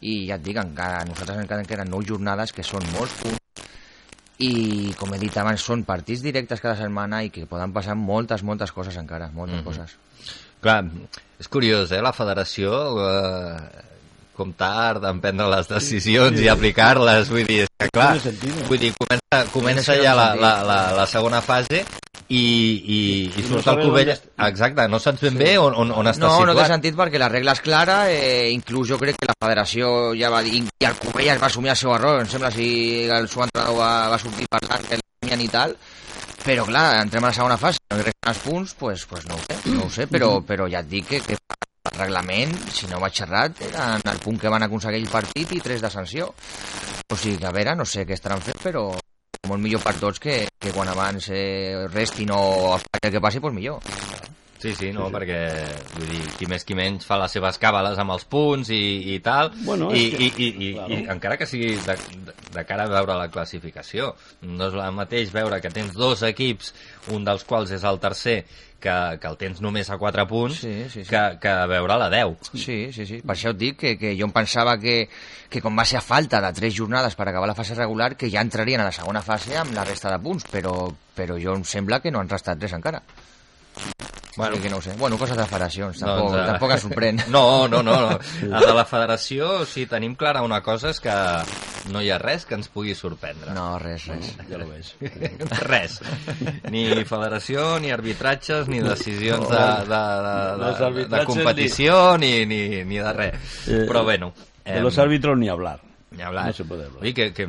I 0.00 0.24
ja 0.30 0.38
et 0.38 0.42
dic, 0.46 0.58
encara, 0.58 1.04
nosaltres 1.06 1.38
encara 1.44 1.62
en 1.62 1.68
queden 1.70 1.92
9 1.92 2.08
jornades, 2.08 2.52
que 2.54 2.64
són 2.66 2.82
molts 2.96 3.14
punts, 3.20 3.36
i 4.42 4.94
com 4.98 5.14
he 5.14 5.20
dit 5.22 5.34
abans, 5.38 5.62
són 5.62 5.84
partits 5.86 6.22
directes 6.22 6.60
cada 6.62 6.76
setmana 6.78 7.22
i 7.26 7.30
que 7.34 7.46
poden 7.50 7.72
passar 7.74 7.94
moltes, 7.98 8.42
moltes 8.46 8.72
coses 8.74 8.96
encara, 8.98 9.30
moltes 9.34 9.60
Mhm. 9.60 9.64
coses. 9.66 9.96
Clar, 10.60 10.80
és 11.38 11.46
curiós, 11.48 11.92
eh? 11.92 12.02
La 12.02 12.12
federació 12.12 12.72
eh, 12.98 13.84
com 14.38 14.52
tard 14.56 15.04
en 15.08 15.20
prendre 15.22 15.48
les 15.50 15.68
decisions 15.70 16.38
i 16.40 16.48
aplicar-les, 16.52 17.30
vull 17.32 17.46
dir, 17.48 17.64
és 17.66 17.72
que 17.74 17.90
clar, 17.94 18.12
vull 18.68 18.80
dir, 18.80 18.92
comença, 18.96 19.40
comença 19.52 19.96
ja 19.98 20.14
la, 20.18 20.30
la, 20.38 20.52
la, 20.66 20.78
la 20.96 21.08
segona 21.10 21.42
fase 21.44 21.82
i, 22.28 22.38
i, 22.38 22.98
i 23.32 23.40
I 23.40 23.44
no 23.48 23.60
surt 23.62 23.70
el 23.72 23.98
està. 24.12 24.46
Exacte, 24.48 24.86
no 24.92 25.00
saps 25.00 25.24
ben 25.24 25.38
bé 25.40 25.52
on, 25.58 25.72
on, 25.72 25.92
on 25.96 26.10
està 26.10 26.26
no, 26.26 26.32
situat. 26.36 26.50
no 26.50 26.56
té 26.60 26.66
sentit 26.68 26.98
perquè 26.98 27.20
la 27.20 27.30
regla 27.32 27.54
és 27.56 27.62
clara, 27.64 27.98
eh, 28.12 28.50
inclús 28.52 28.90
jo 28.92 28.98
crec 29.00 29.16
que 29.18 29.30
la 29.30 29.36
federació 29.40 30.12
ja 30.18 30.30
va 30.32 30.42
dir, 30.44 30.60
i 30.60 30.88
el 30.88 30.98
Cubell 31.00 31.32
es 31.32 31.40
va 31.40 31.48
assumir 31.48 31.72
el 31.72 31.80
seu 31.80 31.94
error, 31.96 32.20
em 32.22 32.28
sembla 32.28 32.52
si 32.54 32.68
el 33.08 33.30
seu 33.32 33.46
entrenador 33.46 33.80
va, 33.80 33.92
va 34.12 34.20
sortir 34.20 34.48
parlant 34.52 34.84
que 34.88 35.00
el 35.00 35.44
i 35.44 35.48
tal, 35.52 35.74
però 36.44 36.64
clar, 36.68 36.86
entrem 37.02 37.24
a 37.24 37.32
la 37.32 37.36
segona 37.36 37.58
fase, 37.60 37.80
no 37.90 37.98
hi 37.98 38.06
resten 38.06 38.32
els 38.32 38.44
punts, 38.44 38.76
pues, 38.78 39.04
pues 39.08 39.26
no 39.28 39.36
ho 39.36 39.42
sé, 39.44 39.58
no 39.72 39.86
ho 39.86 39.90
sé, 39.92 40.06
però, 40.08 40.38
però 40.44 40.68
ja 40.70 40.84
et 40.84 40.88
dic 40.88 41.08
que, 41.08 41.20
que 41.24 41.36
el 41.88 41.98
reglament, 41.98 42.54
si 42.74 42.88
no 42.90 43.00
vaig 43.02 43.20
errat, 43.24 43.60
era 43.68 43.90
en 43.98 44.08
el 44.12 44.20
punt 44.24 44.38
que 44.40 44.52
van 44.52 44.66
aconseguir 44.66 45.02
el 45.02 45.12
partit 45.12 45.54
i 45.56 45.60
tres 45.64 45.84
de 45.84 45.90
sanció. 45.90 46.32
O 47.08 47.16
sigui 47.16 47.44
a 47.44 47.52
veure, 47.54 47.76
no 47.78 47.86
sé 47.88 48.04
què 48.06 48.16
estaran 48.16 48.44
fent, 48.44 48.60
però 48.62 48.90
molt 49.48 49.62
millor 49.62 49.82
per 49.84 49.94
tots 50.00 50.20
que, 50.20 50.40
que 50.60 50.72
quan 50.74 50.90
abans 50.92 51.30
eh, 51.32 51.86
restin 51.92 52.32
o 52.34 52.76
el 52.76 53.12
que 53.12 53.22
passi, 53.22 53.40
pues 53.40 53.54
millor. 53.54 53.80
Sí, 54.58 54.72
sí, 54.74 54.88
no, 54.92 55.06
perquè 55.14 55.38
vull 55.94 56.08
dir, 56.10 56.22
qui 56.38 56.46
més 56.50 56.64
qui 56.66 56.74
menys 56.74 57.06
fa 57.06 57.14
les 57.20 57.30
seves 57.36 57.60
càbales 57.62 57.98
amb 58.02 58.10
els 58.16 58.24
punts 58.26 58.70
i, 58.74 59.14
i 59.14 59.18
tal, 59.22 59.52
Bueno, 59.62 59.92
i, 59.94 60.08
que- 60.10 60.18
i, 60.24 60.30
i, 60.34 60.48
i, 60.48 60.70
claro. 60.74 60.92
i 60.94 61.04
encara 61.14 61.36
que 61.38 61.46
sigui 61.46 61.76
de, 61.86 61.94
de, 62.56 62.64
cara 62.66 62.88
a 62.88 62.90
veure 62.90 63.14
la 63.20 63.28
classificació, 63.30 64.14
no 64.42 64.66
és 64.66 64.74
el 64.74 64.96
mateix 64.96 65.30
veure 65.32 65.60
que 65.62 65.70
tens 65.70 65.94
dos 65.94 66.24
equips, 66.26 66.72
un 67.14 67.22
dels 67.24 67.44
quals 67.46 67.70
és 67.76 67.84
el 67.86 68.00
tercer, 68.02 68.40
que, 68.78 68.92
que 69.18 69.26
el 69.30 69.36
tens 69.38 69.60
només 69.62 69.88
a 69.90 69.96
4 69.98 70.26
punts, 70.30 70.58
Sí, 70.62 70.74
sí, 70.90 71.04
sí. 71.04 71.08
Que, 71.10 71.22
que 71.42 71.54
veure 71.70 71.96
la 71.98 72.10
10. 72.10 72.50
Sí, 72.54 72.76
sí, 72.94 73.06
sí. 73.06 73.16
Per 73.26 73.34
això 73.34 73.50
et 73.50 73.58
dic 73.58 73.78
que, 73.80 73.94
que 73.98 74.12
jo 74.18 74.26
em 74.28 74.34
pensava 74.34 74.76
que, 74.78 75.08
que 75.50 75.62
com 75.62 75.74
va 75.78 75.86
ser 75.86 75.98
a 75.98 76.04
falta 76.04 76.38
de 76.44 76.52
tres 76.54 76.74
jornades 76.76 77.14
per 77.18 77.26
acabar 77.30 77.48
la 77.50 77.56
fase 77.58 77.74
regular, 77.78 78.12
que 78.16 78.30
ja 78.30 78.42
entrarien 78.42 78.82
a 78.82 78.90
la 78.90 78.94
segona 78.94 79.22
fase 79.22 79.56
amb 79.58 79.74
la 79.74 79.86
resta 79.86 80.10
de 80.14 80.20
punts, 80.22 80.46
però, 80.50 80.76
però 81.14 81.38
jo 81.42 81.56
em 81.58 81.64
sembla 81.66 81.98
que 82.02 82.10
no 82.14 82.18
han 82.22 82.30
restat 82.30 82.58
res 82.62 82.74
encara. 82.78 83.02
Bueno. 83.78 84.52
Bueno, 84.52 84.62
que 84.62 84.70
no 84.70 84.76
ho 84.76 84.82
sé. 84.82 84.92
Bueno, 84.96 85.18
coses 85.18 85.36
de 85.36 85.44
federacions, 85.46 85.98
tampoc, 85.98 86.30
Doncs, 86.30 86.36
eh, 86.38 86.46
tampoc 86.46 86.70
em 86.70 86.78
sorprèn. 86.78 87.16
No, 87.34 87.66
no, 87.66 87.82
no. 87.82 87.96
no. 88.04 88.18
El 88.44 88.66
de 88.68 88.74
la 88.76 88.84
federació, 88.86 89.64
sí, 89.66 89.86
tenim 89.90 90.14
clara 90.14 90.44
una 90.46 90.60
cosa, 90.62 90.92
és 90.94 91.00
que 91.02 91.14
no 91.90 91.98
hi 92.04 92.12
ha 92.14 92.20
res 92.22 92.44
que 92.46 92.54
ens 92.54 92.70
pugui 92.70 92.94
sorprendre. 92.94 93.50
No, 93.56 93.80
res, 93.82 94.06
res. 94.06 94.30
Ja 94.46 94.60
lo 94.60 94.68
ves. 94.70 94.92
res. 95.72 95.98
Ni 96.70 96.84
federació, 97.02 97.80
ni 97.82 97.90
arbitratges, 97.90 98.70
ni 98.70 98.78
decisions 98.84 99.50
de, 99.50 99.64
de, 99.90 100.00
de, 100.22 100.92
de, 101.00 101.08
de 101.16 101.24
competició, 101.26 101.98
ni, 102.22 102.46
ni, 102.46 102.84
ni 102.86 103.02
de 103.02 103.12
res. 103.18 103.50
Eh, 103.66 103.82
Però 103.90 104.04
bueno... 104.04 104.32
De 104.64 104.80
los 104.84 104.98
árbitros 104.98 105.36
ni 105.38 105.48
hablar. 105.48 105.80
Ni 106.10 106.22
hablar. 106.22 106.46
No 106.46 106.52
se 106.52 106.64
puede 106.64 106.84
hablar. 106.84 107.02
Ui, 107.02 107.14
que, 107.16 107.32
que 107.32 107.48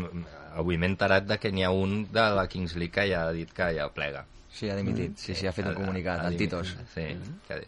avui 0.55 0.77
m'he 0.79 0.87
enterat 0.87 1.25
de 1.27 1.37
que 1.37 1.51
n'hi 1.51 1.65
ha 1.67 1.69
un 1.69 2.05
de 2.13 2.25
la 2.33 2.47
Kings 2.47 2.77
League 2.79 2.95
que 2.95 3.09
ja 3.11 3.27
ha 3.27 3.31
dit 3.35 3.51
que 3.53 3.73
ja 3.75 3.89
plega. 3.93 4.25
Sí, 4.59 4.69
ha 4.69 4.75
dimitit. 4.75 5.17
Sí, 5.17 5.35
sí, 5.35 5.47
ha 5.47 5.53
fet 5.55 5.69
un 5.71 5.77
comunicat, 5.77 6.25
el 6.27 6.35
Titos. 6.39 6.75
Sí, 6.93 7.05
que, 7.47 7.61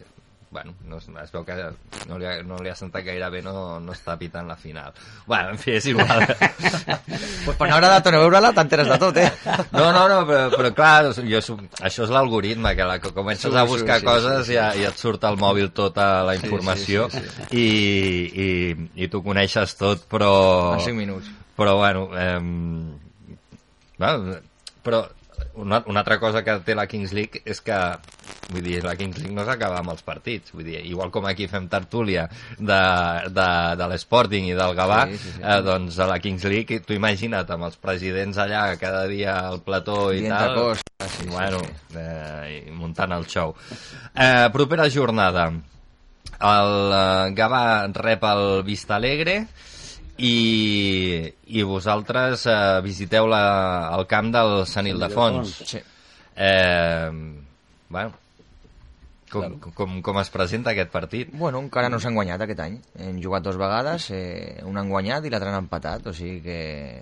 bueno, 0.52 0.74
no, 0.84 0.98
es 0.98 1.32
veu 1.32 1.46
que 1.48 1.56
no 2.10 2.18
li, 2.20 2.26
ha, 2.28 2.34
no 2.44 2.58
li 2.60 2.68
ha 2.68 2.76
sentat 2.76 3.06
gaire 3.08 3.30
bé, 3.32 3.39
no, 3.46 3.80
no 3.80 3.94
està 3.96 4.18
pitant 4.20 4.50
la 4.52 4.58
final. 4.60 4.92
Bueno, 5.26 5.54
en 5.54 5.60
fi, 5.62 5.78
és 5.80 5.86
igual. 5.88 6.26
pues 7.46 7.56
per 7.56 7.70
no 7.70 7.78
o 7.78 8.12
no 8.12 8.20
veure-la, 8.26 8.52
t'enteres 8.58 8.89
de 8.92 8.98
tot, 9.00 9.22
eh? 9.24 9.30
No, 9.72 9.86
no, 9.96 10.04
no, 10.12 10.18
però, 10.28 10.50
però 10.52 10.74
clar, 10.76 11.14
jo, 11.16 11.39
això 11.80 12.04
és 12.04 12.12
l'algoritme, 12.12 12.76
que, 12.76 12.84
la, 12.84 13.00
que 13.00 13.14
comences 13.16 13.48
Sí, 13.48 13.58
a 13.58 13.64
sí, 13.64 13.72
buscar 13.72 14.02
sí, 14.02 14.06
coses 14.10 14.46
sí, 14.46 14.52
sí. 14.52 14.60
I, 14.60 14.84
i 14.84 14.89
et 14.92 15.00
surt 15.00 15.24
al 15.24 15.39
mòbil 15.39 15.72
tota 15.72 16.10
la 16.28 16.36
Sí, 16.36 16.42
sí, 16.44 16.50
informació 16.50 17.08
sí, 17.16 17.24
sí, 17.24 17.48
i, 17.56 17.66
i, 18.44 18.50
i 19.06 19.08
tu 19.08 19.24
coneixes 19.24 19.78
tot, 19.80 20.04
però... 20.12 20.34
En 20.76 20.84
cinc 20.84 21.00
minuts. 21.00 21.32
Però, 21.56 21.80
bueno, 21.80 22.10
eh, 22.20 22.39
bueno 24.04 24.39
però 24.84 25.06
una, 25.56 25.82
una 25.88 25.99
altra 26.02 26.20
cosa 26.20 26.43
que 26.43 26.56
té 26.66 26.76
la 26.76 26.88
Kings 26.88 27.12
League 27.14 27.41
és 27.45 27.60
que 27.62 27.78
vull 28.52 28.64
dir, 28.66 28.82
la 28.84 28.95
Kings 28.99 29.18
League 29.22 29.36
no 29.36 29.45
s'acaba 29.47 29.80
amb 29.80 29.93
els 29.93 30.04
partits. 30.04 30.52
Vull 30.56 30.66
dir, 30.68 30.82
igual 30.89 31.12
com 31.12 31.26
aquí 31.30 31.47
fem 31.52 31.68
tertúlia 31.72 32.26
de, 32.58 32.80
de, 33.32 33.47
de 33.80 33.88
l'Sporting 33.91 34.49
i 34.52 34.56
del 34.58 34.76
Gavà 34.78 35.06
Sí, 35.12 35.18
sí, 35.22 35.32
sí. 35.38 35.41
Eh, 35.43 35.60
doncs 35.66 35.99
a 35.99 36.08
la 36.12 36.20
Kings 36.24 36.43
League, 36.52 36.82
tu 36.88 36.95
imagina't 36.97 37.49
amb 37.56 37.68
els 37.70 37.78
presidents 37.82 38.38
allà 38.41 38.66
cada 38.82 39.06
dia 39.12 39.38
al 39.47 39.62
plató 39.66 40.12
i 40.14 40.22
Dient 40.26 40.36
tal. 40.38 40.56
coses, 40.56 40.84
sí, 41.08 41.24
sí, 41.24 41.30
bueno, 41.32 41.62
Eh, 41.95 42.64
i 42.68 42.72
muntant 42.72 43.12
el 43.12 43.26
show. 43.28 43.56
Eh, 44.16 44.47
propera 44.54 44.89
jornada. 44.89 45.49
El 46.41 46.93
eh, 46.95 47.34
Gavà 47.38 47.64
rep 47.93 48.24
el 48.26 48.64
Vista 48.64 48.95
Alegre 48.95 49.41
i, 50.22 51.34
i 51.57 51.63
vosaltres 51.67 52.45
eh, 52.49 52.80
visiteu 52.86 53.30
la, 53.30 53.43
el 53.97 54.07
camp 54.09 54.32
del 54.34 54.61
Sant 54.69 54.89
Ildefons. 54.89 55.55
Sí. 55.74 55.82
Eh, 56.36 57.09
bueno, 57.89 58.13
com, 59.32 59.57
com, 59.76 59.99
com 60.03 60.19
es 60.22 60.32
presenta 60.34 60.74
aquest 60.74 60.91
partit? 60.93 61.30
Bueno, 61.34 61.61
encara 61.63 61.89
no 61.89 61.99
s'han 62.03 62.17
guanyat 62.17 62.45
aquest 62.45 62.63
any. 62.65 62.78
Hem 63.07 63.19
jugat 63.24 63.45
dos 63.47 63.59
vegades, 63.59 64.09
eh, 64.15 64.61
un 64.67 64.80
han 64.80 64.91
guanyat 64.91 65.26
i 65.26 65.32
l'altre 65.34 65.51
han 65.51 65.61
empatat, 65.63 66.09
o 66.11 66.15
sigui 66.15 66.41
que 66.45 66.57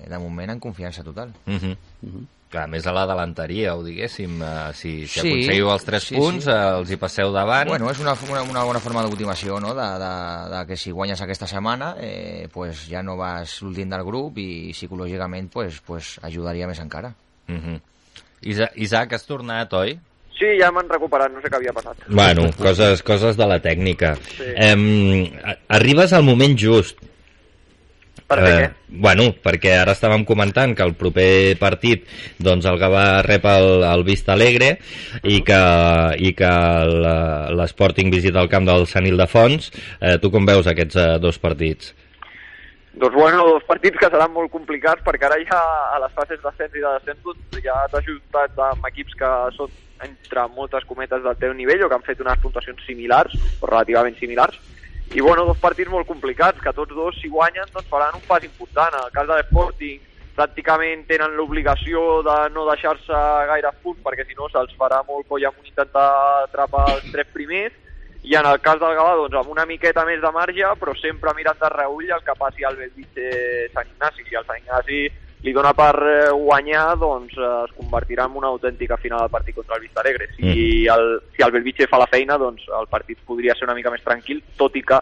de 0.10 0.20
moment 0.22 0.54
en 0.54 0.62
confiança 0.64 1.04
total. 1.04 1.34
Uh 1.46 1.58
-huh. 1.60 2.28
Clar, 2.50 2.64
més 2.68 2.86
a 2.90 2.92
la 2.96 3.04
delanteria, 3.06 3.76
ho 3.78 3.84
diguéssim, 3.86 4.40
eh, 4.42 4.72
si, 4.74 4.92
si 5.06 5.20
Sí, 5.22 5.28
aconseguiu 5.30 5.68
els 5.70 5.84
3 5.86 6.04
sí, 6.08 6.16
punts, 6.18 6.48
sí. 6.48 6.50
eh, 6.50 6.70
els 6.80 6.90
hi 6.90 6.98
passeu 6.98 7.30
davant. 7.32 7.68
Bueno, 7.70 7.92
és 7.94 8.00
una, 8.02 8.16
una, 8.26 8.42
una 8.42 8.64
bona 8.66 8.80
forma 8.82 9.04
de 9.06 9.12
motivació, 9.12 9.60
no?, 9.62 9.76
de, 9.78 9.86
de, 10.02 10.10
de 10.56 10.64
que 10.66 10.78
si 10.82 10.90
guanyes 10.90 11.22
aquesta 11.22 11.46
setmana, 11.46 11.92
eh, 12.02 12.48
pues 12.52 12.88
ja 12.90 13.04
no 13.06 13.16
vas 13.20 13.60
l'últim 13.62 13.90
del 13.94 14.02
grup 14.08 14.40
i 14.42 14.72
psicològicament 14.74 15.52
pues, 15.54 15.78
pues 15.86 16.16
ajudaria 16.26 16.66
més 16.68 16.80
encara. 16.82 17.14
Uh 17.48 17.54
-huh. 17.56 17.80
Isa 18.42 18.72
Isaac, 18.76 19.14
has 19.14 19.26
tornat, 19.28 19.72
oi? 19.74 20.00
Sí, 20.40 20.48
ja 20.60 20.72
m'han 20.72 20.90
recuperat, 20.90 21.30
no 21.32 21.42
sé 21.42 21.50
què 21.52 21.56
havia 21.58 21.74
passat. 21.74 21.98
Bueno, 22.08 22.50
coses, 22.58 23.04
coses 23.04 23.36
de 23.38 23.46
la 23.46 23.60
tècnica. 23.62 24.16
Sí. 24.16 24.44
Em, 24.56 25.26
a- 25.44 25.58
arribes 25.76 26.14
al 26.14 26.24
moment 26.24 26.58
just. 26.58 26.98
Per 28.30 28.38
què? 28.38 28.58
bueno, 28.90 29.32
perquè 29.42 29.72
ara 29.80 29.96
estàvem 29.96 30.22
comentant 30.26 30.76
que 30.78 30.86
el 30.86 30.94
proper 30.98 31.56
partit 31.58 32.04
doncs 32.38 32.68
el 32.70 32.78
Gavà 32.82 33.24
rep 33.26 33.48
el, 33.50 33.82
el 33.90 34.04
Vista 34.06 34.36
Alegre 34.36 34.76
i 35.24 35.40
que, 35.46 35.62
i 36.22 36.36
que 36.38 36.52
l'Sporting 37.58 38.14
visita 38.14 38.44
el 38.44 38.52
camp 38.52 38.70
del 38.70 38.86
Sant 38.92 39.10
Ildefons. 39.10 39.72
Eh, 39.98 40.20
tu 40.22 40.30
com 40.30 40.46
veus 40.46 40.70
aquests 40.70 41.02
eh, 41.02 41.10
dos 41.24 41.42
partits? 41.42 41.96
Doncs 43.00 43.16
bueno, 43.16 43.46
dos 43.48 43.66
partits 43.66 43.98
que 43.98 44.10
seran 44.14 44.34
molt 44.34 44.52
complicats 44.54 45.06
perquè 45.06 45.30
ara 45.30 45.38
ja 45.50 45.60
a 45.96 46.00
les 46.04 46.14
fases 46.14 46.42
d'ascens 46.44 46.74
i 46.76 46.86
de 46.86 46.96
descens 46.98 47.22
doncs, 47.26 47.62
ja 47.66 47.82
t'has 47.88 48.02
ajuntat 48.04 48.66
amb 48.70 48.90
equips 48.90 49.18
que 49.18 49.30
són 49.58 49.78
entre 50.06 50.48
moltes 50.56 50.86
cometes 50.90 51.24
del 51.24 51.38
teu 51.42 51.54
nivell 51.54 51.86
o 51.86 51.90
que 51.90 51.98
han 51.98 52.06
fet 52.06 52.22
unes 52.24 52.42
puntuacions 52.44 52.86
similars 52.88 53.34
o 53.60 53.70
relativament 53.70 54.18
similars 54.20 54.60
i 55.12 55.22
bueno, 55.22 55.46
dos 55.46 55.58
partits 55.58 55.90
molt 55.90 56.08
complicats, 56.08 56.62
que 56.62 56.74
tots 56.78 56.94
dos, 56.94 57.18
si 57.18 57.30
guanyen, 57.34 57.66
doncs 57.74 57.90
faran 57.90 58.16
un 58.20 58.26
pas 58.28 58.44
important. 58.46 58.94
En 58.94 59.08
el 59.08 59.14
cas 59.16 59.28
de 59.28 59.38
l'Sporting, 59.40 60.02
pràcticament 60.38 61.06
tenen 61.10 61.36
l'obligació 61.36 62.22
de 62.24 62.38
no 62.54 62.68
deixar-se 62.70 63.22
gaire 63.50 63.72
punts, 63.84 64.02
perquè 64.06 64.28
si 64.28 64.38
no 64.38 64.48
se'ls 64.54 64.76
farà 64.80 65.02
molt 65.08 65.28
coll 65.28 65.48
amunt 65.50 65.68
intentar 65.68 66.10
atrapar 66.46 66.86
els 66.96 67.10
tres 67.12 67.32
primers, 67.34 67.74
i 68.22 68.36
en 68.36 68.46
el 68.46 68.60
cas 68.62 68.80
del 68.80 68.96
Gavà, 68.98 69.16
doncs, 69.16 69.38
amb 69.40 69.52
una 69.54 69.66
miqueta 69.66 70.04
més 70.06 70.22
de 70.22 70.32
marge, 70.36 70.74
però 70.80 70.94
sempre 71.00 71.34
mirant 71.36 71.58
de 71.60 71.70
reull 71.72 72.10
el 72.12 72.24
que 72.26 72.36
passi 72.38 72.68
al 72.68 72.76
Bellvitge 72.76 73.70
Sant 73.74 73.88
Ignasi. 73.88 74.26
Si 74.28 74.36
el 74.36 74.46
Sant 74.46 74.60
Ignasi 74.60 75.02
li 75.46 75.54
dona 75.56 75.72
per 75.78 75.96
eh, 76.04 76.32
guanyar, 76.36 76.98
doncs 77.00 77.38
eh, 77.38 77.52
es 77.66 77.76
convertirà 77.78 78.28
en 78.28 78.36
una 78.42 78.52
autèntica 78.52 78.98
final 79.00 79.24
del 79.24 79.34
partit 79.34 79.56
contra 79.56 79.78
el 79.78 79.86
Vista 79.86 80.04
Alegre. 80.04 80.30
Si 80.36 80.86
el, 80.92 81.08
si 81.36 81.46
el 81.46 81.54
Bellvitge 81.56 81.88
fa 81.88 82.02
la 82.02 82.10
feina, 82.12 82.38
doncs 82.42 82.68
el 82.68 82.90
partit 82.92 83.22
podria 83.28 83.56
ser 83.56 83.70
una 83.70 83.78
mica 83.78 83.94
més 83.94 84.04
tranquil, 84.04 84.44
tot 84.60 84.76
i 84.76 84.84
que 84.84 85.00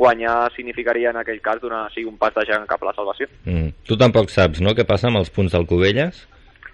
guanyar 0.00 0.50
significaria 0.54 1.10
en 1.10 1.18
aquell 1.20 1.40
cas 1.44 1.60
donar 1.60 1.88
sí, 1.92 2.04
un 2.06 2.16
pas 2.20 2.32
de 2.36 2.46
gegant 2.46 2.68
cap 2.70 2.82
a 2.82 2.90
la 2.90 2.96
salvació. 2.96 3.28
Mm. 3.44 3.74
Tu 3.84 3.98
tampoc 4.00 4.30
saps, 4.32 4.62
no?, 4.64 4.76
què 4.78 4.86
passa 4.88 5.10
amb 5.10 5.20
els 5.20 5.32
punts 5.34 5.52
del 5.56 5.66
Cubelles? 5.68 6.22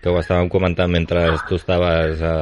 Que 0.06 0.12
ho 0.14 0.20
estàvem 0.20 0.46
comentant 0.46 0.86
mentre 0.86 1.24
tu 1.48 1.56
estaves 1.58 2.20
a... 2.22 2.34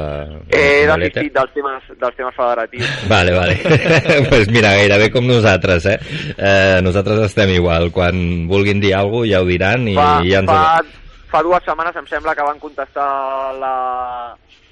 He 0.53 0.83
a 0.85 0.97
l'èter. 1.01 1.23
desistit 1.23 1.33
dels 1.33 1.53
temes, 1.55 1.87
dels 1.97 2.19
temes 2.19 2.35
federatius. 2.37 2.91
Vale, 3.09 3.33
vale. 3.33 3.55
pues 4.29 4.51
mira, 4.53 4.75
gairebé 4.77 5.07
com 5.09 5.25
nosaltres, 5.25 5.87
eh? 5.89 5.95
eh? 6.37 6.77
Nosaltres 6.85 7.23
estem 7.25 7.55
igual. 7.55 7.89
Quan 7.89 8.45
vulguin 8.51 8.83
dir 8.83 8.93
alguna 8.93 9.25
cosa 9.25 9.31
ja 9.31 9.41
ho 9.41 9.49
diran 9.49 9.89
i, 9.89 9.97
fa, 9.97 10.11
i 10.21 10.35
ja 10.35 10.43
ens... 10.43 10.53
fa, 10.53 11.09
fa 11.33 11.41
dues 11.49 11.65
setmanes 11.65 11.97
em 11.97 12.13
sembla 12.13 12.37
que 12.37 12.45
van 12.45 12.61
contestar 12.61 13.09
la 13.57 13.75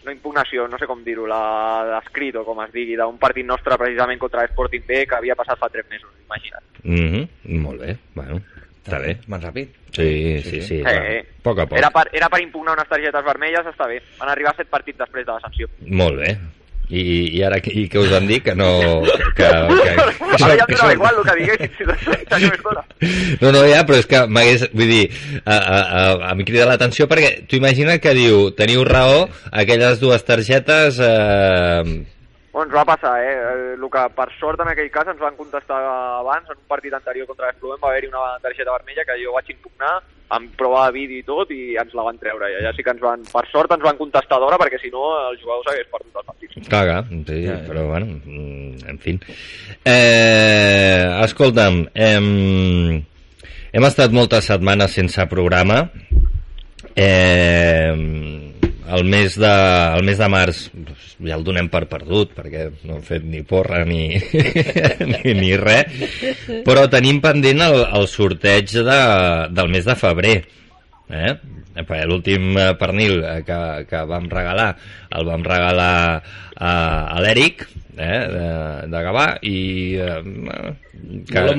no 0.05 0.13
impugnació, 0.13 0.67
no 0.69 0.77
sé 0.77 0.85
com 0.85 1.01
dir-ho, 1.01 1.25
la 1.25 1.41
d'escrit 1.95 2.37
o 2.37 2.43
com 2.45 2.61
es 2.61 2.73
digui, 2.75 2.97
d'un 2.99 3.17
partit 3.17 3.47
nostre 3.47 3.77
precisament 3.79 4.21
contra 4.21 4.43
l'Sporting 4.43 4.85
B 4.85 5.05
que 5.09 5.17
havia 5.17 5.37
passat 5.39 5.57
fa 5.57 5.69
tres 5.73 5.87
mesos, 5.89 6.11
imagina't. 6.27 6.65
Mm 6.83 7.09
-hmm. 7.09 7.61
Molt 7.63 7.81
bé, 7.81 7.97
bueno, 8.13 8.41
està 8.83 8.99
bé. 8.99 9.17
Més 9.31 9.43
ràpid. 9.43 9.69
Sí, 9.93 10.07
sí, 10.43 10.49
sí. 10.49 10.61
sí, 10.67 10.79
Eh, 10.79 10.83
clar. 10.83 11.05
eh. 11.11 11.21
Poc 11.43 11.59
a 11.59 11.65
poc. 11.67 11.77
Era 11.79 11.89
per, 11.93 12.07
era 12.13 12.29
per 12.29 12.41
impugnar 12.43 12.73
unes 12.77 12.89
targetes 12.89 13.23
vermelles, 13.25 13.65
està 13.73 13.87
bé. 13.87 14.01
Van 14.19 14.29
arribar 14.33 14.55
set 14.57 14.67
partits 14.71 14.99
després 14.99 15.25
de 15.25 15.31
la 15.31 15.39
sanció. 15.43 15.67
Molt 15.87 16.19
bé. 16.19 16.35
I, 16.93 17.01
i 17.37 17.39
ara 17.47 17.57
i 17.63 17.85
què 17.89 17.97
us 18.01 18.11
han 18.13 18.27
dit? 18.27 18.43
Que 18.43 18.53
no... 18.59 18.67
Que, 19.07 19.13
que, 19.39 19.47
que, 19.47 19.93
Ara 20.43 20.57
ja 20.59 20.65
em 20.67 20.73
donava 20.75 20.93
igual 20.93 21.15
el 21.21 21.29
que 21.29 21.35
diguessin. 21.39 21.87
No, 23.41 23.51
no, 23.55 23.61
ja, 23.69 23.83
però 23.87 23.97
és 24.01 24.07
que 24.09 24.19
m'hagués... 24.27 24.65
Vull 24.75 24.91
dir, 24.91 25.05
a, 25.45 25.55
a, 25.55 25.77
a, 25.79 26.03
a 26.31 26.35
mi 26.37 26.45
crida 26.47 26.67
l'atenció 26.69 27.07
perquè 27.09 27.45
tu 27.49 27.55
imagina 27.59 27.97
que 28.03 28.13
diu, 28.17 28.49
teniu 28.57 28.83
raó, 28.87 29.27
aquelles 29.51 30.01
dues 30.03 30.25
targetes... 30.27 30.99
Eh, 30.99 32.03
Bueno, 32.53 32.67
ens 32.69 32.75
va 32.77 32.85
passar, 32.85 33.15
eh? 33.25 33.37
El 33.73 33.85
que 33.89 34.01
per 34.13 34.27
sort 34.37 34.61
en 34.61 34.69
aquell 34.69 34.91
cas 34.93 35.07
ens 35.09 35.21
van 35.21 35.33
contestar 35.33 35.79
abans, 36.19 36.51
en 36.51 36.59
un 36.59 36.67
partit 36.69 36.93
anterior 36.93 37.25
contra 37.25 37.47
l'Espluent 37.49 37.81
va 37.81 37.89
haver-hi 37.89 38.11
una 38.11 38.37
targeta 38.43 38.75
vermella 38.75 39.05
que 39.07 39.15
jo 39.23 39.33
vaig 39.33 39.49
impugnar 39.49 39.95
amb 40.37 40.53
prova 40.57 40.83
de 40.85 40.93
vídeo 40.99 41.17
i 41.17 41.25
tot 41.25 41.49
i 41.53 41.73
ens 41.81 41.95
la 41.97 42.05
van 42.05 42.21
treure. 42.21 42.51
I 42.51 42.59
allà 42.59 42.75
sí 42.77 42.85
que 42.85 42.93
ens 42.93 43.01
van, 43.01 43.25
per 43.33 43.43
sort 43.49 43.73
ens 43.73 43.81
van 43.85 43.97
contestar 43.97 44.37
d'hora 44.37 44.61
perquè 44.61 44.77
si 44.83 44.93
no 44.93 45.01
els 45.31 45.41
jugadors 45.41 45.73
hagués 45.73 45.89
perdut 45.95 46.21
el 46.21 46.29
partit. 46.29 46.55
clar, 46.69 46.85
clar, 46.91 47.01
sí, 47.09 47.41
però 47.71 47.87
bueno, 47.89 48.21
mm, 48.21 48.85
en 48.93 49.01
fi. 49.01 49.17
Eh, 49.81 51.09
escolta'm, 51.25 51.83
hem, 52.05 52.31
hem 53.73 53.89
estat 53.89 54.13
moltes 54.13 54.53
setmanes 54.53 54.93
sense 54.93 55.25
programa. 55.33 55.87
Eh, 56.93 58.52
el 58.93 59.05
mes 59.09 59.37
de, 59.39 59.51
el 59.97 60.03
mes 60.07 60.19
de 60.19 60.29
març 60.29 60.63
ja 61.23 61.37
el 61.37 61.45
donem 61.45 61.69
per 61.71 61.85
perdut 61.91 62.33
perquè 62.37 62.67
no 62.87 62.97
hem 62.97 63.05
fet 63.05 63.25
ni 63.25 63.43
porra 63.47 63.83
ni, 63.87 64.17
ni, 65.11 65.35
ni 65.39 65.53
res 65.59 66.63
però 66.67 66.85
tenim 66.91 67.21
pendent 67.23 67.63
el, 67.65 67.79
el 67.99 68.07
sorteig 68.11 68.75
de, 68.75 68.99
del 69.53 69.73
mes 69.73 69.87
de 69.87 69.97
febrer 69.99 70.37
eh? 71.09 71.35
L'últim 72.05 72.51
eh, 72.53 72.73
pernil 72.77 73.23
eh, 73.25 73.39
que, 73.47 73.59
que 73.89 74.03
vam 74.09 74.27
regalar 74.29 74.73
el 75.17 75.25
vam 75.25 75.45
regalar 75.47 75.95
a, 76.53 76.73
a 77.15 77.23
l'Eric 77.23 77.65
eh, 77.97 78.27
de, 78.33 78.47
de 78.91 79.03
Gavà 79.05 79.27
i 79.41 79.57
eh, 79.97 80.21
que 81.29 81.41
No 81.41 81.51
eh? 81.51 81.55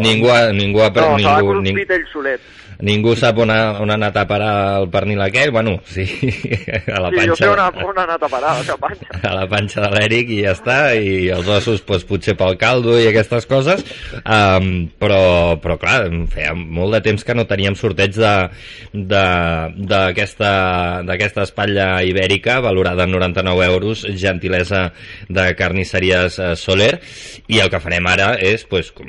ningú, 0.00 0.28
ha, 0.30 0.52
ningú 0.52 0.82
ha 0.84 0.90
No, 0.94 1.16
ningú, 1.16 1.54
ning, 1.62 1.74
cruspit 1.74 1.90
ell 1.96 2.06
solet. 2.12 2.40
ningú 2.84 3.14
sap 3.16 3.38
on 3.38 3.50
ha, 3.50 3.78
on 3.80 3.90
ha 3.90 3.94
anat 3.94 4.16
a 4.18 4.24
parar 4.26 4.80
el 4.82 4.88
pernil 4.90 5.20
aquell 5.22 5.50
bueno, 5.54 5.76
sí, 5.86 6.02
a 6.94 7.00
la 7.00 7.10
Sí, 7.14 7.26
jo 7.28 7.36
sé 7.36 7.46
panxa 7.46 7.50
on 7.52 7.60
ha, 7.62 7.68
on 7.86 7.98
ha 7.98 8.02
anat 8.04 8.22
a 8.22 8.28
parar, 8.28 8.50
a 8.58 8.62
la 8.66 8.76
panxa. 8.76 9.20
a 9.22 9.34
la 9.34 9.44
panxa 9.48 9.80
de 9.84 9.90
l'Eric 9.94 10.30
i 10.34 10.40
ja 10.44 10.52
està, 10.56 10.78
i 10.98 11.28
els 11.32 11.48
ossos 11.48 11.80
pues, 11.86 12.04
potser 12.04 12.34
pel 12.36 12.56
caldo 12.60 12.96
i 13.00 13.06
aquestes 13.08 13.46
coses, 13.46 13.84
um, 14.26 14.88
però, 15.00 15.56
però 15.62 15.78
clar, 15.80 16.08
feia 16.34 16.52
molt 16.54 16.96
de 16.98 17.00
temps 17.08 17.24
que 17.24 17.34
no 17.38 17.46
teníem 17.46 17.74
sorteig 17.78 18.14
de- 18.18 18.48
de- 18.92 19.86
d'aquesta 19.94 21.02
d'aquesta 21.06 21.42
espatlla 21.46 22.02
ibèrica 22.04 22.58
valorada 22.60 23.04
en 23.06 23.12
99 23.14 23.64
euros, 23.70 24.04
gentilesa 24.18 24.92
de 25.28 25.46
carnisseries 25.74 26.38
eh, 26.38 26.54
Soler, 26.56 27.00
i 27.48 27.58
el 27.58 27.70
que 27.70 27.82
farem 27.82 28.06
ara 28.06 28.34
és, 28.38 28.64
pues, 28.70 28.92
com 28.94 29.08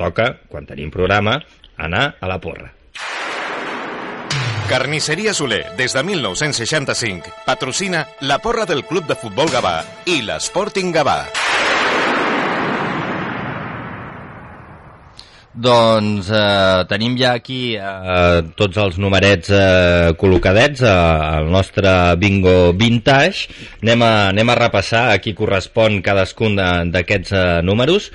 toca, 0.00 0.32
quan 0.48 0.66
tenim 0.68 0.90
programa, 0.90 1.40
anar 1.76 2.14
a 2.20 2.30
la 2.30 2.40
porra. 2.40 2.72
Carnisseria 4.70 5.34
Soler, 5.34 5.64
des 5.76 5.92
de 5.92 6.02
1965, 6.06 7.34
patrocina 7.44 8.06
la 8.20 8.38
porra 8.38 8.66
del 8.66 8.84
Club 8.86 9.08
de 9.10 9.18
Futbol 9.18 9.50
Gavà 9.50 9.80
i 10.06 10.20
l'Sporting 10.22 10.94
Gavà. 10.94 11.24
Doncs 15.50 16.28
eh, 16.30 16.86
tenim 16.86 17.16
ja 17.18 17.32
aquí 17.34 17.74
eh, 17.74 18.42
tots 18.54 18.76
els 18.78 18.98
numerets 19.02 19.50
eh, 19.50 20.12
col·locadets 20.14 20.84
eh, 20.86 20.90
al 20.90 21.50
nostre 21.50 21.90
bingo 22.22 22.70
vintage. 22.78 23.50
Anem 23.82 24.04
a, 24.06 24.12
anem 24.30 24.46
a 24.46 24.56
repassar 24.60 25.08
a 25.10 25.18
qui 25.18 25.34
correspon 25.34 25.98
cadascun 26.06 26.54
d'aquests 26.94 27.34
eh, 27.34 27.42
números. 27.66 28.12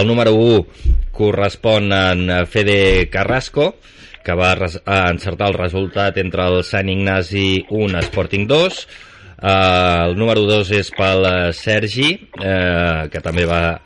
El 0.00 0.08
número 0.08 0.32
1 0.32 1.12
correspon 1.12 1.92
eh, 1.92 2.40
Fede 2.48 3.10
Carrasco, 3.12 3.74
que 4.24 4.32
va 4.32 4.54
a 4.56 5.02
encertar 5.12 5.52
el 5.52 5.60
resultat 5.60 6.16
entre 6.24 6.48
el 6.48 6.64
Sant 6.64 6.88
Ignasi 6.88 7.66
1 7.68 8.00
Sporting 8.08 8.48
2. 8.48 8.80
Uh, 9.38 10.10
el 10.10 10.16
número 10.18 10.42
2 10.48 10.70
és 10.74 10.88
pel 10.98 11.22
eh, 11.28 11.34
Sergi, 11.54 12.08
uh, 12.42 13.06
que 13.06 13.20
també 13.22 13.44
va 13.46 13.78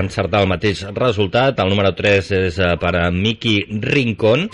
encertar 0.00 0.40
el 0.42 0.48
mateix 0.50 0.82
resultat. 0.96 1.60
El 1.62 1.70
número 1.70 1.92
3 1.94 2.30
és 2.40 2.58
uh, 2.58 2.72
per 2.82 2.90
a 2.98 3.04
Miki 3.14 3.60
Rincón, 3.86 4.48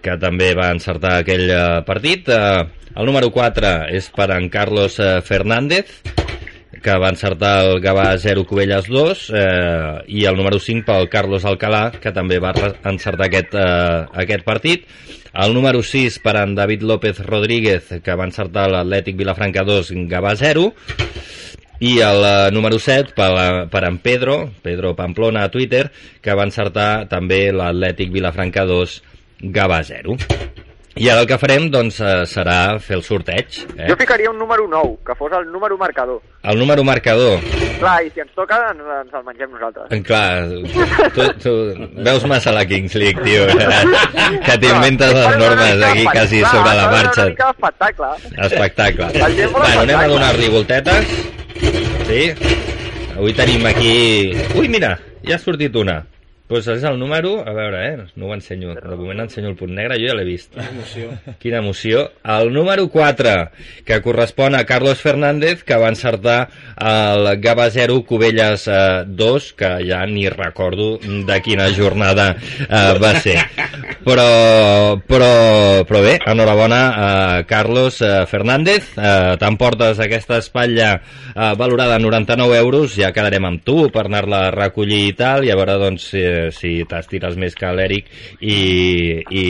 que 0.00 0.14
també 0.22 0.54
va 0.56 0.70
encertar 0.72 1.18
aquell 1.18 1.52
partit. 1.84 2.32
Uh, 2.32 2.64
el 2.96 3.10
número 3.10 3.28
4 3.28 3.74
és 3.92 4.08
per 4.16 4.30
en 4.38 4.48
Carlos 4.48 4.96
Fernández, 5.28 6.00
que 6.82 6.96
va 7.00 7.10
encertar 7.12 7.52
el 7.64 7.80
Gavà 7.84 8.08
0 8.18 8.46
Cubelles 8.48 8.88
2 8.88 9.24
eh, 9.36 9.94
i 10.08 10.24
el 10.28 10.38
número 10.38 10.58
5 10.60 10.86
pel 10.88 11.08
Carlos 11.12 11.44
Alcalà 11.48 11.90
que 12.00 12.12
també 12.16 12.40
va 12.42 12.54
encertar 12.88 13.28
aquest, 13.28 13.54
eh, 13.54 14.06
aquest 14.24 14.46
partit 14.46 14.86
el 15.30 15.54
número 15.54 15.82
6 15.86 16.18
per 16.24 16.36
en 16.40 16.56
David 16.58 16.82
López 16.82 17.20
Rodríguez 17.26 17.92
que 18.02 18.16
va 18.16 18.26
encertar 18.28 18.68
l'Atlètic 18.72 19.20
Vilafranca 19.20 19.64
2 19.68 19.92
Gavà 20.10 20.34
0 20.40 20.70
i 21.80 21.98
el 22.04 22.24
eh, 22.24 22.50
número 22.52 22.78
7 22.78 23.14
per, 23.16 23.30
per 23.72 23.84
en 23.88 23.98
Pedro, 23.98 24.50
Pedro 24.62 24.94
Pamplona 24.94 25.46
a 25.46 25.50
Twitter, 25.50 25.86
que 26.20 26.36
va 26.36 26.44
encertar 26.44 27.06
també 27.08 27.46
l'Atlètic 27.56 28.12
Vilafranca 28.12 28.66
2 28.68 28.98
Gavà 29.56 29.80
0. 29.88 30.18
I 30.96 31.06
ara 31.08 31.20
el 31.22 31.26
que 31.30 31.36
farem 31.38 31.68
doncs, 31.70 32.00
eh, 32.02 32.24
serà 32.26 32.78
fer 32.82 32.96
el 32.98 33.02
sorteig. 33.06 33.60
Eh? 33.78 33.86
Jo 33.88 33.94
ficaria 33.96 34.28
un 34.30 34.38
número 34.38 34.66
9, 34.68 34.96
que 35.06 35.14
fos 35.14 35.30
el 35.38 35.46
número 35.52 35.78
marcador. 35.78 36.20
El 36.42 36.58
número 36.58 36.82
marcador. 36.82 37.38
Clar, 37.78 38.02
i 38.04 38.10
si 38.10 38.20
ens 38.20 38.32
toca, 38.34 38.58
ens, 38.72 38.82
ens 38.98 39.14
el 39.14 39.22
mengem 39.24 39.52
nosaltres. 39.54 39.86
Eh, 39.94 40.02
Clar, 40.02 40.48
tu, 41.14 41.28
tu 41.40 41.54
veus 42.02 42.26
massa 42.26 42.50
la 42.52 42.66
Kings 42.66 42.94
League, 42.98 43.22
tio, 43.22 43.46
que 44.44 44.58
t'inventes 44.58 45.14
les 45.14 45.38
normes 45.38 45.82
aquí 45.92 46.04
quasi 46.10 46.42
sobre 46.44 46.74
la 46.74 46.88
marxa. 46.90 47.26
Una 47.30 47.54
mica. 47.54 48.12
Espectacle. 48.48 49.06
Vol 49.14 49.50
Bueno, 49.52 49.80
anem 49.86 49.96
a 49.96 50.04
espectacle. 50.04 50.08
donar-li 50.12 50.48
voltetes. 50.48 51.04
Sí? 52.10 52.22
Avui 53.16 53.32
tenim 53.36 53.66
aquí... 53.70 53.94
Ui, 54.58 54.68
mira, 54.68 54.96
ja 55.22 55.36
ha 55.36 55.38
sortit 55.38 55.76
una. 55.76 56.00
Pues 56.50 56.66
és 56.66 56.82
el 56.82 56.98
número, 56.98 57.44
a 57.46 57.52
veure, 57.54 57.80
eh, 57.86 58.06
no 58.18 58.26
ho 58.26 58.34
ensenyo, 58.34 58.72
de 58.74 58.96
moment 58.98 59.20
ensenyo 59.22 59.52
el 59.52 59.54
punt 59.54 59.70
negre, 59.70 60.00
jo 60.02 60.08
ja 60.10 60.16
l'he 60.18 60.24
vist. 60.26 60.56
Quina 60.56 60.72
emoció. 60.72 61.10
Quina 61.38 61.60
emoció. 61.62 62.00
El 62.36 62.50
número 62.52 62.88
4, 62.90 63.34
que 63.86 64.00
correspon 64.02 64.56
a 64.58 64.64
Carlos 64.66 64.98
Fernández, 64.98 65.62
que 65.62 65.78
va 65.78 65.92
encertar 65.94 66.48
el 66.74 67.28
Gava 67.40 67.68
0, 67.70 68.00
Cubelles 68.02 68.66
eh, 68.66 69.04
2, 69.06 69.52
que 69.60 69.70
ja 69.86 70.00
ni 70.10 70.26
recordo 70.28 70.98
de 70.98 71.38
quina 71.46 71.68
jornada 71.70 72.32
eh, 72.34 72.98
va 72.98 73.14
ser. 73.22 73.38
Però, 74.00 74.96
però, 75.06 75.30
però 75.86 76.02
bé, 76.02 76.16
enhorabona 76.26 76.80
a 76.90 77.08
Carlos 77.46 78.00
eh, 78.02 78.24
Fernández. 78.26 78.90
Eh, 78.98 79.36
T'emportes 79.38 80.02
aquesta 80.02 80.40
espatlla 80.42 80.96
eh, 80.98 81.54
valorada 81.54 81.94
a 81.94 82.02
99 82.02 82.58
euros, 82.58 82.98
ja 82.98 83.14
quedarem 83.14 83.46
amb 83.46 83.62
tu 83.62 83.86
per 83.94 84.08
anar-la 84.08 84.46
a 84.48 84.52
recollir 84.56 85.04
i 85.12 85.14
tal, 85.14 85.46
i 85.46 85.54
a 85.54 85.58
veure 85.60 85.78
doncs, 85.78 86.10
si, 86.10 86.26
si 86.54 86.72
t'estires 86.88 87.36
més 87.40 87.56
que 87.58 87.70
l'Eric 87.76 88.10
i, 88.40 88.58
i 89.30 89.44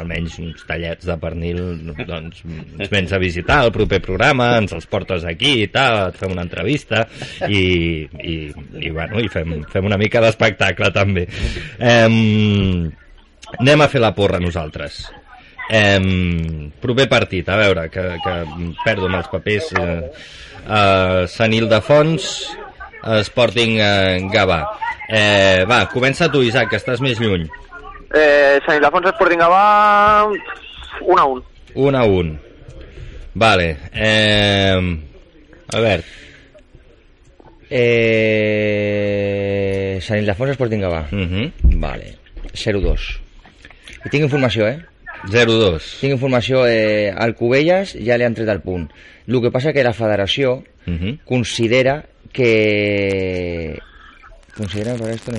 almenys 0.00 0.38
uns 0.42 0.64
tallets 0.68 1.08
de 1.08 1.16
pernil 1.20 1.60
doncs 2.06 2.42
ens 2.46 2.92
vens 2.92 3.12
a 3.12 3.20
visitar 3.22 3.60
el 3.66 3.72
proper 3.74 4.00
programa, 4.04 4.52
ens 4.60 4.74
els 4.76 4.88
portes 4.90 5.26
aquí 5.28 5.56
i 5.64 5.70
tal, 5.72 6.10
et 6.10 6.20
fem 6.20 6.34
una 6.34 6.46
entrevista 6.46 7.04
i, 7.48 7.62
i, 8.06 8.36
i, 8.80 8.90
bueno, 8.90 9.20
i 9.20 9.30
fem, 9.32 9.60
fem 9.70 9.90
una 9.90 10.00
mica 10.00 10.22
d'espectacle 10.24 10.92
també. 10.94 11.26
Em, 11.78 12.90
anem 13.58 13.82
a 13.82 13.90
fer 13.90 14.02
la 14.02 14.14
porra 14.16 14.40
nosaltres. 14.42 15.02
Em, 15.70 16.70
proper 16.82 17.06
partit, 17.06 17.48
a 17.48 17.56
veure, 17.60 17.86
que, 17.94 18.02
que 18.24 18.36
perdo 18.82 19.06
amb 19.06 19.20
els 19.20 19.28
papers. 19.30 19.70
Eh, 19.78 20.00
eh, 20.66 21.20
Sant 21.30 21.54
Ildefons, 21.54 22.30
Sporting 23.22 23.78
eh, 23.78 24.28
Gavà. 24.32 24.64
Eh, 25.12 25.64
va, 25.68 25.88
comença 25.90 26.28
tu, 26.30 26.42
Isaac, 26.42 26.68
que 26.70 26.76
estàs 26.78 27.00
més 27.02 27.18
lluny. 27.20 27.48
Eh, 28.14 28.58
Sant 28.66 28.76
Ildefons 28.78 29.06
Sporting 29.12 29.38
Gavà 29.42 29.64
1 31.00 31.18
a 31.18 31.24
1. 31.26 31.42
1 31.74 31.96
a 31.98 32.04
1. 32.04 32.38
Vale. 33.34 33.76
Eh, 33.94 34.78
a 35.74 35.80
veure, 35.80 36.02
Eh... 38.60 39.98
Sant 40.02 40.18
Ildefons 40.18 40.50
Sporting 40.56 40.80
Gavà. 40.82 41.04
uh 41.12 41.18
-huh. 41.18 41.52
Vale. 41.78 42.16
0-2. 42.52 43.20
I 44.04 44.08
tinc 44.10 44.24
informació, 44.24 44.66
eh? 44.66 44.78
0-2. 45.30 46.00
Tinc 46.00 46.12
informació, 46.12 46.66
eh, 46.66 47.12
al 47.16 47.34
Cubelles 47.36 47.94
ja 48.04 48.16
li 48.16 48.24
han 48.24 48.34
tret 48.34 48.48
el 48.48 48.60
punt. 48.60 48.90
El 49.28 49.40
que 49.42 49.50
passa 49.50 49.72
que 49.72 49.84
la 49.84 49.92
federació 49.92 50.64
Uh 50.86 50.92
-huh. 50.94 51.18
considera 51.24 52.04
que... 52.32 53.78
Considera 54.60 54.92
per 55.00 55.08
esto 55.14 55.32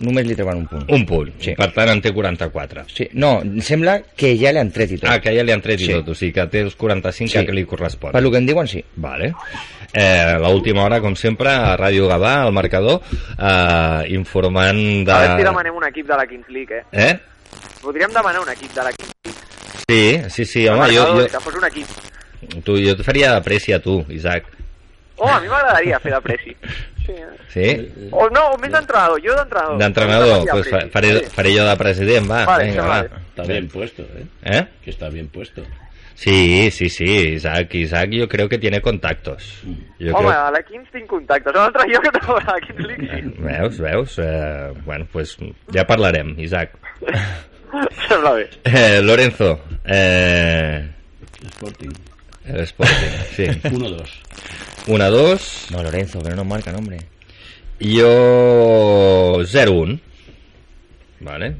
només 0.00 0.24
li 0.24 0.34
treuen 0.38 0.62
un 0.62 0.66
punt. 0.70 0.84
Un 0.94 1.02
punt. 1.04 1.32
Sí. 1.42 1.52
Per 1.58 1.66
tant, 1.74 1.90
en 1.92 2.00
té 2.00 2.12
44. 2.14 2.84
Sí. 2.88 3.08
No, 3.18 3.40
em 3.44 3.58
sembla 3.66 3.98
que 4.16 4.30
ja 4.40 4.52
li 4.54 4.60
han 4.62 4.70
tret 4.72 4.94
i 4.94 4.98
tot. 5.02 5.08
Ah, 5.10 5.18
que 5.20 5.34
ja 5.36 5.42
li 5.44 5.52
han 5.52 5.60
tret 5.60 5.82
i 5.82 5.88
Sí. 5.88 5.92
tot, 5.92 6.08
o 6.08 6.14
sigui 6.16 6.32
que 6.32 6.46
té 6.46 6.60
els 6.64 6.76
45 6.78 7.40
Sí. 7.40 7.44
que 7.46 7.52
li 7.52 7.64
correspon. 7.68 8.12
Per 8.12 8.22
lo 8.22 8.30
que 8.30 8.38
em 8.38 8.46
diuen, 8.46 8.66
sí. 8.70 8.82
Vale. 8.96 9.34
Eh, 9.92 10.36
L'última 10.40 10.84
hora, 10.84 11.00
com 11.00 11.14
sempre, 11.16 11.50
a 11.50 11.76
Ràdio 11.76 12.06
Gavà, 12.08 12.42
al 12.44 12.52
marcador, 12.52 13.00
eh, 13.38 14.04
informant 14.14 15.04
de... 15.04 15.12
A 15.12 15.18
veure 15.18 15.36
si 15.38 15.44
demanem 15.44 15.74
un 15.76 15.84
equip 15.88 16.06
de 16.06 16.16
la 16.16 16.26
Kings 16.26 16.48
League, 16.48 16.78
eh? 16.78 16.84
Eh? 16.92 17.18
Podríem 17.82 18.12
demanar 18.12 18.40
un 18.40 18.48
equip 18.50 18.72
de 18.72 18.82
la 18.84 18.92
Kings 18.92 19.12
League. 19.24 19.40
Sí, 19.88 20.30
sí, 20.30 20.44
sí, 20.44 20.68
home, 20.68 20.88
jo, 20.94 21.04
jo, 21.16 21.26
Que 21.26 21.40
fos 21.40 21.54
un 21.54 21.64
equip. 21.64 21.86
tu, 22.64 22.76
jo 22.78 22.92
et 22.92 23.02
faria 23.02 23.34
de 23.34 23.40
pressi 23.42 23.72
a 23.72 23.80
tu, 23.80 24.04
Isaac. 24.08 24.44
Oh, 25.18 25.28
a 25.28 25.40
mi 25.40 25.48
m'agradaria 25.50 25.98
fer 26.00 26.12
de 26.14 26.20
pressi. 26.22 26.56
Sí. 27.06 27.14
Sí? 27.48 27.68
O 28.12 28.28
no, 28.30 28.42
o 28.52 28.58
més 28.60 28.70
d'entrenador, 28.70 29.20
jo 29.24 29.34
d'entrenador. 29.34 29.78
D'entrenador, 29.80 30.34
Jo 30.46 30.52
pues 30.58 30.68
fa, 30.68 30.76
pressi. 30.78 30.90
faré, 30.92 31.12
faré 31.38 31.52
jo 31.56 31.64
de 31.66 31.76
president, 31.80 32.30
va. 32.30 32.44
Vale, 32.46 32.72
vale. 32.76 33.08
va. 33.08 33.20
Está 33.30 33.42
bien 33.48 33.68
puesto, 33.68 34.02
¿eh? 34.02 34.26
¿Eh? 34.44 34.64
Que 34.84 34.90
está 34.90 35.08
bien 35.08 35.28
puesto. 35.28 35.62
Sí, 36.14 36.70
sí, 36.72 36.88
sí, 36.90 37.04
Isaac, 37.04 37.72
Isaac 37.74 38.10
yo 38.10 38.28
creo 38.28 38.48
que 38.48 38.58
tiene 38.58 38.80
contactos. 38.80 39.62
Yo 40.00 40.12
Home, 40.16 40.28
creo... 40.28 40.46
a 40.46 40.50
la 40.50 40.62
Kings 40.64 40.90
tinc 40.90 41.06
contactes. 41.06 41.54
A 41.54 41.58
l'altre 41.60 41.84
jo 41.94 42.00
que 42.02 42.10
trobo 42.10 42.38
a 42.38 42.44
la 42.56 42.60
Kings 42.66 42.86
League, 42.86 43.08
sí. 43.14 43.34
Veus, 43.38 43.78
veus? 43.78 44.18
Eh, 44.18 44.72
bueno, 44.84 45.06
pues 45.12 45.36
ja 45.72 45.86
parlarem, 45.86 46.34
Isaac. 46.40 46.72
Sembla 48.08 48.32
bé. 48.32 48.48
Eh, 48.64 49.00
Lorenzo, 49.02 49.60
eh, 49.84 50.90
Sporting. 51.54 51.92
El 52.48 52.60
Sporting, 52.60 53.16
sí. 53.36 53.44
1-2. 53.68 54.08
1-2. 54.86 55.70
No, 55.70 55.82
Lorenzo, 55.82 56.22
que 56.22 56.30
no 56.30 56.36
nos 56.36 56.46
marca, 56.46 56.74
hombre. 56.76 56.98
Jo 57.80 59.40
0-1. 59.44 60.00
Vale. 61.20 61.54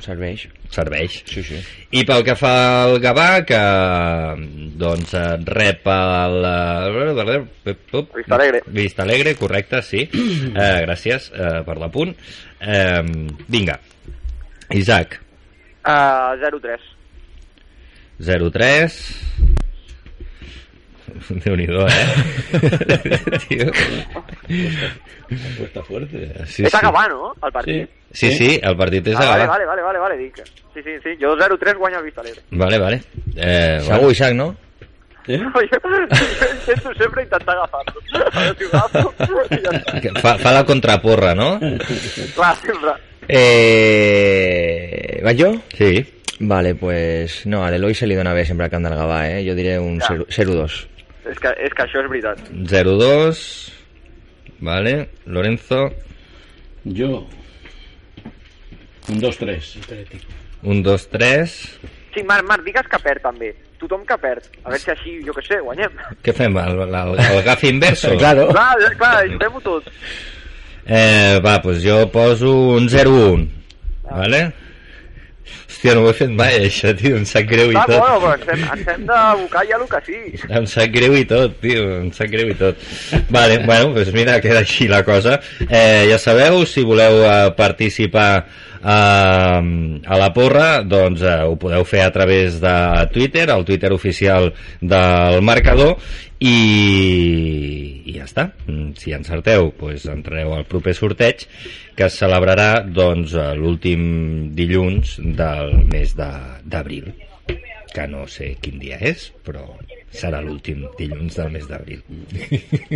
Serveix. 0.00 0.48
Serveix. 0.68 1.22
Sí, 1.26 1.42
sí. 1.46 1.58
I 1.94 2.02
pel 2.04 2.24
que 2.26 2.34
fa 2.36 2.52
al 2.84 2.98
Gavà, 3.00 3.28
que 3.46 3.60
doncs 4.76 5.14
rep 5.48 5.86
el... 5.88 6.46
Vista 7.64 8.34
Alegre. 8.34 8.62
Vista 8.66 9.02
Alegre, 9.06 9.34
correcte, 9.38 9.80
sí. 9.82 10.04
Eh, 10.54 10.80
gràcies 10.84 11.30
eh, 11.34 11.60
per 11.66 11.78
l'apunt. 11.80 12.12
Eh, 12.60 13.02
vinga. 13.48 13.78
Isaac, 14.74 15.20
Uh, 15.84 16.32
0-3. 16.40 16.80
0-3. 18.18 19.63
Déu-n'hi-do, 21.44 21.86
eh? 21.86 22.06
Tio. 23.48 23.70
Apuesta 25.54 25.82
fuerte. 25.82 26.28
Sí, 26.46 26.64
és 26.64 26.70
sí. 26.70 26.76
a 26.76 26.80
Gavà, 26.84 27.06
no? 27.08 27.32
El 27.42 27.52
partit. 27.52 27.90
Sí, 28.14 28.30
sí, 28.32 28.50
el 28.62 28.76
partit 28.78 29.06
és 29.08 29.16
Ah, 29.16 29.22
a 29.22 29.30
vale, 29.30 29.44
Gavà. 29.44 29.52
vale, 29.54 29.66
vale, 29.66 29.82
vale, 29.82 29.98
vale, 29.98 30.16
dic. 30.18 30.36
Sí, 30.74 30.80
sí, 30.82 30.92
sí. 31.02 31.16
Jo 31.20 31.36
0-3 31.36 31.76
guanya 31.78 31.98
el 31.98 32.04
Vista 32.04 32.20
Alegre. 32.20 32.42
Vale, 32.50 32.78
vale. 32.78 33.02
Eh, 33.36 33.80
Segur, 33.82 34.12
Isaac, 34.12 34.34
no? 34.34 34.56
¿Eh? 35.26 35.38
Jo, 35.38 35.50
jo 35.54 35.60
intento 35.64 36.94
sempre 37.00 37.22
intentar 37.22 37.56
agafar-lo. 37.56 38.00
A 38.32 38.40
veure 38.40 38.58
si 38.58 38.64
ho 38.64 38.76
agafo. 38.76 39.14
i 39.50 39.60
ja 39.64 39.70
està. 39.72 40.00
Que 40.04 40.10
Fa, 40.20 40.34
fa 40.38 40.52
la 40.52 40.64
contraporra, 40.68 41.34
no? 41.34 41.58
Clar, 42.36 42.54
sempre. 42.60 42.92
Eh... 43.28 45.20
¿Vaig 45.24 45.40
jo? 45.40 45.54
Sí. 45.78 46.04
Vale, 46.40 46.74
pues 46.74 47.46
no, 47.46 47.62
a 47.64 47.70
l'Eloi 47.70 47.94
se 47.94 48.06
li 48.10 48.16
dona 48.18 48.34
bé 48.34 48.44
sempre 48.44 48.66
el 48.66 48.72
camp 48.72 48.84
del 48.84 48.96
Gavà, 48.98 49.22
eh? 49.30 49.40
Jo 49.46 49.54
diré 49.56 49.78
un 49.80 50.00
Ja. 50.00 50.12
0-2. 50.28 50.80
És 51.30 51.40
que, 51.40 51.52
és 51.64 51.72
que 51.72 51.86
això 51.86 52.02
és 52.02 52.10
veritat. 52.10 52.40
0-2. 52.70 53.44
Vale. 54.64 54.94
Lorenzo. 55.26 55.88
Yo. 56.84 57.24
Un 59.08 59.20
2-3. 59.20 59.76
Un, 60.64 60.82
dos, 60.82 61.08
tres. 61.12 61.78
Sí, 62.14 62.22
Marc, 62.24 62.46
Marc, 62.48 62.64
digues 62.64 62.86
que 62.88 63.00
perd 63.04 63.20
també. 63.24 63.50
Tothom 63.80 64.04
que 64.08 64.16
perd. 64.20 64.46
A 64.62 64.70
veure 64.70 64.80
si 64.80 64.92
així, 64.92 65.16
jo 65.26 65.34
què 65.36 65.42
sé, 65.44 65.58
guanyem. 65.60 65.98
Què 66.24 66.32
fem? 66.36 66.56
El, 66.56 66.80
el, 66.86 67.18
el 67.20 67.42
gafe 67.44 67.68
inverso? 67.68 68.14
Claro. 68.22 68.46
Clar, 68.54 68.94
clar, 68.96 69.12
ajuntem-ho 69.26 69.60
tot. 69.64 69.90
Eh, 70.84 71.40
va, 71.44 71.58
doncs 71.64 71.82
jo 71.84 71.98
poso 72.12 72.52
un 72.78 72.88
0-1. 72.92 73.44
Vale? 74.08 74.40
Hòstia, 75.84 75.94
no 75.98 76.06
ho 76.06 76.08
he 76.08 76.14
fet 76.16 76.30
mai, 76.32 76.54
això, 76.68 76.94
tio, 76.96 77.18
em 77.18 77.24
sap 77.28 77.44
greu 77.44 77.68
i 77.68 77.74
Va, 77.76 77.82
tot. 77.84 77.98
bueno, 78.00 78.20
però 78.22 78.32
ens 78.38 78.46
hem, 78.54 78.62
ens 78.72 78.86
hem 78.88 79.02
d'abocar 79.10 79.64
ja 79.68 79.76
el 79.76 79.84
que 79.90 80.00
sí. 80.06 80.20
Em 80.48 80.66
sap 80.70 80.94
greu 80.94 81.16
i 81.18 81.24
tot, 81.28 81.58
tio, 81.60 81.82
em 81.98 82.06
sap 82.16 82.30
greu 82.32 82.48
i 82.48 82.56
tot. 82.56 82.80
Vale, 83.28 83.58
bueno, 83.66 83.90
doncs 83.98 84.12
mira, 84.16 84.38
queda 84.40 84.62
així 84.64 84.88
la 84.88 85.02
cosa. 85.04 85.36
Eh, 85.68 86.06
ja 86.08 86.16
sabeu, 86.22 86.62
si 86.64 86.86
voleu 86.88 87.20
eh, 87.26 87.34
participar 87.58 88.46
eh, 88.84 90.00
a 90.04 90.18
la 90.20 90.30
porra, 90.36 90.82
doncs 90.84 91.22
eh, 91.24 91.40
ho 91.48 91.56
podeu 91.60 91.84
fer 91.88 92.02
a 92.04 92.12
través 92.12 92.60
de 92.60 92.74
Twitter, 93.12 93.48
el 93.50 93.64
Twitter 93.64 93.92
oficial 93.96 94.52
del 94.80 95.40
marcador, 95.42 95.96
i, 96.44 98.02
i 98.04 98.16
ja 98.18 98.26
està. 98.28 98.48
Mm, 98.68 98.92
Si 99.00 99.14
encerteu, 99.16 99.70
doncs 99.80 100.04
entrareu 100.12 100.52
al 100.58 100.66
proper 100.68 100.94
sorteig, 100.94 101.46
que 101.96 102.08
es 102.10 102.18
celebrarà 102.20 102.82
doncs, 102.84 103.32
eh, 103.34 103.54
l'últim 103.56 104.50
dilluns 104.54 105.16
del 105.22 105.74
mes 105.90 106.14
de- 106.16 106.60
d'abril 106.64 107.12
que 107.94 108.08
no 108.10 108.24
sé 108.26 108.56
quin 108.60 108.80
dia 108.82 108.96
és, 108.98 109.28
però 109.46 109.62
serà 110.10 110.40
l'últim 110.42 110.80
dilluns 110.98 111.36
del 111.38 111.52
mes 111.54 111.68
d'abril. 111.70 112.00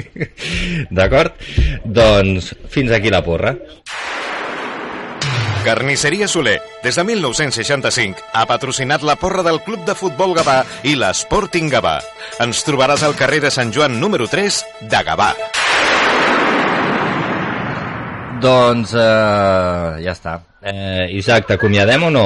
D'acord? 0.91 1.37
Doncs 1.85 2.51
fins 2.73 2.91
aquí 2.91 3.11
la 3.15 3.23
porra. 3.23 3.53
Carnisseria 5.69 6.27
Soler, 6.27 6.63
des 6.81 6.97
de 6.97 7.03
1965, 7.05 8.23
ha 8.33 8.47
patrocinat 8.49 9.03
la 9.05 9.19
porra 9.21 9.43
del 9.45 9.59
Club 9.61 9.83
de 9.85 9.93
Futbol 9.93 10.31
Gavà 10.33 10.63
i 10.89 10.95
l'Sporting 10.97 11.69
Gavà. 11.69 11.99
Ens 12.41 12.63
trobaràs 12.65 13.05
al 13.05 13.13
carrer 13.19 13.43
de 13.45 13.51
Sant 13.53 13.69
Joan 13.77 13.99
número 14.01 14.25
3 14.33 14.63
de 14.89 15.03
Gavà. 15.05 15.27
Doncs 18.41 18.97
eh, 18.97 20.01
ja 20.07 20.17
està. 20.17 20.39
Eh, 20.65 21.05
Isaac, 21.21 21.51
t'acomiadem 21.53 22.09
o 22.09 22.11
no? 22.17 22.25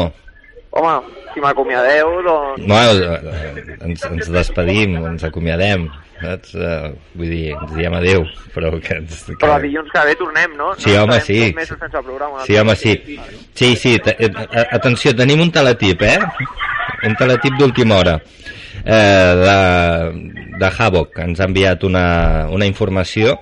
Home, 0.78 0.94
si 1.34 1.42
m'acomiadeu, 1.42 2.14
doncs... 2.22 2.62
Bueno, 2.62 3.18
eh, 3.26 3.78
ens, 3.88 4.06
ens 4.06 4.30
despedim, 4.38 5.00
ens 5.02 5.26
acomiadem, 5.26 5.90
saps? 6.22 6.54
Uh, 6.54 6.92
vull 7.18 7.32
dir, 7.32 7.52
ens 7.56 7.74
diem 7.76 7.96
adeu, 7.98 8.26
però 8.54 8.72
que 8.82 8.98
ens... 9.00 9.24
Que... 9.28 9.36
Però 9.42 9.58
dilluns 9.62 9.90
que 9.92 10.04
ve 10.08 10.16
tornem, 10.20 10.56
no? 10.58 10.72
Sí, 10.78 10.94
no 10.94 11.04
home, 11.04 11.18
sí. 11.26 11.40
Mesos 11.56 11.80
sense 11.80 12.04
programa. 12.06 12.44
Sí, 12.46 12.58
home, 12.60 12.76
sí. 12.78 12.96
Sí, 13.58 13.74
sí, 13.76 13.96
eh, 13.98 14.30
eh, 14.30 14.66
atenció, 14.78 15.14
tenim 15.18 15.42
un 15.44 15.52
teletip, 15.54 16.06
eh? 16.08 16.18
Un 17.08 17.18
teletip 17.18 17.58
d'última 17.58 17.98
hora. 18.00 18.16
Eh, 18.82 19.34
de, 19.42 19.58
de 20.58 20.72
Havoc, 20.78 21.18
ens 21.22 21.42
ha 21.42 21.50
enviat 21.50 21.84
una, 21.86 22.06
una 22.50 22.66
informació 22.66 23.36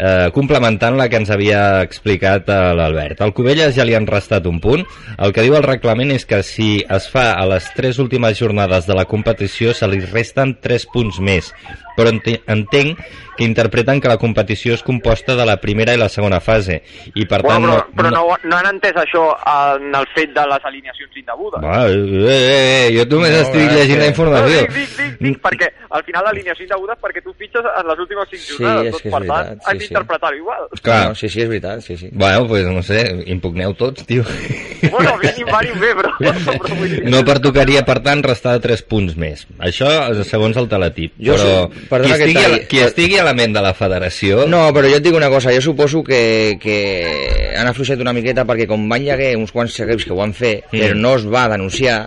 eh, 0.00 0.30
complementant 0.32 0.96
la 0.96 1.08
que 1.10 1.20
ens 1.20 1.30
havia 1.32 1.82
explicat 1.84 2.48
l'Albert. 2.48 3.20
Al 3.20 3.34
Covelles 3.36 3.74
ja 3.76 3.84
li 3.86 3.94
han 3.96 4.08
restat 4.08 4.48
un 4.48 4.60
punt. 4.62 4.86
El 5.18 5.34
que 5.36 5.44
diu 5.44 5.56
el 5.58 5.66
reglament 5.66 6.14
és 6.14 6.24
que 6.28 6.40
si 6.46 6.70
es 6.88 7.08
fa 7.12 7.30
a 7.36 7.44
les 7.50 7.68
tres 7.76 8.00
últimes 8.02 8.38
jornades 8.38 8.88
de 8.88 8.96
la 8.96 9.06
competició 9.10 9.74
se 9.76 9.88
li 9.90 10.00
resten 10.06 10.56
3 10.62 10.88
punts 10.94 11.20
més. 11.20 11.52
Però 12.00 12.08
ente- 12.14 12.40
entenc 12.48 12.98
que 13.36 13.44
interpreten 13.46 14.00
que 14.02 14.08
la 14.10 14.18
competició 14.20 14.74
és 14.76 14.82
composta 14.84 15.32
de 15.36 15.44
la 15.48 15.54
primera 15.62 15.94
i 15.96 15.98
la 16.00 16.10
segona 16.12 16.40
fase 16.44 16.82
i 17.14 17.24
per 17.24 17.38
tant 17.40 17.62
Bueno, 17.62 17.76
però, 17.78 17.94
però 17.96 18.10
no, 18.12 18.24
no, 18.28 18.36
no 18.50 18.56
han 18.58 18.66
entès 18.74 18.96
això 19.00 19.22
en 19.48 19.94
el 19.96 20.06
fet 20.14 20.34
de 20.36 20.44
les 20.50 20.64
alineacions 20.68 21.16
indegudes. 21.16 21.62
Va, 21.64 21.78
eh, 21.88 21.94
eh, 21.94 22.88
eh, 22.90 22.90
jo 22.98 23.06
només 23.14 23.32
No, 23.32 23.38
estic 23.46 23.62
és 23.64 23.72
llegint 23.78 23.96
que- 23.96 24.02
la 24.04 24.10
informació. 24.12 24.60
No, 24.60 24.66
dic, 24.66 24.74
dic, 24.76 24.96
dic, 24.98 25.16
dic, 25.24 25.38
perquè 25.40 25.70
al 25.88 26.04
final 26.04 26.24
l'alineació 26.28 26.66
indeguda 26.66 26.96
és 26.98 27.00
perquè 27.06 27.22
tu 27.24 27.32
fitxes 27.38 27.64
en 27.80 27.88
les 27.88 27.98
últimes 28.04 28.28
5 28.34 28.42
Sí, 28.44 28.52
jornades, 28.58 28.84
és 28.84 28.90
doncs, 28.92 29.02
que 29.02 29.08
és 29.08 29.14
per 29.14 29.22
tant, 29.22 29.30
veritat, 29.30 29.64
has 29.64 29.72
sí, 29.72 29.78
sí. 29.78 29.86
d'interpretar-ho 29.86 30.36
igual. 30.36 30.68
Clar. 30.82 31.00
No, 31.08 31.14
sí, 31.14 31.28
sí, 31.28 31.40
és 31.40 31.48
veritat, 31.48 31.80
sí, 31.80 31.96
sí. 31.96 32.10
Bueno, 32.12 32.46
pues 32.46 32.66
no 32.66 32.82
sé, 32.82 33.00
impugneu 33.26 33.72
tots, 33.74 34.04
tio. 34.06 34.24
Bueno, 34.90 35.16
mínim, 35.20 35.46
mínim 35.48 35.80
bé, 35.80 35.94
però... 35.96 36.12
però 36.18 36.74
vull 36.76 36.88
dir... 36.88 37.02
No 37.12 37.24
pertocaria, 37.24 37.82
per 37.84 37.98
tant, 38.04 38.22
restar 38.24 38.58
3 38.60 38.82
punts 38.88 39.16
més. 39.16 39.46
Això 39.60 39.88
és 40.12 40.26
segons 40.28 40.56
el 40.60 40.68
teletip. 40.68 41.12
Jo 41.20 41.34
però 41.36 41.48
sé- 41.68 41.88
perdona 41.90 42.16
qui, 42.16 42.22
que 42.22 42.30
estigui, 42.30 42.38
a, 42.38 42.46
talli- 42.46 42.60
la- 42.62 42.68
qui 42.70 42.80
estigui 42.86 43.18
a 43.20 43.24
la 43.26 43.34
ment 43.34 43.52
de 43.56 43.62
la 43.66 43.74
federació... 43.74 44.44
No, 44.48 44.62
però 44.76 44.88
jo 44.88 45.00
et 45.00 45.04
dic 45.04 45.16
una 45.18 45.28
cosa, 45.32 45.52
jo 45.52 45.60
suposo 45.64 46.02
que, 46.06 46.56
que 46.62 46.76
han 47.58 47.68
afluixat 47.68 48.00
una 48.00 48.14
miqueta 48.16 48.46
perquè 48.48 48.68
com 48.70 48.86
van 48.90 49.08
haver 49.10 49.32
uns 49.36 49.52
quants 49.52 49.76
equips 49.84 50.06
que 50.06 50.14
ho 50.14 50.20
van 50.22 50.32
fer, 50.36 50.60
Mm. 50.70 50.78
però 50.78 50.94
no 50.96 51.14
es 51.18 51.26
va 51.26 51.48
denunciar, 51.52 52.04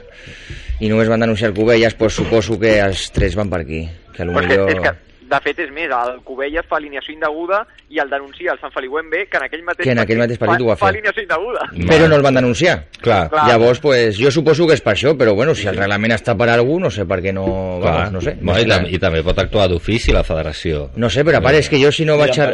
i 0.79 0.89
només 0.91 1.07
van 1.11 1.21
denunciar 1.27 1.51
el 1.51 1.55
Covelles, 1.57 1.97
doncs 1.99 2.15
suposo 2.21 2.57
que 2.59 2.77
els 2.81 3.09
tres 3.13 3.35
van 3.39 3.49
per 3.51 3.61
aquí. 3.65 3.83
Que 4.15 4.23
que, 4.25 4.31
potser... 4.31 4.59
és 4.69 4.79
que, 4.87 4.95
de 5.33 5.39
fet, 5.43 5.59
és 5.65 5.71
més, 5.73 5.89
el 5.89 6.19
Covelles 6.27 6.67
fa 6.69 6.77
alineació 6.77 7.13
indeguda 7.15 7.63
i 7.89 7.99
el 8.01 8.09
denuncia 8.11 8.53
el 8.53 8.59
Sant 8.61 8.73
Feliuem 8.73 9.09
B, 9.09 9.23
que 9.29 9.39
en 9.39 9.47
aquell 9.47 9.63
mateix, 9.65 9.87
Que 9.87 9.95
en 9.95 10.01
aquell 10.03 10.21
mateix 10.21 10.39
partit 10.41 10.61
ho 10.61 10.69
va 10.69 10.75
fa, 10.75 10.85
fer. 10.85 10.85
fa 10.85 10.91
alineació 10.93 11.23
indeguda. 11.25 11.67
Però 11.89 12.09
no 12.09 12.19
el 12.19 12.25
van 12.25 12.37
denunciar. 12.39 12.75
Clar. 13.01 13.23
Clar. 13.33 13.47
Llavors, 13.49 13.81
pues, 13.83 14.17
jo 14.19 14.31
suposo 14.31 14.67
que 14.69 14.77
és 14.77 14.83
per 14.85 14.93
això, 14.93 15.15
però 15.17 15.33
bueno, 15.35 15.55
si 15.57 15.67
el 15.67 15.77
reglament 15.77 16.13
està 16.15 16.37
per 16.37 16.49
algú, 16.53 16.79
no 16.79 16.91
sé 16.93 17.05
per 17.09 17.19
què 17.25 17.33
no... 17.33 17.45
Clar, 17.81 17.93
Vamos, 17.93 18.13
no 18.17 18.21
sé. 18.21 18.35
No, 18.41 18.57
i, 18.59 18.67
tam 18.69 18.87
I 18.87 18.99
també 19.01 19.23
pot 19.25 19.39
actuar 19.41 19.67
d'ofici 19.71 20.13
la 20.15 20.23
federació. 20.23 20.89
No 20.95 21.09
sé, 21.09 21.25
però 21.25 21.41
a 21.41 21.45
part 21.45 21.57
és 21.59 21.69
que 21.69 21.81
jo 21.81 21.91
si 21.91 22.05
no 22.05 22.17
vaig... 22.21 22.37
A... 22.39 22.49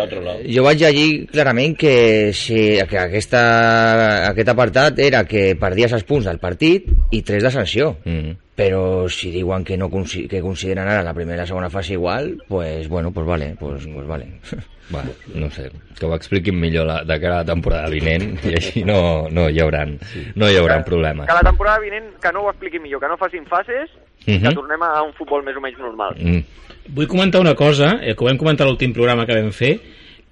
Jo 0.49 0.63
vaig 0.65 0.82
llegir 0.82 1.27
clarament 1.32 1.75
que, 1.80 1.95
si, 2.34 2.77
que 2.89 2.99
aquesta, 2.99 3.43
aquest 4.30 4.51
apartat 4.53 4.99
era 5.03 5.23
que 5.27 5.53
perdies 5.59 5.93
els 5.95 6.05
punts 6.07 6.27
del 6.30 6.39
partit 6.41 6.88
i 7.11 7.21
tres 7.25 7.43
de 7.43 7.51
sanció. 7.51 7.95
Mm. 8.05 8.38
Però 8.60 9.07
si 9.07 9.30
diuen 9.32 9.64
que 9.64 9.78
no 9.80 9.88
que 9.89 10.41
consideren 10.43 10.84
ara 10.84 11.03
la 11.05 11.14
primera 11.16 11.38
i 11.38 11.41
la 11.45 11.47
segona 11.47 11.70
fase 11.72 11.93
igual, 11.95 12.34
pues 12.49 12.89
bueno, 12.89 13.14
pues 13.16 13.26
vale, 13.26 13.55
pues, 13.60 13.88
pues 13.88 14.07
vale. 14.07 14.28
Bueno, 14.89 15.12
no 15.36 15.51
sé, 15.51 15.70
que 15.99 16.05
ho 16.07 16.16
expliquin 16.16 16.60
millor 16.60 16.88
la, 16.88 17.03
de 17.03 17.20
cara 17.22 17.36
a 17.36 17.43
la 17.43 17.45
temporada 17.45 17.91
vinent 17.93 18.39
i 18.49 18.55
així 18.57 18.82
no, 18.82 19.28
no 19.30 19.43
hi 19.47 19.60
hauran, 19.62 19.91
no 20.34 20.47
hi 20.49 20.55
hauran 20.57 20.82
problemes. 20.84 21.28
Que 21.30 21.36
la 21.38 21.43
temporada 21.45 21.78
vinent 21.84 22.07
que 22.18 22.32
no 22.34 22.41
ho 22.41 22.49
expliqui 22.49 22.80
millor, 22.82 22.97
que 23.03 23.12
no 23.12 23.18
facin 23.22 23.45
fases 23.45 23.91
i 24.26 24.39
que 24.39 24.47
Mhm. 24.49 24.55
tornem 24.57 24.82
a 24.82 25.03
un 25.05 25.14
futbol 25.14 25.45
més 25.45 25.55
o 25.55 25.62
menys 25.62 25.78
normal. 25.78 26.18
Mm. 26.18 26.41
Vull 26.97 27.05
comentar 27.07 27.39
una 27.39 27.53
cosa, 27.53 27.99
eh, 28.01 28.16
que 28.16 28.24
ho 28.26 28.28
vam 28.32 28.38
comentar 28.41 28.66
l'últim 28.66 28.91
programa 28.91 29.28
que 29.28 29.38
vam 29.38 29.51
fer, 29.53 29.76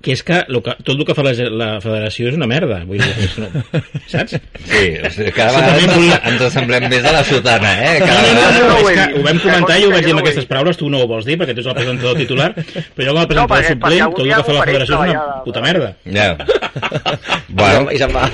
que 0.02 0.14
és 0.14 0.22
que, 0.24 0.44
lo 0.54 0.62
que 0.62 0.76
tot 0.86 0.94
el 0.94 1.06
que 1.08 1.14
fa 1.18 1.24
la, 1.26 1.32
la 1.58 1.68
federació 1.82 2.30
és 2.30 2.36
una 2.38 2.48
merda. 2.50 2.78
Vull 2.86 3.02
dir, 3.02 3.26
és 3.26 3.38
una, 3.42 3.64
saps? 4.12 4.36
Sí, 4.38 4.84
o 5.02 5.10
sigui, 5.14 5.32
cada 5.34 5.58
vegada 5.58 5.80
ens, 5.82 6.20
ens 6.32 6.44
assemblem 6.48 6.86
més 6.92 7.08
a 7.08 7.14
la 7.16 7.24
sotana, 7.26 7.72
eh? 7.82 7.96
No, 8.04 8.10
Cada 8.12 8.28
no, 8.28 8.36
no, 8.36 8.44
vegada... 8.46 8.68
no, 8.68 8.78
és 8.78 9.00
que 9.00 9.08
ho 9.18 9.24
vam 9.26 9.42
comentar 9.48 9.80
i 9.80 9.88
ho 9.88 9.94
vaig 9.96 10.06
dir 10.06 10.14
amb 10.14 10.22
aquestes 10.22 10.50
paraules, 10.50 10.78
tu 10.78 10.92
no 10.94 11.02
ho 11.02 11.10
vols 11.10 11.26
dir 11.26 11.40
perquè 11.42 11.56
tu 11.58 11.64
ets 11.64 11.72
el 11.74 11.80
presentador 11.80 12.22
titular, 12.22 12.52
però 12.54 13.08
jo 13.10 13.16
com 13.16 13.24
a 13.24 13.28
presentador 13.32 13.52
perquè 13.56 13.74
suplent, 13.74 14.14
tot 14.14 14.24
el 14.24 14.34
que 14.36 14.44
fa 14.50 14.58
la 14.60 14.68
federació 14.70 15.00
és 15.02 15.16
una 15.16 15.40
puta 15.48 15.66
merda. 15.66 15.90
Ja. 16.06 16.30
bueno, 17.62 17.90
I 17.90 18.02
se'n 18.04 18.14
va. 18.14 18.28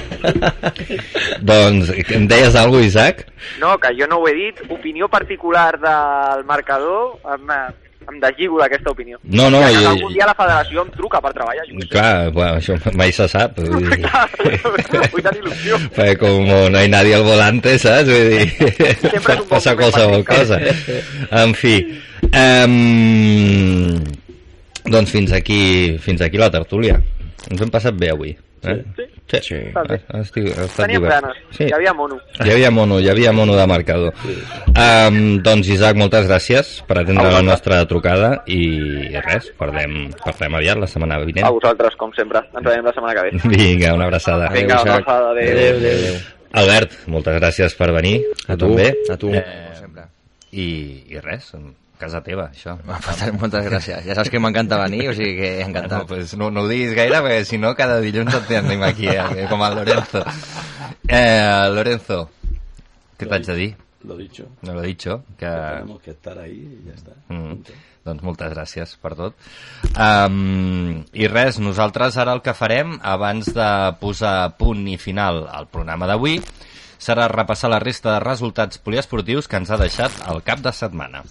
doncs, 1.53 1.93
em 2.03 2.27
deies 2.27 2.59
alguna 2.59 2.83
cosa, 2.83 2.89
Isaac? 2.91 3.25
No, 3.63 3.77
que 3.79 3.95
jo 3.95 4.07
no 4.11 4.19
ho 4.19 4.27
he 4.27 4.35
dit. 4.35 4.59
Opinió 4.73 5.07
particular 5.07 5.79
del 5.79 6.43
marcador, 6.49 7.19
em, 8.09 8.19
deslligo 8.21 8.59
d'aquesta 8.61 8.91
opinió. 8.91 9.17
No, 9.23 9.49
no, 9.49 9.61
i- 9.69 9.85
algun 9.85 10.13
dia 10.13 10.25
la 10.29 10.33
federació 10.37 10.83
em 10.85 10.91
truca 10.95 11.21
per 11.21 11.31
treballar. 11.33 11.65
Jo. 11.69 11.87
Clar, 11.89 12.31
bueno, 12.31 12.57
això 12.59 12.77
mai 12.99 13.11
se 13.15 13.27
sap. 13.31 13.57
Vull 13.59 13.89
dir, 13.89 14.01
Vull 15.11 15.23
tenir 15.23 15.41
il·lusió. 15.43 15.79
perquè 15.95 16.17
com 16.21 16.45
no 16.47 16.77
hay 16.79 16.89
nadie 16.89 17.15
al 17.15 17.23
volante, 17.27 17.77
saps? 17.79 18.09
Vull 18.09 18.29
dir, 18.33 19.21
pot 19.25 19.47
passar 19.49 19.75
qualsevol 19.79 20.23
cosa. 20.27 20.59
En 21.31 21.53
fi, 21.57 21.77
um, 22.33 23.99
doncs 24.85 25.11
fins 25.11 25.31
aquí, 25.35 25.97
fins 26.03 26.21
aquí 26.21 26.37
la 26.41 26.51
tertúlia. 26.51 26.99
Ens 27.49 27.61
hem 27.61 27.69
passat 27.71 27.95
bé 27.99 28.09
avui. 28.13 28.35
Eh? 28.65 28.83
Sí, 28.97 29.39
sí. 29.41 29.41
sí. 29.47 29.59
ha, 29.75 30.19
estic, 30.21 30.47
ha 30.53 30.65
estat 30.67 30.85
Teníem 30.85 31.05
ganes. 31.09 31.39
Sí. 31.55 31.65
Hi 31.67 31.73
havia 31.77 31.93
mono. 31.97 32.19
Hi 32.39 32.51
havia 32.53 32.71
mono, 32.71 32.99
hi 33.01 33.09
havia 33.09 33.31
mono 33.35 33.55
de 33.57 33.65
marcador. 33.67 34.13
Um, 34.73 35.19
doncs, 35.45 35.69
Isaac, 35.73 35.97
moltes 35.99 36.27
gràcies 36.29 36.73
per 36.87 36.99
atendre 37.01 37.31
la 37.33 37.41
nostra 37.45 37.81
trucada 37.89 38.33
i 38.47 38.61
res, 39.25 39.49
parlem, 39.59 40.11
parlem 40.23 40.59
aviat 40.61 40.81
la 40.83 40.89
setmana 40.91 41.19
vinent. 41.25 41.47
A 41.47 41.53
vosaltres, 41.55 41.97
com 41.99 42.13
sempre. 42.17 42.43
Ens 42.53 42.65
veiem 42.67 42.85
la 42.85 42.93
setmana 42.95 43.17
que 43.17 43.27
ve. 43.27 43.43
Vinga, 43.57 43.93
una 43.97 44.09
abraçada. 44.11 44.49
Vinga, 44.53 44.81
una 44.81 44.99
abraçada. 44.99 45.31
Adéu. 45.33 45.51
Adéu, 45.51 45.77
adéu, 45.77 45.99
adéu. 45.99 46.19
Albert, 46.63 46.99
moltes 47.09 47.39
gràcies 47.39 47.73
per 47.79 47.89
venir. 47.95 48.19
A 48.45 48.53
tu, 48.55 48.67
també. 48.69 48.91
a 49.09 49.17
tu, 49.17 49.31
Eh, 49.33 49.41
com 49.41 49.79
sempre. 49.81 50.03
I, 50.51 50.67
I 51.15 51.23
res, 51.23 51.49
casa 52.03 52.21
teva, 52.25 52.49
això. 52.51 52.75
Moltes 53.41 53.67
gràcies. 53.69 54.03
Ja 54.05 54.17
saps 54.19 54.31
que 54.33 54.41
m'encanta 54.43 54.81
venir, 54.83 55.07
o 55.11 55.15
sigui 55.17 55.37
que 55.39 55.53
encantat. 55.65 56.03
No, 56.03 56.09
pues 56.09 56.35
no, 56.39 56.51
no 56.53 56.65
ho 56.65 56.71
diguis 56.71 56.93
gaire, 56.97 57.23
perquè 57.25 57.45
si 57.49 57.61
no, 57.61 57.73
cada 57.79 58.01
dilluns 58.03 58.35
et 58.41 58.49
tenim 58.51 58.83
aquí, 58.85 59.09
eh, 59.11 59.47
com 59.51 59.63
el 59.65 59.79
Lorenzo. 59.81 60.25
Eh, 61.07 61.71
Lorenzo, 61.73 62.19
què 63.17 63.29
t'haig 63.29 63.49
de 63.49 63.57
dir? 63.61 63.71
Lo 64.03 64.17
dicho. 64.17 64.49
No 64.61 64.73
lo 64.73 64.81
dicho, 64.81 65.23
que... 65.37 65.47
Tenemos 65.47 66.01
que 66.01 66.11
estar 66.11 66.37
ahí 66.37 66.79
y 66.81 66.87
ya 66.89 66.93
está. 66.93 67.11
Mm. 67.29 67.63
Doncs 68.03 68.23
moltes 68.27 68.51
gràcies 68.51 68.97
per 68.99 69.13
tot. 69.15 69.37
Um, 69.95 71.05
I 71.15 71.29
res, 71.31 71.61
nosaltres 71.63 72.17
ara 72.19 72.33
el 72.35 72.41
que 72.43 72.55
farem, 72.57 72.97
abans 72.99 73.47
de 73.55 73.69
posar 74.01 74.57
punt 74.59 74.83
i 74.91 74.97
final 74.99 75.45
al 75.47 75.69
programa 75.71 76.09
d'avui, 76.11 76.41
serà 76.99 77.29
repassar 77.31 77.71
la 77.71 77.79
resta 77.83 78.11
de 78.11 78.19
resultats 78.23 78.81
poliesportius 78.83 79.47
que 79.47 79.59
ens 79.59 79.71
ha 79.71 79.79
deixat 79.79 80.19
el 80.33 80.43
cap 80.43 80.59
de 80.63 80.75
setmana. 80.75 81.23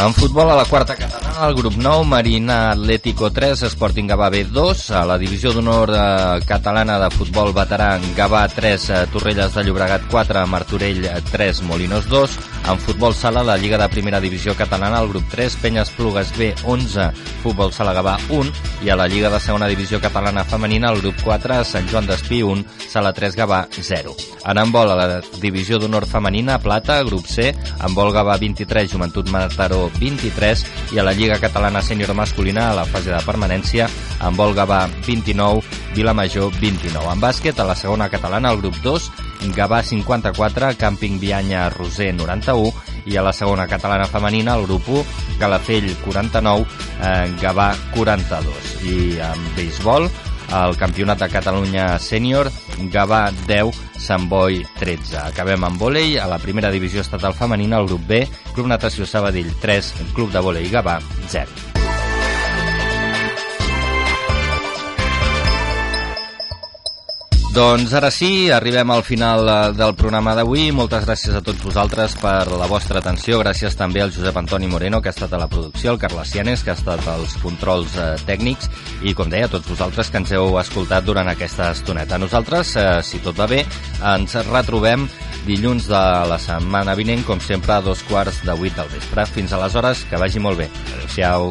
En 0.00 0.14
futbol, 0.14 0.48
a 0.48 0.56
la 0.56 0.64
quarta 0.64 0.96
catalana, 0.96 1.46
el 1.46 1.54
grup 1.54 1.74
9, 1.76 2.06
Marina 2.06 2.70
Atlético 2.70 3.30
3, 3.30 3.64
Sporting 3.64 4.08
Gavà 4.08 4.30
B 4.30 4.46
2, 4.48 4.84
a 4.96 5.02
la 5.04 5.18
divisió 5.20 5.52
d'honor 5.52 5.92
eh, 5.92 6.44
catalana 6.48 6.96
de 7.02 7.10
futbol 7.12 7.52
veterà, 7.52 7.90
Gavà 8.16 8.46
3, 8.48 8.86
eh, 8.88 9.02
Torrelles 9.12 9.52
de 9.52 9.64
Llobregat 9.66 10.08
4, 10.08 10.46
Martorell 10.48 11.04
eh, 11.04 11.12
3, 11.30 11.60
Molinos 11.68 12.08
2, 12.08 12.38
en 12.72 12.80
futbol 12.80 13.12
sala, 13.14 13.44
la 13.44 13.58
Lliga 13.58 13.76
de 13.76 13.90
Primera 13.92 14.22
Divisió 14.24 14.56
Catalana, 14.56 15.02
el 15.04 15.08
grup 15.12 15.28
3, 15.28 15.56
Penyes 15.60 15.90
Plugues 15.90 16.32
B 16.38 16.54
11, 16.64 17.10
Futbol 17.42 17.72
Sala 17.72 17.92
Gavà 17.92 18.16
1, 18.30 18.52
i 18.86 18.88
a 18.88 18.96
la 18.96 19.08
Lliga 19.08 19.28
de 19.28 19.40
Segona 19.40 19.68
Divisió 19.68 20.00
Catalana 20.00 20.46
Femenina, 20.48 20.94
el 20.94 21.02
grup 21.04 21.20
4, 21.24 21.60
Sant 21.64 21.88
Joan 21.92 22.08
d'Espí 22.08 22.40
1, 22.40 22.64
Sala 22.90 23.12
3 23.14 23.36
Gavà 23.38 23.68
0. 23.70 24.16
En 24.50 24.58
handbol, 24.58 24.90
a 24.90 24.96
la 24.98 25.20
divisió 25.38 25.78
d'honor 25.78 26.08
femenina, 26.10 26.58
Plata, 26.58 26.98
grup 27.06 27.28
C, 27.30 27.52
handbol 27.78 28.10
Gavà 28.10 28.34
23, 28.42 28.90
Joventut 28.90 29.30
Mataró 29.30 29.84
23, 30.00 30.64
i 30.96 30.98
a 30.98 31.04
la 31.06 31.14
Lliga 31.14 31.38
Catalana 31.38 31.84
Sènior 31.86 32.10
Masculina, 32.18 32.70
a 32.70 32.74
la 32.80 32.86
fase 32.90 33.12
de 33.14 33.20
permanència, 33.22 33.86
handbol 34.18 34.56
Gavà 34.58 34.88
29, 35.06 35.62
Vilamajor 35.94 36.50
29. 36.58 37.12
En 37.14 37.22
bàsquet, 37.22 37.60
a 37.62 37.68
la 37.68 37.78
segona 37.78 38.10
catalana, 38.10 38.50
el 38.50 38.58
grup 38.58 38.80
2, 38.82 39.10
Gavà 39.54 39.84
54, 39.86 40.74
Càmping 40.80 41.20
Vianya 41.22 41.68
Roser 41.70 42.10
91 42.12 42.74
i 43.06 43.16
a 43.16 43.22
la 43.24 43.32
segona 43.32 43.66
catalana 43.70 44.08
femenina 44.10 44.56
el 44.58 44.66
grup 44.66 44.88
1, 44.88 45.04
Calafell 45.38 45.94
49, 46.02 46.66
eh, 47.00 47.30
Gavà 47.40 47.70
42. 47.94 48.74
I 48.84 48.98
en 49.30 49.46
béisbol, 49.56 50.10
al 50.50 50.76
Campionat 50.76 51.22
de 51.22 51.28
Catalunya 51.30 51.94
Sènior, 52.02 52.50
Gavà 52.92 53.30
10, 53.46 53.80
Sant 54.00 54.28
Boi 54.28 54.62
13. 54.80 55.18
Acabem 55.30 55.64
amb 55.66 55.80
vòlei, 55.80 56.18
a 56.18 56.26
la 56.30 56.40
primera 56.42 56.72
divisió 56.74 57.04
estatal 57.04 57.36
femenina, 57.38 57.80
el 57.80 57.90
grup 57.90 58.06
B, 58.08 58.24
Club 58.54 58.70
Natació 58.70 59.06
Sabadell 59.06 59.52
3, 59.62 59.94
Club 60.14 60.32
de 60.34 60.44
Vòlei 60.44 60.70
Gavà 60.72 61.00
0. 61.30 61.69
Doncs 67.50 67.90
ara 67.98 68.12
sí, 68.14 68.46
arribem 68.54 68.92
al 68.94 69.02
final 69.02 69.48
eh, 69.50 69.54
del 69.74 69.96
programa 69.98 70.36
d'avui. 70.38 70.68
Moltes 70.70 71.02
gràcies 71.02 71.34
a 71.34 71.40
tots 71.42 71.64
vosaltres 71.66 72.12
per 72.20 72.46
la 72.46 72.68
vostra 72.70 73.00
atenció. 73.02 73.40
Gràcies 73.42 73.74
també 73.74 74.04
al 74.04 74.12
Josep 74.14 74.36
Antoni 74.38 74.68
Moreno, 74.70 75.00
que 75.02 75.10
ha 75.10 75.14
estat 75.16 75.34
a 75.34 75.40
la 75.40 75.48
producció, 75.50 75.90
al 75.90 75.98
Carles 75.98 76.30
Cianes, 76.30 76.62
que 76.62 76.70
ha 76.70 76.76
estat 76.78 77.02
als 77.10 77.34
controls 77.42 77.96
eh, 77.98 78.12
tècnics, 78.28 78.70
i, 79.02 79.16
com 79.18 79.32
deia, 79.32 79.48
a 79.50 79.50
tots 79.50 79.66
vosaltres 79.66 80.12
que 80.12 80.22
ens 80.22 80.30
heu 80.38 80.60
escoltat 80.62 81.08
durant 81.08 81.26
aquesta 81.32 81.72
estoneta. 81.74 82.20
Nosaltres, 82.22 82.76
eh, 82.78 82.86
si 83.02 83.18
tot 83.24 83.34
va 83.34 83.50
bé, 83.50 83.64
ens 84.12 84.36
retrobem 84.46 85.08
dilluns 85.48 85.90
de 85.90 86.04
la 86.30 86.38
setmana 86.38 86.94
vinent, 86.94 87.26
com 87.26 87.42
sempre, 87.42 87.80
a 87.80 87.82
dos 87.82 88.06
quarts 88.06 88.44
de 88.46 88.54
vuit 88.62 88.78
del 88.78 88.94
vespre. 88.94 89.26
Fins 89.34 89.58
aleshores, 89.58 90.06
que 90.06 90.22
vagi 90.22 90.38
molt 90.38 90.62
bé. 90.62 90.70
Adéu-siau. 90.94 91.50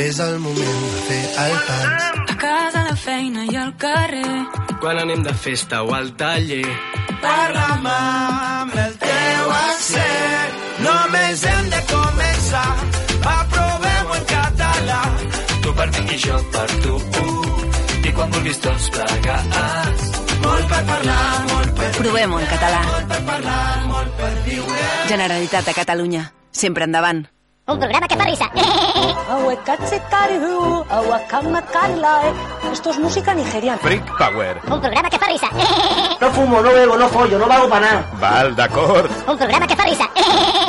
És 0.00 0.18
el 0.24 0.38
moment 0.40 0.84
de 0.92 1.00
fer 1.06 1.22
el 1.44 1.56
pas. 1.68 2.04
A 2.32 2.34
casa, 2.40 2.80
a 2.80 2.84
la 2.88 2.96
feina 2.96 3.42
i 3.44 3.56
al 3.62 3.72
carrer. 3.76 4.36
Quan 4.80 4.98
anem 5.02 5.22
de 5.26 5.32
festa 5.36 5.82
o 5.84 5.90
al 5.92 6.14
taller. 6.16 6.64
Parla'm 7.20 7.88
amb 7.92 8.78
el 8.80 8.94
teu 9.02 9.50
accent. 9.56 10.54
Només 10.86 11.42
hem 11.50 11.68
de 11.74 11.80
començar. 11.90 12.70
Aprovem-ho 13.34 14.16
en 14.16 14.24
català. 14.30 15.00
Tu 15.66 15.74
per 15.80 15.88
mi 15.96 16.04
i 16.14 16.20
jo 16.22 16.38
per 16.54 16.68
tu. 16.86 16.94
I 18.08 18.14
quan 18.16 18.32
vulguis 18.36 18.62
tots 18.64 18.86
plegats. 18.94 20.06
Molt 20.46 20.70
per 20.70 20.80
parlar, 20.94 21.26
molt 21.50 21.74
per 21.82 21.90
Provem-ho 21.98 22.40
en 22.40 22.48
català. 22.54 22.80
Molt 22.88 23.12
per 23.12 23.20
parlar, 23.28 23.66
molt 23.92 24.16
per 24.22 24.32
viure. 24.48 24.88
Generalitat 25.12 25.68
de 25.68 25.76
Catalunya. 25.82 26.24
Sempre 26.62 26.88
endavant. 26.88 27.26
Un 27.66 27.78
programa 27.78 28.08
que 28.08 28.16
fa 28.16 28.24
risa. 28.24 28.50
Esto 32.72 32.90
es 32.90 32.98
música 32.98 33.34
nigeriana. 33.34 33.78
Freak 33.78 34.04
Power. 34.16 34.60
Un 34.70 34.80
programa 34.80 35.10
que 35.10 35.18
fa 35.18 35.26
risa. 35.26 35.48
No 36.20 36.30
fumo, 36.32 36.60
no 36.60 36.70
bebo, 36.70 36.98
no 36.98 37.08
follo, 37.08 37.38
no 37.38 37.46
valgo 37.46 37.66
para 37.70 37.86
nada. 37.86 38.04
Val, 38.20 38.54
d'acord. 38.54 39.10
Un 39.26 39.38
programa 39.38 39.66
que 39.66 39.76
fa 39.76 39.84
risa. 39.84 40.04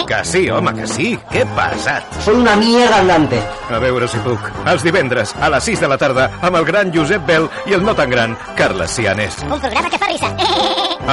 Que 0.08 0.26
sí, 0.26 0.50
home, 0.50 0.74
que 0.74 0.88
sí. 0.88 1.18
Què 1.32 1.46
passat? 1.56 2.04
Soy 2.26 2.36
una 2.36 2.56
mierda 2.56 2.98
andante. 3.00 3.40
A 3.70 3.78
veure 3.80 4.08
si 4.08 4.18
puc. 4.26 4.40
Els 4.68 4.84
divendres, 4.84 5.34
a 5.40 5.50
les 5.54 5.64
6 5.64 5.80
de 5.84 5.88
la 5.88 5.98
tarda, 5.98 6.26
amb 6.42 6.58
el 6.60 6.66
gran 6.66 6.92
Josep 6.94 7.24
Bel 7.28 7.48
i 7.70 7.74
el 7.78 7.84
no 7.86 7.94
tan 7.96 8.10
gran 8.10 8.36
Carles 8.58 8.92
Cianes. 8.98 9.38
Un 9.48 9.60
programa 9.60 9.90
que 9.90 10.00
fa 10.02 10.08
risa. 10.10 10.32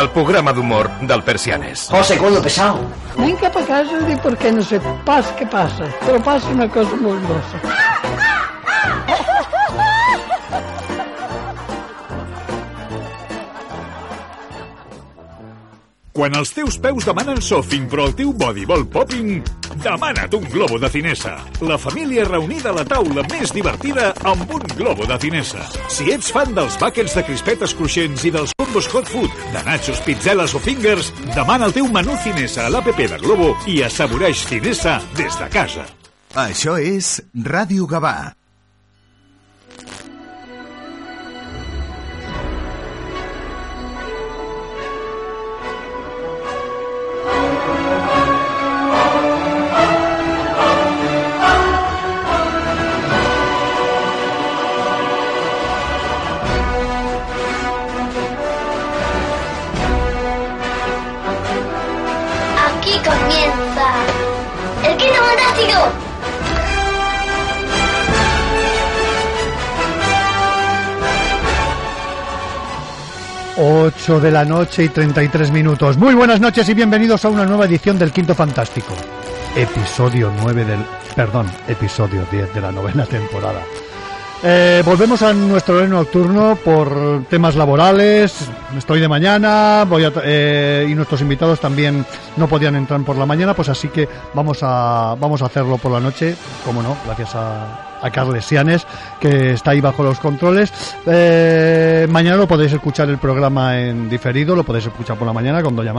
El 0.01 0.11
programa 0.11 0.53
d'humor 0.53 0.91
del 1.03 1.23
Persianes. 1.23 1.89
José, 1.91 2.19
coño, 2.19 2.41
pesado. 2.43 2.79
Venga 3.17 3.51
para 3.51 3.67
casa 3.67 3.99
y 4.09 4.17
por 4.17 4.37
qué 4.37 4.53
no 4.53 4.63
sé 4.63 4.81
pasa 5.05 5.35
qué 5.37 5.47
pasa. 5.47 5.68
Pero 6.07 6.23
pasa 6.23 6.49
una 6.49 6.69
cosa 6.69 6.95
muy 6.97 7.19
grosa. 7.19 7.61
Quan 16.19 16.35
els 16.35 16.51
teus 16.51 16.75
peus 16.83 17.05
demanen 17.07 17.39
sofing 17.39 17.85
però 17.87 18.09
el 18.09 18.15
teu 18.19 18.33
body 18.35 18.65
vol 18.67 18.81
popping, 18.91 19.37
demana't 19.85 20.33
un 20.35 20.49
globo 20.51 20.75
de 20.83 20.89
Cinesa. 20.91 21.37
La 21.63 21.77
família 21.79 22.25
reunida 22.27 22.73
a 22.73 22.75
la 22.75 22.83
taula 22.83 23.23
més 23.31 23.53
divertida 23.55 24.09
amb 24.27 24.51
un 24.57 24.65
globo 24.73 25.07
de 25.07 25.15
Cinesa. 25.23 25.63
Si 25.87 26.09
ets 26.11 26.33
fan 26.35 26.57
dels 26.57 26.75
buckets 26.81 27.15
de 27.15 27.23
crispetes 27.29 27.77
cruixents 27.79 28.25
i 28.27 28.33
dels 28.35 28.51
combos 28.59 28.91
hot 28.91 29.07
food, 29.07 29.31
de 29.55 29.63
nachos, 29.69 30.03
pizzeles 30.03 30.57
o 30.59 30.63
fingers, 30.65 31.13
demana 31.37 31.71
el 31.71 31.77
teu 31.79 31.87
menú 31.87 32.19
Cinesa 32.25 32.67
a 32.67 32.75
l'APP 32.75 33.05
de 33.15 33.21
Globo 33.23 33.53
i 33.71 33.79
assaboreix 33.87 34.43
Cinesa 34.51 34.99
des 35.15 35.39
de 35.39 35.47
casa. 35.55 35.87
Això 36.35 36.75
és 36.83 37.21
Ràdio 37.47 37.87
Gavà. 37.87 38.38
Fantástico. 65.29 65.93
8 73.59 74.21
de 74.21 74.31
la 74.31 74.45
noche 74.45 74.85
y 74.85 74.89
33 74.89 75.51
minutos. 75.51 75.99
Muy 75.99 76.15
buenas 76.15 76.41
noches 76.41 76.69
y 76.69 76.75
bienvenidos 76.75 77.25
a 77.25 77.29
una 77.29 77.45
nueva 77.45 77.67
edición 77.67 77.99
del 77.99 78.13
Quinto 78.13 78.35
Fantástico. 78.35 78.95
Episodio 79.55 80.33
9 80.43 80.65
del... 80.65 80.81
Perdón, 81.15 81.51
episodio 81.67 82.25
10 82.31 82.55
de 82.55 82.61
la 82.61 82.73
novena 82.73 83.05
temporada. 83.05 83.63
Eh, 84.43 84.83
volvemos 84.85 85.21
a 85.23 85.33
nuestro 85.33 85.75
horario 85.75 85.97
nocturno 85.97 86.57
por 86.65 87.25
temas 87.29 87.57
laborales. 87.57 88.49
Estoy 88.77 89.01
de 89.01 89.09
mañana 89.09 89.85
voy 89.85 90.05
a, 90.05 90.13
eh, 90.23 90.87
y 90.89 90.95
nuestros 90.95 91.21
invitados 91.23 91.59
también 91.59 92.07
no 92.37 92.47
podían 92.47 92.77
entrar 92.77 93.01
por 93.01 93.17
la 93.17 93.27
mañana, 93.27 93.55
pues 93.55 93.69
así 93.69 93.89
que 93.89 94.09
vamos 94.35 94.61
a, 94.63 95.17
vamos 95.19 95.43
a 95.43 95.47
hacerlo 95.47 95.77
por 95.79 95.91
la 95.91 95.99
noche, 95.99 96.37
como 96.65 96.83
no, 96.83 96.97
gracias 97.05 97.35
a, 97.35 97.89
a 98.01 98.11
Carles 98.11 98.45
Sianes, 98.45 98.87
que 99.19 99.55
está 99.55 99.73
ahí 99.73 99.81
bajo 99.81 100.05
los 100.05 100.21
controles. 100.21 100.73
Eh, 101.07 102.07
mañana 102.09 102.37
lo 102.37 102.47
podéis 102.47 102.73
escuchar 102.73 103.09
el 103.09 103.19
programa 103.19 103.81
en 103.81 104.09
diferido, 104.09 104.55
lo 104.55 104.63
podéis 104.63 104.87
escuchar 104.87 105.17
por 105.17 105.27
la 105.27 105.33
mañana 105.33 105.63
con 105.63 105.75
Doña 105.75 105.95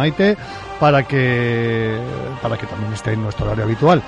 para 0.80 1.04
que, 1.04 1.98
para 2.42 2.58
que 2.58 2.68
también 2.68 2.94
esté 2.94 3.14
en 3.14 3.24
nuestro 3.24 3.48
horario 3.48 3.66
habitual. 3.66 4.02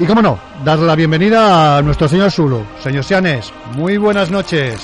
Y 0.00 0.06
cómo 0.06 0.22
no, 0.22 0.38
darle 0.64 0.86
la 0.86 0.96
bienvenida 0.96 1.76
a 1.76 1.82
nuestro 1.82 2.08
señor 2.08 2.30
Zulu. 2.30 2.64
Señor 2.82 3.04
Sianes, 3.04 3.52
muy 3.76 3.98
buenas 3.98 4.30
noches. 4.30 4.80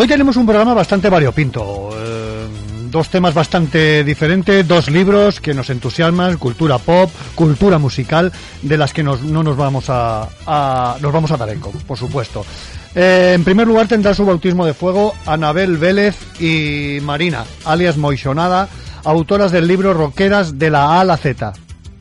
Hoy 0.00 0.06
tenemos 0.08 0.34
un 0.36 0.46
programa 0.46 0.72
bastante 0.72 1.10
variopinto. 1.10 1.90
eh, 1.94 2.46
dos 2.90 3.10
temas 3.10 3.34
bastante 3.34 4.02
diferentes, 4.02 4.66
dos 4.66 4.88
libros 4.88 5.42
que 5.42 5.52
nos 5.52 5.68
entusiasman, 5.68 6.38
cultura 6.38 6.78
pop, 6.78 7.10
cultura 7.34 7.76
musical, 7.78 8.32
de 8.62 8.78
las 8.78 8.94
que 8.94 9.02
nos- 9.02 9.20
no 9.20 9.42
nos 9.42 9.58
vamos 9.58 9.90
a, 9.90 10.26
a- 10.46 10.96
nos 11.02 11.12
vamos 11.12 11.30
a 11.32 11.36
dar 11.36 11.50
eco, 11.50 11.70
por 11.86 11.98
supuesto. 11.98 12.46
Eh, 12.94 13.32
en 13.34 13.44
primer 13.44 13.66
lugar 13.68 13.88
tendrá 13.88 14.14
su 14.14 14.24
bautismo 14.24 14.64
de 14.64 14.72
fuego 14.72 15.12
Anabel 15.26 15.76
Vélez 15.76 16.16
y 16.40 16.98
Marina, 17.02 17.44
alias 17.66 17.98
Moixonada, 17.98 18.70
autoras 19.04 19.52
del 19.52 19.66
libro 19.68 19.92
Roqueras 19.92 20.58
de 20.58 20.70
la 20.70 20.94
A 20.96 21.00
a 21.02 21.04
la 21.04 21.18
Z. 21.18 21.52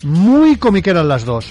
Muy 0.04 0.56
comiqueras 0.56 1.06
las 1.06 1.26
dos. 1.26 1.48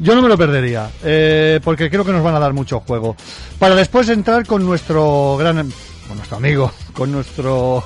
Yo 0.00 0.14
no 0.14 0.22
me 0.22 0.28
lo 0.30 0.38
perdería, 0.38 0.88
eh, 1.04 1.60
porque 1.62 1.90
creo 1.90 2.06
que 2.06 2.12
nos 2.12 2.24
van 2.24 2.34
a 2.34 2.38
dar 2.40 2.54
mucho 2.54 2.80
juego. 2.80 3.14
Para 3.58 3.74
después 3.74 4.08
entrar 4.08 4.46
con 4.46 4.64
nuestro 4.64 5.36
gran, 5.38 5.70
con 6.10 6.16
nuestro 6.16 6.38
amigo, 6.38 6.72
con 6.92 7.12
nuestro, 7.12 7.84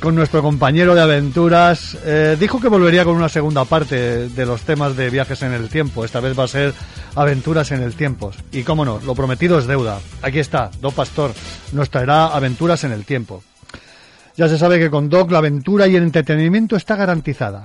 con 0.00 0.16
nuestro 0.16 0.42
compañero 0.42 0.96
de 0.96 1.00
aventuras, 1.00 1.96
eh, 2.04 2.36
dijo 2.38 2.60
que 2.60 2.66
volvería 2.66 3.04
con 3.04 3.14
una 3.14 3.28
segunda 3.28 3.64
parte 3.64 4.28
de 4.28 4.46
los 4.46 4.62
temas 4.62 4.96
de 4.96 5.10
viajes 5.10 5.42
en 5.42 5.52
el 5.52 5.68
tiempo. 5.68 6.04
Esta 6.04 6.18
vez 6.18 6.36
va 6.36 6.42
a 6.42 6.48
ser 6.48 6.74
aventuras 7.14 7.70
en 7.70 7.80
el 7.80 7.94
tiempo. 7.94 8.32
Y 8.50 8.64
cómo 8.64 8.84
no, 8.84 8.98
lo 9.04 9.14
prometido 9.14 9.60
es 9.60 9.68
deuda. 9.68 10.00
Aquí 10.22 10.40
está, 10.40 10.72
Do 10.80 10.90
Pastor 10.90 11.32
nos 11.70 11.88
traerá 11.88 12.26
aventuras 12.34 12.82
en 12.82 12.90
el 12.90 13.04
tiempo. 13.04 13.44
Ya 14.36 14.48
se 14.48 14.58
sabe 14.58 14.80
que 14.80 14.90
con 14.90 15.08
Doc 15.08 15.30
la 15.30 15.38
aventura 15.38 15.86
y 15.86 15.94
el 15.94 16.02
entretenimiento 16.02 16.74
está 16.74 16.96
garantizada. 16.96 17.62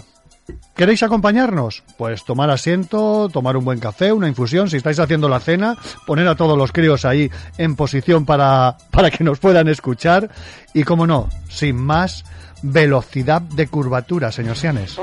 ¿Queréis 0.76 1.04
acompañarnos? 1.04 1.84
Pues 1.98 2.24
tomar 2.24 2.50
asiento, 2.50 3.30
tomar 3.30 3.58
un 3.58 3.66
buen 3.66 3.80
café, 3.80 4.12
una 4.12 4.28
infusión. 4.28 4.70
Si 4.70 4.78
estáis 4.78 5.00
haciendo 5.00 5.28
la 5.28 5.40
cena, 5.40 5.76
poner 6.06 6.28
a 6.28 6.36
todos 6.36 6.58
los 6.58 6.72
críos 6.72 7.04
ahí 7.06 7.32
en 7.58 7.76
posición 7.76 8.26
para, 8.26 8.78
para 8.92 9.10
que 9.10 9.24
nos 9.24 9.40
puedan 9.40 9.68
escuchar. 9.68 10.30
Y 10.74 10.84
como 10.84 11.08
no, 11.08 11.30
sin 11.50 11.76
más, 11.76 12.26
velocidad 12.62 13.42
de 13.42 13.68
curvatura, 13.68 14.32
señor 14.32 14.56
Sianes. 14.56 14.98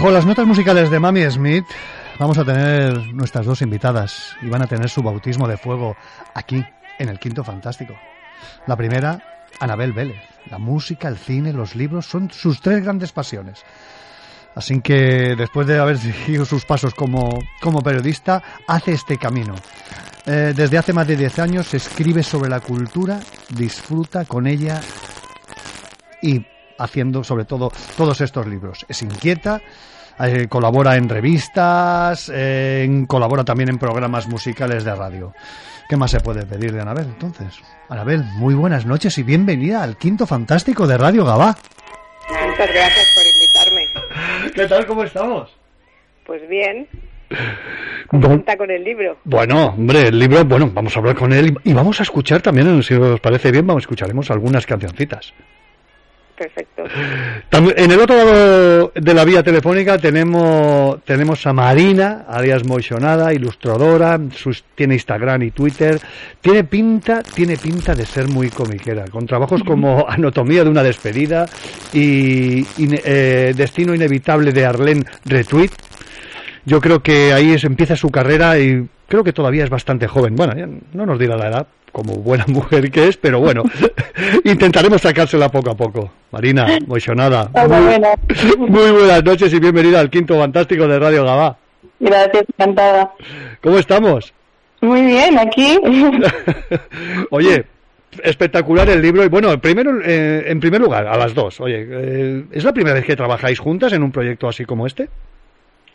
Bajo 0.00 0.12
las 0.12 0.24
notas 0.24 0.46
musicales 0.46 0.88
de 0.90 0.98
Mami 0.98 1.30
Smith, 1.30 1.66
vamos 2.18 2.38
a 2.38 2.44
tener 2.46 3.12
nuestras 3.12 3.44
dos 3.44 3.60
invitadas 3.60 4.34
y 4.40 4.48
van 4.48 4.62
a 4.62 4.66
tener 4.66 4.88
su 4.88 5.02
bautismo 5.02 5.46
de 5.46 5.58
fuego 5.58 5.94
aquí, 6.32 6.64
en 6.98 7.10
el 7.10 7.18
Quinto 7.18 7.44
Fantástico. 7.44 7.92
La 8.66 8.76
primera, 8.76 9.22
Anabel 9.58 9.92
Vélez. 9.92 10.22
La 10.46 10.56
música, 10.56 11.06
el 11.06 11.18
cine, 11.18 11.52
los 11.52 11.76
libros 11.76 12.06
son 12.06 12.30
sus 12.30 12.62
tres 12.62 12.82
grandes 12.82 13.12
pasiones. 13.12 13.62
Así 14.54 14.80
que 14.80 15.36
después 15.36 15.66
de 15.66 15.78
haber 15.78 15.98
seguido 15.98 16.46
sus 16.46 16.64
pasos 16.64 16.94
como, 16.94 17.38
como 17.60 17.82
periodista, 17.82 18.42
hace 18.66 18.92
este 18.92 19.18
camino. 19.18 19.54
Eh, 20.24 20.54
desde 20.56 20.78
hace 20.78 20.94
más 20.94 21.06
de 21.08 21.16
10 21.16 21.38
años 21.40 21.74
escribe 21.74 22.22
sobre 22.22 22.48
la 22.48 22.60
cultura, 22.60 23.20
disfruta 23.50 24.24
con 24.24 24.46
ella 24.46 24.80
y 26.22 26.46
haciendo 26.80 27.22
sobre 27.22 27.44
todo 27.44 27.70
todos 27.96 28.20
estos 28.20 28.46
libros. 28.46 28.84
Es 28.88 29.02
inquieta, 29.02 29.60
eh, 30.18 30.48
colabora 30.48 30.96
en 30.96 31.08
revistas, 31.08 32.30
eh, 32.34 33.04
colabora 33.06 33.44
también 33.44 33.68
en 33.68 33.78
programas 33.78 34.26
musicales 34.28 34.84
de 34.84 34.94
radio. 34.94 35.32
¿Qué 35.88 35.96
más 35.96 36.10
se 36.10 36.20
puede 36.20 36.46
pedir 36.46 36.72
de 36.72 36.80
Anabel 36.80 37.06
entonces? 37.06 37.60
Anabel, 37.88 38.22
muy 38.36 38.54
buenas 38.54 38.86
noches 38.86 39.18
y 39.18 39.22
bienvenida 39.22 39.82
al 39.82 39.96
Quinto 39.96 40.26
Fantástico 40.26 40.86
de 40.86 40.96
Radio 40.96 41.24
Gabá. 41.24 41.56
Muchas 42.28 42.72
gracias 42.72 43.08
por 43.14 43.24
invitarme. 43.26 44.52
¿Qué 44.54 44.66
tal? 44.68 44.86
¿Cómo 44.86 45.02
estamos? 45.04 45.50
Pues 46.24 46.48
bien, 46.48 46.86
contenta 48.06 48.56
con 48.56 48.70
el 48.70 48.84
libro. 48.84 49.16
Bueno, 49.24 49.66
hombre, 49.68 50.08
el 50.08 50.18
libro, 50.18 50.44
bueno, 50.44 50.70
vamos 50.72 50.94
a 50.96 51.00
hablar 51.00 51.16
con 51.16 51.32
él 51.32 51.56
y 51.64 51.72
vamos 51.72 51.98
a 52.00 52.02
escuchar 52.02 52.42
también, 52.42 52.82
si 52.82 52.94
os 52.94 53.20
parece 53.20 53.50
bien, 53.50 53.66
vamos, 53.66 53.84
escucharemos 53.84 54.30
algunas 54.30 54.66
cancioncitas. 54.66 55.32
Perfecto. 56.40 56.84
En 57.52 57.90
el 57.90 58.00
otro 58.00 58.16
lado 58.16 58.92
de 58.94 59.12
la 59.14 59.26
vía 59.26 59.42
telefónica 59.42 59.98
tenemos, 59.98 61.04
tenemos 61.04 61.46
a 61.46 61.52
Marina, 61.52 62.24
alias 62.26 62.64
Moixonada, 62.66 63.34
ilustradora, 63.34 64.18
sus- 64.34 64.64
tiene 64.74 64.94
Instagram 64.94 65.42
y 65.42 65.50
Twitter. 65.50 66.00
Tiene 66.40 66.64
pinta, 66.64 67.22
tiene 67.22 67.58
pinta 67.58 67.94
de 67.94 68.06
ser 68.06 68.28
muy 68.28 68.48
comiquera, 68.48 69.04
con 69.10 69.26
trabajos 69.26 69.62
como 69.62 70.06
Anatomía 70.08 70.64
de 70.64 70.70
una 70.70 70.82
despedida 70.82 71.44
y, 71.92 72.64
eh, 73.04 73.52
Destino 73.54 73.94
inevitable 73.94 74.52
de 74.52 74.64
Arlene 74.64 75.04
Retweet. 75.26 75.72
Yo 76.64 76.80
creo 76.80 77.02
que 77.02 77.34
ahí 77.34 77.52
es, 77.52 77.64
empieza 77.64 77.96
su 77.96 78.08
carrera 78.08 78.58
y 78.58 78.88
creo 79.08 79.22
que 79.22 79.34
todavía 79.34 79.64
es 79.64 79.70
bastante 79.70 80.06
joven. 80.06 80.36
Bueno, 80.36 80.54
no 80.94 81.04
nos 81.04 81.18
dirá 81.18 81.36
la 81.36 81.48
edad, 81.48 81.66
como 81.90 82.14
buena 82.14 82.44
mujer 82.48 82.90
que 82.90 83.08
es, 83.08 83.16
pero 83.16 83.40
bueno, 83.40 83.64
intentaremos 84.44 85.02
sacársela 85.02 85.50
poco 85.50 85.70
a 85.70 85.76
poco. 85.76 86.10
Marina, 86.30 86.66
buenas. 86.86 87.48
muy 88.58 88.90
buenas 88.90 89.24
noches 89.24 89.52
y 89.52 89.58
bienvenida 89.58 90.00
al 90.00 90.10
quinto 90.10 90.38
fantástico 90.38 90.86
de 90.86 90.98
Radio 90.98 91.24
Gabá. 91.24 91.56
Gracias, 91.98 92.44
encantada. 92.56 93.12
¿Cómo 93.60 93.78
estamos? 93.78 94.32
Muy 94.80 95.02
bien, 95.02 95.38
aquí. 95.38 95.78
Oye, 97.30 97.64
espectacular 98.22 98.88
el 98.88 99.02
libro 99.02 99.24
y 99.24 99.28
bueno, 99.28 99.60
primero, 99.60 100.00
eh, 100.02 100.44
en 100.46 100.60
primer 100.60 100.80
lugar, 100.80 101.06
a 101.06 101.16
las 101.16 101.34
dos. 101.34 101.60
Oye, 101.60 101.86
eh, 101.90 102.44
¿es 102.52 102.64
la 102.64 102.72
primera 102.72 102.94
vez 102.94 103.04
que 103.04 103.16
trabajáis 103.16 103.58
juntas 103.58 103.92
en 103.92 104.02
un 104.02 104.12
proyecto 104.12 104.48
así 104.48 104.64
como 104.64 104.86
este? 104.86 105.08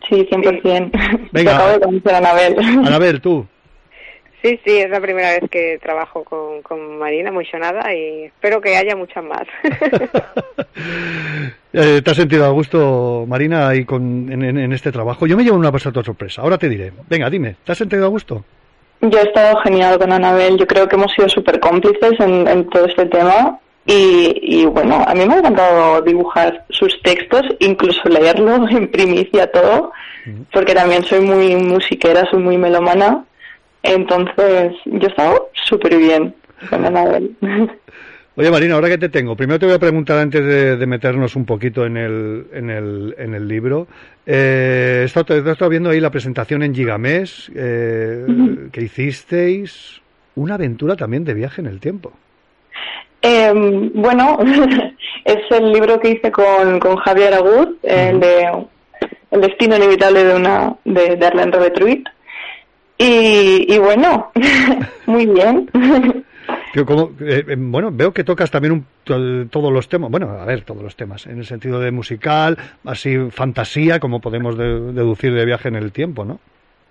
Sí, 0.07 0.27
100%. 0.29 0.91
Venga. 1.31 1.31
Te 1.31 1.49
acabo 1.49 1.71
de 1.71 1.79
conocer 1.79 2.13
a 2.13 2.17
Anabel. 2.17 2.59
Anabel, 2.59 3.21
tú. 3.21 3.47
Sí, 4.45 4.59
sí, 4.63 4.77
es 4.77 4.91
la 4.91 5.01
primera 5.01 5.31
vez 5.31 5.49
que 5.49 5.79
trabajo 5.81 6.23
con, 6.23 6.61
con 6.61 6.99
Marina, 6.99 7.31
muy 7.31 7.47
sonada, 7.47 7.91
y 7.91 8.25
espero 8.25 8.61
que 8.61 8.77
haya 8.77 8.95
muchas 8.95 9.23
más. 9.23 9.47
Eh, 11.77 12.01
¿Te 12.01 12.11
has 12.11 12.15
sentido 12.15 12.45
a 12.45 12.51
gusto, 12.51 13.25
Marina, 13.27 13.67
ahí 13.67 13.83
con, 13.83 14.31
en, 14.31 14.71
este 14.71 14.93
trabajo? 14.93 15.27
Yo 15.27 15.35
me 15.35 15.43
llevo 15.43 15.57
una 15.57 15.71
bastante 15.71 16.01
sorpresa. 16.03 16.41
Ahora 16.41 16.57
te 16.57 16.69
diré. 16.69 16.93
Venga, 17.09 17.29
dime, 17.29 17.57
¿te 17.65 17.73
has 17.73 17.77
sentido 17.77 18.05
a 18.05 18.07
gusto? 18.07 18.45
Yo 19.01 19.19
he 19.19 19.23
estado 19.23 19.57
genial 19.57 19.99
con 19.99 20.13
Anabel, 20.13 20.57
yo 20.57 20.65
creo 20.65 20.87
que 20.87 20.95
hemos 20.95 21.11
sido 21.11 21.27
súper 21.27 21.59
cómplices 21.59 22.17
en, 22.21 22.47
en 22.47 22.69
todo 22.69 22.85
este 22.85 23.07
tema 23.07 23.59
y, 23.85 24.39
y 24.41 24.65
bueno, 24.67 25.03
a 25.05 25.13
mí 25.13 25.25
me 25.25 25.33
ha 25.33 25.39
encantado 25.39 26.01
dibujar 26.01 26.63
sus 26.69 26.97
textos, 27.01 27.41
incluso 27.59 28.07
leerlo 28.07 28.69
en 28.69 28.87
primicia 28.91 29.51
todo, 29.51 29.91
porque 30.53 30.73
también 30.73 31.03
soy 31.03 31.19
muy 31.19 31.57
musiquera, 31.57 32.25
soy 32.31 32.39
muy 32.39 32.57
melomana, 32.57 33.25
entonces 33.85 34.73
yo 34.85 35.07
he 35.07 35.11
estado 35.11 35.49
súper 35.53 35.97
bien 35.97 36.35
con 36.69 36.85
Anabel. 36.85 37.35
Oye, 38.37 38.51
Marina, 38.51 38.75
ahora 38.75 38.89
que 38.89 38.97
te 38.97 39.07
tengo, 39.07 39.37
primero 39.37 39.59
te 39.59 39.65
voy 39.65 39.75
a 39.75 39.79
preguntar 39.79 40.17
antes 40.17 40.43
de, 40.43 40.75
de 40.75 40.85
meternos 40.85 41.37
un 41.37 41.45
poquito 41.45 41.85
en 41.85 41.95
el, 41.95 42.47
en 42.51 42.69
el, 42.69 43.15
en 43.17 43.33
el 43.33 43.47
libro. 43.47 43.87
Eh, 44.25 44.99
he, 45.03 45.05
estado, 45.05 45.35
he 45.35 45.51
estado 45.51 45.69
viendo 45.69 45.89
ahí 45.89 46.01
la 46.01 46.09
presentación 46.09 46.61
en 46.61 46.75
Gigamés 46.75 47.49
eh, 47.55 48.25
que 48.73 48.81
hicisteis. 48.81 50.01
Una 50.35 50.55
aventura 50.55 50.97
también 50.97 51.23
de 51.23 51.33
viaje 51.33 51.61
en 51.61 51.67
el 51.67 51.79
tiempo. 51.79 52.11
Eh, 53.21 53.53
bueno, 53.93 54.37
es 55.23 55.37
el 55.51 55.71
libro 55.71 55.97
que 56.01 56.09
hice 56.11 56.29
con, 56.29 56.77
con 56.81 56.97
Javier 56.97 57.35
Agud, 57.35 57.75
el 57.83 58.19
de 58.19 58.65
El 59.31 59.41
destino 59.41 59.77
inevitable 59.77 60.25
de 60.25 60.35
una 60.35 60.75
de, 60.83 61.15
de 61.15 61.25
Arlene 61.25 61.53
Revetruit. 61.53 62.05
Y, 62.97 63.73
y 63.73 63.77
bueno, 63.79 64.31
muy 65.05 65.25
bien. 65.25 65.69
Como, 66.85 67.11
eh, 67.21 67.43
eh, 67.47 67.55
bueno, 67.57 67.89
veo 67.91 68.13
que 68.13 68.25
tocas 68.25 68.51
también 68.51 68.73
un- 68.73 68.85
to- 69.05 69.47
todos 69.49 69.71
los 69.71 69.87
temas, 69.87 70.11
bueno, 70.11 70.29
a 70.29 70.43
ver, 70.43 70.61
todos 70.63 70.83
los 70.83 70.95
temas, 70.97 71.25
en 71.25 71.37
el 71.37 71.45
sentido 71.45 71.79
de 71.79 71.89
musical, 71.91 72.57
así 72.83 73.15
fantasía, 73.31 73.99
como 74.01 74.19
podemos 74.19 74.57
de- 74.57 74.91
deducir 74.91 75.33
de 75.33 75.45
viaje 75.45 75.69
en 75.69 75.77
el 75.77 75.93
tiempo, 75.93 76.25
¿no? 76.25 76.39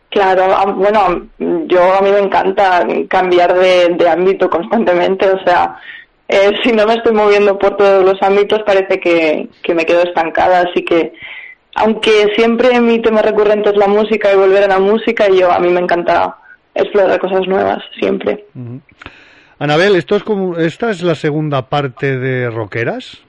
Claro, 0.08 0.44
a- 0.44 0.72
bueno, 0.72 1.26
yo 1.38 1.94
a 1.94 2.00
mí 2.00 2.10
me 2.10 2.20
encanta 2.20 2.86
cambiar 3.08 3.52
de, 3.54 3.90
de 3.90 4.08
ámbito 4.08 4.48
constantemente, 4.48 5.28
o 5.28 5.38
sea, 5.44 5.76
eh, 6.28 6.52
si 6.62 6.72
no 6.72 6.86
me 6.86 6.94
estoy 6.94 7.12
moviendo 7.12 7.58
por 7.58 7.76
todos 7.76 8.02
los 8.06 8.22
ámbitos 8.22 8.62
parece 8.64 8.98
que, 8.98 9.48
que 9.62 9.74
me 9.74 9.84
quedo 9.84 10.02
estancada, 10.02 10.60
así 10.70 10.82
que 10.82 11.12
aunque 11.74 12.32
siempre 12.34 12.80
mi 12.80 13.00
tema 13.00 13.22
recurrente 13.22 13.70
es 13.70 13.76
la 13.76 13.88
música 13.88 14.32
y 14.32 14.36
volver 14.36 14.64
a 14.64 14.68
la 14.68 14.78
música, 14.78 15.28
yo 15.28 15.50
a 15.50 15.58
mí 15.58 15.68
me 15.68 15.80
encanta 15.80 16.36
explorar 16.74 17.18
cosas 17.20 17.46
nuevas, 17.46 17.82
siempre. 17.98 18.44
Ujú. 18.54 18.80
Anabel, 19.58 19.96
esto 19.96 20.16
es 20.16 20.24
como, 20.24 20.58
esta 20.58 20.90
es 20.90 21.02
la 21.02 21.14
segunda 21.14 21.68
parte 21.68 22.18
de 22.18 22.50
Roqueras. 22.50 23.22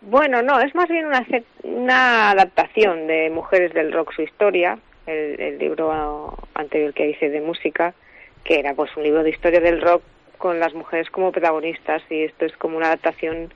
Bueno, 0.00 0.42
no, 0.42 0.60
es 0.60 0.74
más 0.74 0.88
bien 0.88 1.06
una, 1.06 1.24
una 1.62 2.30
adaptación 2.30 3.06
de 3.06 3.30
Mujeres 3.30 3.72
del 3.72 3.92
Rock, 3.92 4.12
su 4.14 4.22
historia, 4.22 4.78
el, 5.06 5.40
el 5.40 5.58
libro 5.58 6.36
anterior 6.54 6.92
que 6.92 7.10
hice 7.10 7.28
de 7.30 7.40
música, 7.40 7.94
que 8.44 8.58
era 8.58 8.74
pues 8.74 8.90
un 8.96 9.04
libro 9.04 9.22
de 9.22 9.30
historia 9.30 9.60
del 9.60 9.80
rock 9.80 10.02
con 10.38 10.58
las 10.58 10.74
mujeres 10.74 11.08
como 11.10 11.30
protagonistas 11.30 12.02
y 12.10 12.24
esto 12.24 12.46
es 12.46 12.56
como 12.56 12.76
una 12.76 12.86
adaptación 12.86 13.54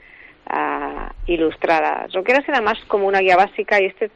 ah, 0.49 1.13
ilustrada. 1.27 2.07
Roqueras 2.13 2.49
era 2.49 2.61
más 2.61 2.79
como 2.87 3.07
una 3.07 3.21
guía 3.21 3.37
básica 3.37 3.81
y 3.81 3.87
este 3.87 4.11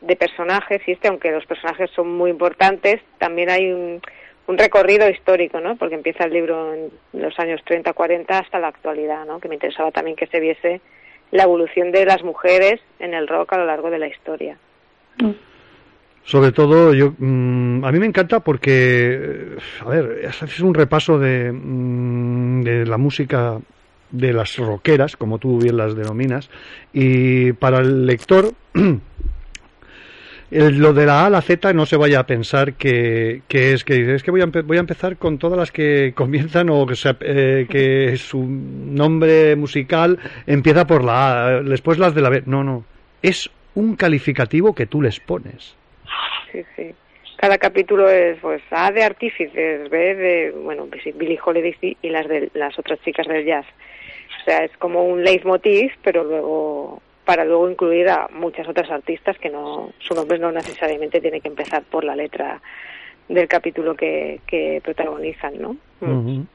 de 0.00 0.16
personajes 0.16 0.80
y 0.86 0.92
este, 0.92 1.08
aunque 1.08 1.30
los 1.30 1.44
personajes 1.46 1.90
son 1.94 2.16
muy 2.16 2.30
importantes, 2.30 3.00
también 3.18 3.50
hay 3.50 3.72
un, 3.72 4.00
recorrido 4.48 5.08
histórico, 5.08 5.60
¿no? 5.60 5.76
Porque 5.76 5.94
empieza 5.94 6.24
el 6.24 6.32
libro 6.32 6.74
en 6.74 6.90
los 7.12 7.38
años 7.38 7.60
30, 7.64 7.92
40 7.92 8.36
hasta 8.36 8.58
la 8.58 8.66
actualidad, 8.66 9.24
¿no? 9.24 9.38
Que 9.38 9.48
me 9.48 9.54
interesaba 9.54 9.92
también 9.92 10.16
que 10.16 10.26
se 10.26 10.40
viese 10.40 10.80
la 11.30 11.44
evolución 11.44 11.92
de 11.92 12.04
las 12.04 12.24
mujeres 12.24 12.80
en 12.98 13.14
el 13.14 13.28
rock 13.28 13.52
a 13.52 13.58
lo 13.58 13.66
largo 13.66 13.90
de 13.90 14.00
la 14.00 14.08
historia. 14.08 14.58
Sobre 16.24 16.50
todo, 16.50 16.92
yo, 16.94 17.12
mm, 17.16 17.84
a 17.84 17.92
mí 17.92 17.98
me 18.00 18.06
encanta 18.06 18.40
porque, 18.40 19.20
eh, 19.20 19.56
a 19.86 19.88
ver, 19.88 20.26
haces 20.26 20.58
un 20.58 20.74
repaso 20.74 21.16
de, 21.20 21.52
mm, 21.52 22.62
de 22.62 22.86
la 22.86 22.98
música 22.98 23.60
de 24.10 24.32
las 24.32 24.56
rockeras, 24.56 25.16
como 25.16 25.38
tú 25.38 25.58
bien 25.58 25.76
las 25.76 25.94
denominas, 25.94 26.50
y 26.92 27.52
para 27.52 27.78
el 27.78 28.06
lector, 28.06 28.52
lo 30.50 30.92
de 30.92 31.06
la 31.06 31.22
A 31.22 31.26
a 31.26 31.30
la 31.30 31.42
Z 31.42 31.72
no 31.72 31.86
se 31.86 31.96
vaya 31.96 32.20
a 32.20 32.26
pensar 32.26 32.74
que, 32.74 33.42
que 33.48 33.72
es 33.72 33.84
que 33.84 33.94
dice, 33.94 34.14
es 34.14 34.22
que 34.22 34.30
voy 34.30 34.42
a, 34.42 34.46
voy 34.46 34.76
a 34.76 34.80
empezar 34.80 35.16
con 35.16 35.38
todas 35.38 35.58
las 35.58 35.70
que 35.70 36.12
comienzan 36.16 36.70
o 36.70 36.86
que, 36.86 36.94
eh, 37.20 37.66
que 37.68 38.16
su 38.16 38.44
nombre 38.44 39.54
musical 39.56 40.18
empieza 40.46 40.86
por 40.86 41.04
la 41.04 41.46
A, 41.46 41.62
después 41.62 41.98
las 41.98 42.14
de 42.14 42.20
la 42.20 42.30
B. 42.30 42.42
No, 42.46 42.64
no, 42.64 42.84
es 43.22 43.50
un 43.74 43.96
calificativo 43.96 44.74
que 44.74 44.86
tú 44.86 45.02
les 45.02 45.20
pones. 45.20 45.76
Sí, 46.50 46.64
sí. 46.76 46.94
Cada 47.36 47.56
capítulo 47.56 48.10
es, 48.10 48.38
pues, 48.40 48.60
A 48.70 48.90
de 48.92 49.02
artífices, 49.02 49.88
B 49.88 50.14
de, 50.14 50.50
bueno, 50.50 50.86
pues, 50.90 51.02
sí, 51.02 51.12
Billie 51.12 51.38
Holiday 51.42 51.96
y 52.02 52.10
las 52.10 52.28
de 52.28 52.50
las 52.52 52.78
otras 52.78 53.00
chicas 53.00 53.26
del 53.26 53.46
jazz. 53.46 53.64
O 54.40 54.44
sea, 54.44 54.64
es 54.64 54.76
como 54.78 55.04
un 55.04 55.22
leitmotiv, 55.22 55.92
pero 56.02 56.24
luego 56.24 57.02
para 57.24 57.44
luego 57.44 57.70
incluir 57.70 58.08
a 58.08 58.28
muchas 58.32 58.66
otras 58.66 58.90
artistas 58.90 59.38
que 59.38 59.50
no 59.50 59.92
su 60.00 60.14
nombre 60.14 60.38
no 60.38 60.50
necesariamente 60.50 61.20
tiene 61.20 61.40
que 61.40 61.48
empezar 61.48 61.82
por 61.84 62.02
la 62.02 62.16
letra 62.16 62.60
del 63.28 63.46
capítulo 63.46 63.94
que, 63.94 64.40
que 64.46 64.80
protagonizan, 64.82 65.60
¿no? 65.60 65.76
Ujú. 66.00 66.46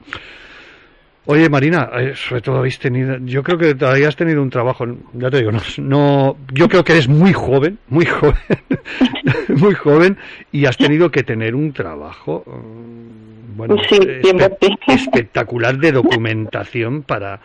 Oye, 1.28 1.48
Marina, 1.48 1.90
eh, 1.98 2.12
sobre 2.14 2.40
todo 2.40 2.58
habéis 2.58 2.78
tenido, 2.78 3.16
yo 3.18 3.42
creo 3.42 3.58
que 3.58 3.74
todavía 3.74 4.06
has 4.06 4.14
tenido 4.14 4.40
un 4.40 4.48
trabajo, 4.50 4.86
ya 5.12 5.28
te 5.28 5.38
digo, 5.38 5.50
no, 5.50 5.60
no, 5.78 6.36
yo 6.52 6.68
creo 6.68 6.84
que 6.84 6.92
eres 6.92 7.08
muy 7.08 7.32
joven, 7.32 7.78
muy 7.88 8.04
joven, 8.06 8.36
muy 9.48 9.74
joven, 9.74 10.16
y 10.52 10.66
has 10.66 10.76
tenido 10.76 11.10
que 11.10 11.24
tener 11.24 11.56
un 11.56 11.72
trabajo, 11.72 12.44
mm, 12.46 13.56
bueno, 13.56 13.76
Sí, 13.88 13.96
espe- 13.96 14.78
espectacular 14.86 15.76
de 15.78 15.90
documentación 15.92 17.02
para, 17.02 17.40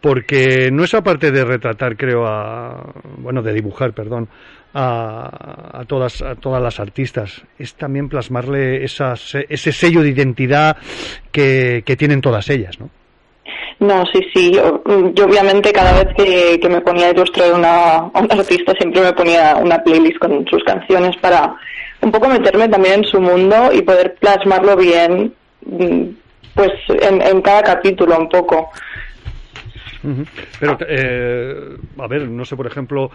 porque 0.00 0.70
no 0.72 0.84
es 0.84 0.94
aparte 0.94 1.32
de 1.32 1.44
retratar, 1.44 1.96
creo, 1.96 2.26
a, 2.28 2.92
bueno, 3.18 3.42
de 3.42 3.52
dibujar, 3.54 3.92
perdón, 3.92 4.28
a, 4.72 5.80
a 5.80 5.84
todas 5.84 6.22
a 6.22 6.36
todas 6.36 6.62
las 6.62 6.78
artistas, 6.78 7.42
es 7.58 7.74
también 7.74 8.08
plasmarle 8.08 8.84
ese 8.84 9.72
sello 9.72 10.00
de 10.02 10.10
identidad 10.10 10.76
que, 11.32 11.82
que 11.84 11.96
tienen 11.96 12.20
todas 12.20 12.48
ellas, 12.50 12.78
¿no? 12.78 12.88
No, 13.80 14.04
sí, 14.12 14.20
sí. 14.34 14.52
Yo, 14.52 14.82
yo 15.14 15.24
obviamente 15.24 15.72
cada 15.72 16.04
vez 16.04 16.14
que, 16.14 16.60
que 16.60 16.68
me 16.68 16.82
ponía 16.82 17.06
a 17.06 17.10
ilustrar 17.12 17.54
una, 17.54 18.10
artista 18.14 18.74
siempre 18.74 19.00
me 19.00 19.12
ponía 19.14 19.56
una 19.56 19.82
playlist 19.82 20.18
con 20.18 20.46
sus 20.46 20.62
canciones 20.64 21.16
para 21.16 21.56
un 22.02 22.12
poco 22.12 22.28
meterme 22.28 22.68
también 22.68 23.00
en 23.00 23.04
su 23.04 23.20
mundo 23.20 23.70
y 23.72 23.80
poder 23.80 24.16
plasmarlo 24.16 24.76
bien, 24.76 25.32
mm, 25.64 26.02
pues 26.54 26.72
en, 26.88 27.22
en 27.22 27.40
cada 27.40 27.62
capítulo 27.62 28.18
un 28.18 28.28
poco. 28.28 28.70
Pero, 30.58 30.78
eh, 30.86 31.76
a 31.98 32.06
ver, 32.06 32.28
no 32.28 32.44
sé, 32.44 32.56
por 32.56 32.66
ejemplo, 32.66 33.10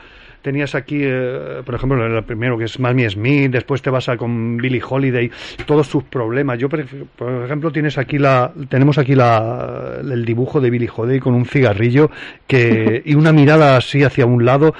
tenías 0.45 0.76
aquí, 0.76 0.99
eh, 1.01 1.63
por 1.65 1.73
ejemplo, 1.73 2.05
el 2.05 2.23
primero 2.23 2.55
que 2.55 2.65
es 2.65 2.80
Mamie 2.80 3.09
Smith, 3.09 3.49
después 3.49 3.81
te 3.81 3.89
vas 3.89 4.09
a 4.09 4.15
con 4.15 4.57
Billie 4.57 4.81
Holiday, 4.88 5.31
todos 5.65 5.88
sus 5.88 6.03
problemas. 6.03 6.59
Yo, 6.59 6.69
por 6.69 6.81
ejemplo, 6.81 7.72
tienes 7.72 7.97
aquí 7.97 8.19
la, 8.19 8.53
tenemos 8.69 8.99
aquí 8.99 9.15
la, 9.15 9.97
el 10.01 10.23
dibujo 10.23 10.61
de 10.61 10.69
Billie 10.69 10.91
Holiday 10.95 11.19
con 11.19 11.34
un 11.34 11.47
cigarrillo 11.47 12.11
que, 12.45 13.01
y 13.05 13.15
una 13.15 13.31
mirada 13.31 13.76
así 13.76 14.03
hacia 14.03 14.27
un 14.27 14.45
lado 14.45 14.76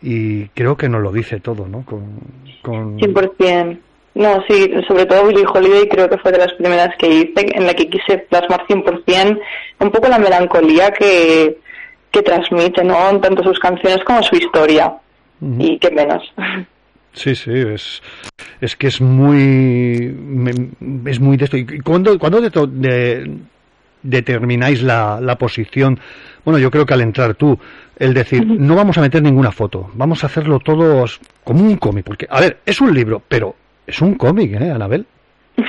y 0.00 0.46
creo 0.50 0.76
que 0.76 0.88
nos 0.88 1.02
lo 1.02 1.10
dice 1.10 1.40
todo, 1.40 1.66
¿no? 1.66 1.84
Con, 1.84 2.20
con... 2.62 2.96
100%. 3.00 3.76
No, 4.14 4.44
sí, 4.48 4.70
sobre 4.86 5.06
todo 5.06 5.26
Billie 5.26 5.46
Holiday 5.52 5.88
creo 5.88 6.08
que 6.08 6.18
fue 6.18 6.30
de 6.30 6.38
las 6.38 6.52
primeras 6.52 6.94
que 6.96 7.08
hice, 7.08 7.56
en 7.56 7.66
la 7.66 7.74
que 7.74 7.90
quise 7.90 8.18
plasmar 8.18 8.64
100% 8.68 9.40
un 9.80 9.90
poco 9.90 10.06
la 10.08 10.20
melancolía 10.20 10.92
que, 10.92 11.58
que 12.12 12.22
transmite, 12.22 12.84
¿no? 12.84 13.18
Tanto 13.20 13.42
sus 13.42 13.58
canciones 13.58 14.04
como 14.04 14.22
su 14.22 14.36
historia. 14.36 14.94
Y 15.40 15.78
qué 15.78 15.90
menos. 15.90 16.22
Sí, 17.12 17.34
sí, 17.34 17.50
es, 17.52 18.02
es 18.60 18.76
que 18.76 18.86
es 18.88 19.00
muy, 19.00 20.14
me- 20.18 21.10
es 21.10 21.20
muy 21.20 21.36
de 21.36 21.44
esto. 21.46 21.56
¿Y 21.56 21.80
cuándo, 21.80 22.16
cuándo 22.18 22.40
de- 22.40 22.50
de- 22.50 23.38
determináis 24.02 24.82
la, 24.82 25.20
la 25.20 25.36
posición? 25.36 25.98
Bueno, 26.44 26.58
yo 26.58 26.70
creo 26.70 26.86
que 26.86 26.94
al 26.94 27.00
entrar 27.02 27.34
tú, 27.34 27.58
el 27.98 28.14
decir, 28.14 28.46
no 28.46 28.74
vamos 28.76 28.96
a 28.98 29.00
meter 29.00 29.22
ninguna 29.22 29.50
foto, 29.52 29.90
vamos 29.94 30.22
a 30.22 30.28
hacerlo 30.28 30.60
todo 30.60 31.04
como 31.44 31.62
un 31.64 31.76
cómic, 31.76 32.04
porque, 32.04 32.26
a 32.30 32.40
ver, 32.40 32.58
es 32.64 32.80
un 32.80 32.94
libro, 32.94 33.22
pero 33.28 33.54
es 33.86 34.00
un 34.00 34.14
cómic, 34.14 34.52
¿eh, 34.60 34.70
Anabel? 34.70 35.04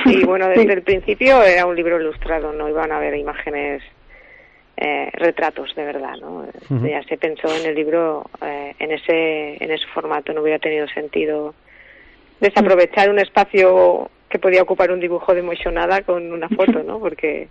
Sí, 0.04 0.22
bueno, 0.24 0.46
desde 0.48 0.72
el 0.72 0.82
principio 0.82 1.42
era 1.42 1.66
un 1.66 1.74
libro 1.74 2.00
ilustrado, 2.00 2.52
no 2.52 2.68
iban 2.68 2.92
a 2.92 2.96
haber 2.98 3.16
imágenes, 3.16 3.82
eh, 4.82 5.10
retratos 5.12 5.74
de 5.74 5.84
verdad, 5.84 6.16
¿no? 6.22 6.46
Ya 6.88 7.02
se 7.02 7.18
pensó 7.18 7.54
en 7.54 7.66
el 7.66 7.74
libro 7.74 8.24
eh, 8.40 8.74
en 8.78 8.92
ese 8.92 9.62
en 9.62 9.70
ese 9.70 9.86
formato, 9.88 10.32
no 10.32 10.40
hubiera 10.40 10.58
tenido 10.58 10.88
sentido 10.88 11.54
desaprovechar 12.40 13.10
un 13.10 13.18
espacio 13.18 14.10
que 14.30 14.38
podía 14.38 14.62
ocupar 14.62 14.90
un 14.90 15.00
dibujo 15.00 15.34
de 15.34 15.42
Moixonada 15.42 16.00
con 16.00 16.32
una 16.32 16.48
foto, 16.48 16.82
¿no? 16.82 16.98
Porque 17.06 17.48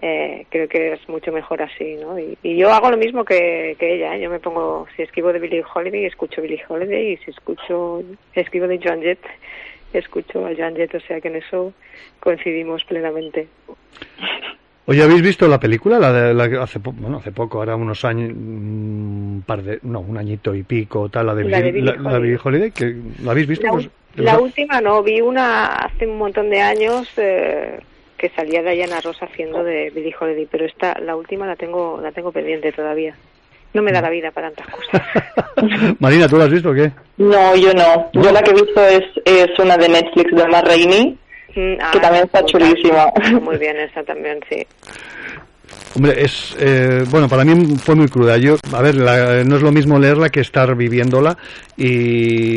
eh, 0.00 0.46
creo 0.48 0.66
que 0.66 0.94
es 0.94 1.06
mucho 1.06 1.32
mejor 1.32 1.60
así, 1.60 1.96
¿no? 1.96 2.18
Y, 2.18 2.38
y 2.42 2.56
yo 2.56 2.70
hago 2.70 2.90
lo 2.90 2.96
mismo 2.96 3.26
que, 3.26 3.76
que 3.78 3.96
ella, 3.96 4.16
¿eh? 4.16 4.22
Yo 4.22 4.30
me 4.30 4.40
pongo, 4.40 4.86
si 4.96 5.02
escribo 5.02 5.34
de 5.34 5.40
Billie 5.40 5.62
Holiday, 5.62 6.06
escucho 6.06 6.40
Billie 6.40 6.64
Holiday, 6.66 7.12
y 7.12 7.16
si 7.18 7.30
escucho, 7.30 8.02
escribo 8.32 8.66
de 8.68 8.80
Joan 8.82 9.02
Jett, 9.02 9.20
escucho 9.92 10.46
a 10.46 10.54
Joan 10.56 10.76
Jett, 10.76 10.94
o 10.94 11.00
sea 11.00 11.20
que 11.20 11.28
en 11.28 11.36
eso 11.36 11.74
coincidimos 12.20 12.84
plenamente. 12.84 13.48
Oye, 14.86 15.02
¿habéis 15.02 15.22
visto 15.22 15.48
la 15.48 15.58
película? 15.58 15.98
La 15.98 16.12
de 16.12 16.34
la 16.34 16.48
que 16.48 16.56
hace, 16.58 16.78
po- 16.78 16.92
bueno, 16.92 17.16
hace 17.18 17.32
poco, 17.32 17.58
ahora 17.58 17.74
unos 17.74 18.04
años, 18.04 18.30
un 18.32 19.42
par 19.46 19.62
de, 19.62 19.78
no, 19.82 20.00
un 20.00 20.18
añito 20.18 20.54
y 20.54 20.62
pico, 20.62 21.08
tal, 21.08 21.26
la 21.26 21.34
de, 21.34 21.44
La 21.44 21.58
de 21.60 21.72
Billie- 21.72 21.72
Billie 21.72 21.96
la, 21.96 22.02
la 22.10 22.12
de 22.14 22.20
Billie 22.20 22.38
Holiday, 22.42 22.70
que 22.70 22.94
¿la 23.22 23.30
habéis 23.30 23.46
visto? 23.46 23.64
La, 23.66 23.72
Pues, 23.72 23.88
la 24.16 24.38
última 24.38 24.80
no, 24.82 25.02
vi 25.02 25.20
una 25.22 25.66
hace 25.66 26.06
un 26.06 26.18
montón 26.18 26.50
de 26.50 26.60
años 26.60 27.08
eh, 27.16 27.80
que 28.18 28.28
salía 28.30 28.62
Diana 28.62 29.00
Ross 29.00 29.22
haciendo 29.22 29.64
de 29.64 29.90
Billie 29.94 30.14
Holiday, 30.18 30.46
pero 30.50 30.66
esta, 30.66 30.98
la 31.00 31.16
última 31.16 31.46
la 31.46 31.56
tengo, 31.56 31.98
la 32.02 32.12
tengo 32.12 32.30
pendiente 32.30 32.70
todavía. 32.72 33.14
No 33.72 33.82
me 33.82 33.90
da 33.90 34.00
la 34.02 34.10
vida 34.10 34.30
para 34.30 34.52
tantas 34.52 34.72
cosas. 34.74 35.02
Marina, 35.98 36.28
¿tú 36.28 36.36
la 36.36 36.44
has 36.44 36.50
visto 36.52 36.70
o 36.70 36.74
qué? 36.74 36.92
No, 37.16 37.56
yo 37.56 37.72
no. 37.74 38.10
Yo 38.12 38.30
la 38.30 38.40
que 38.42 38.50
he 38.50 38.54
visto 38.54 38.80
es, 38.86 39.02
es 39.24 39.58
una 39.58 39.76
de 39.76 39.88
Netflix 39.88 40.30
de 40.32 40.46
Matt 40.46 40.66
Rainey, 40.68 41.18
Mm, 41.56 41.74
ah, 41.80 41.90
que 41.92 42.00
también 42.00 42.24
está 42.24 42.44
chulísima. 42.44 43.06
Muy 43.42 43.56
bien, 43.58 43.76
esa 43.78 44.02
también, 44.02 44.40
sí. 44.48 44.66
Hombre, 45.96 46.24
es 46.24 46.56
eh, 46.58 47.04
bueno, 47.08 47.28
para 47.28 47.44
mí 47.44 47.76
fue 47.84 47.94
muy 47.94 48.08
cruda. 48.08 48.36
Yo, 48.36 48.56
a 48.72 48.82
ver, 48.82 48.96
la- 48.96 49.44
no 49.44 49.56
es 49.56 49.62
lo 49.62 49.70
mismo 49.70 49.96
leerla 49.98 50.28
que 50.28 50.40
estar 50.40 50.74
viviéndola 50.74 51.38
y 51.76 52.52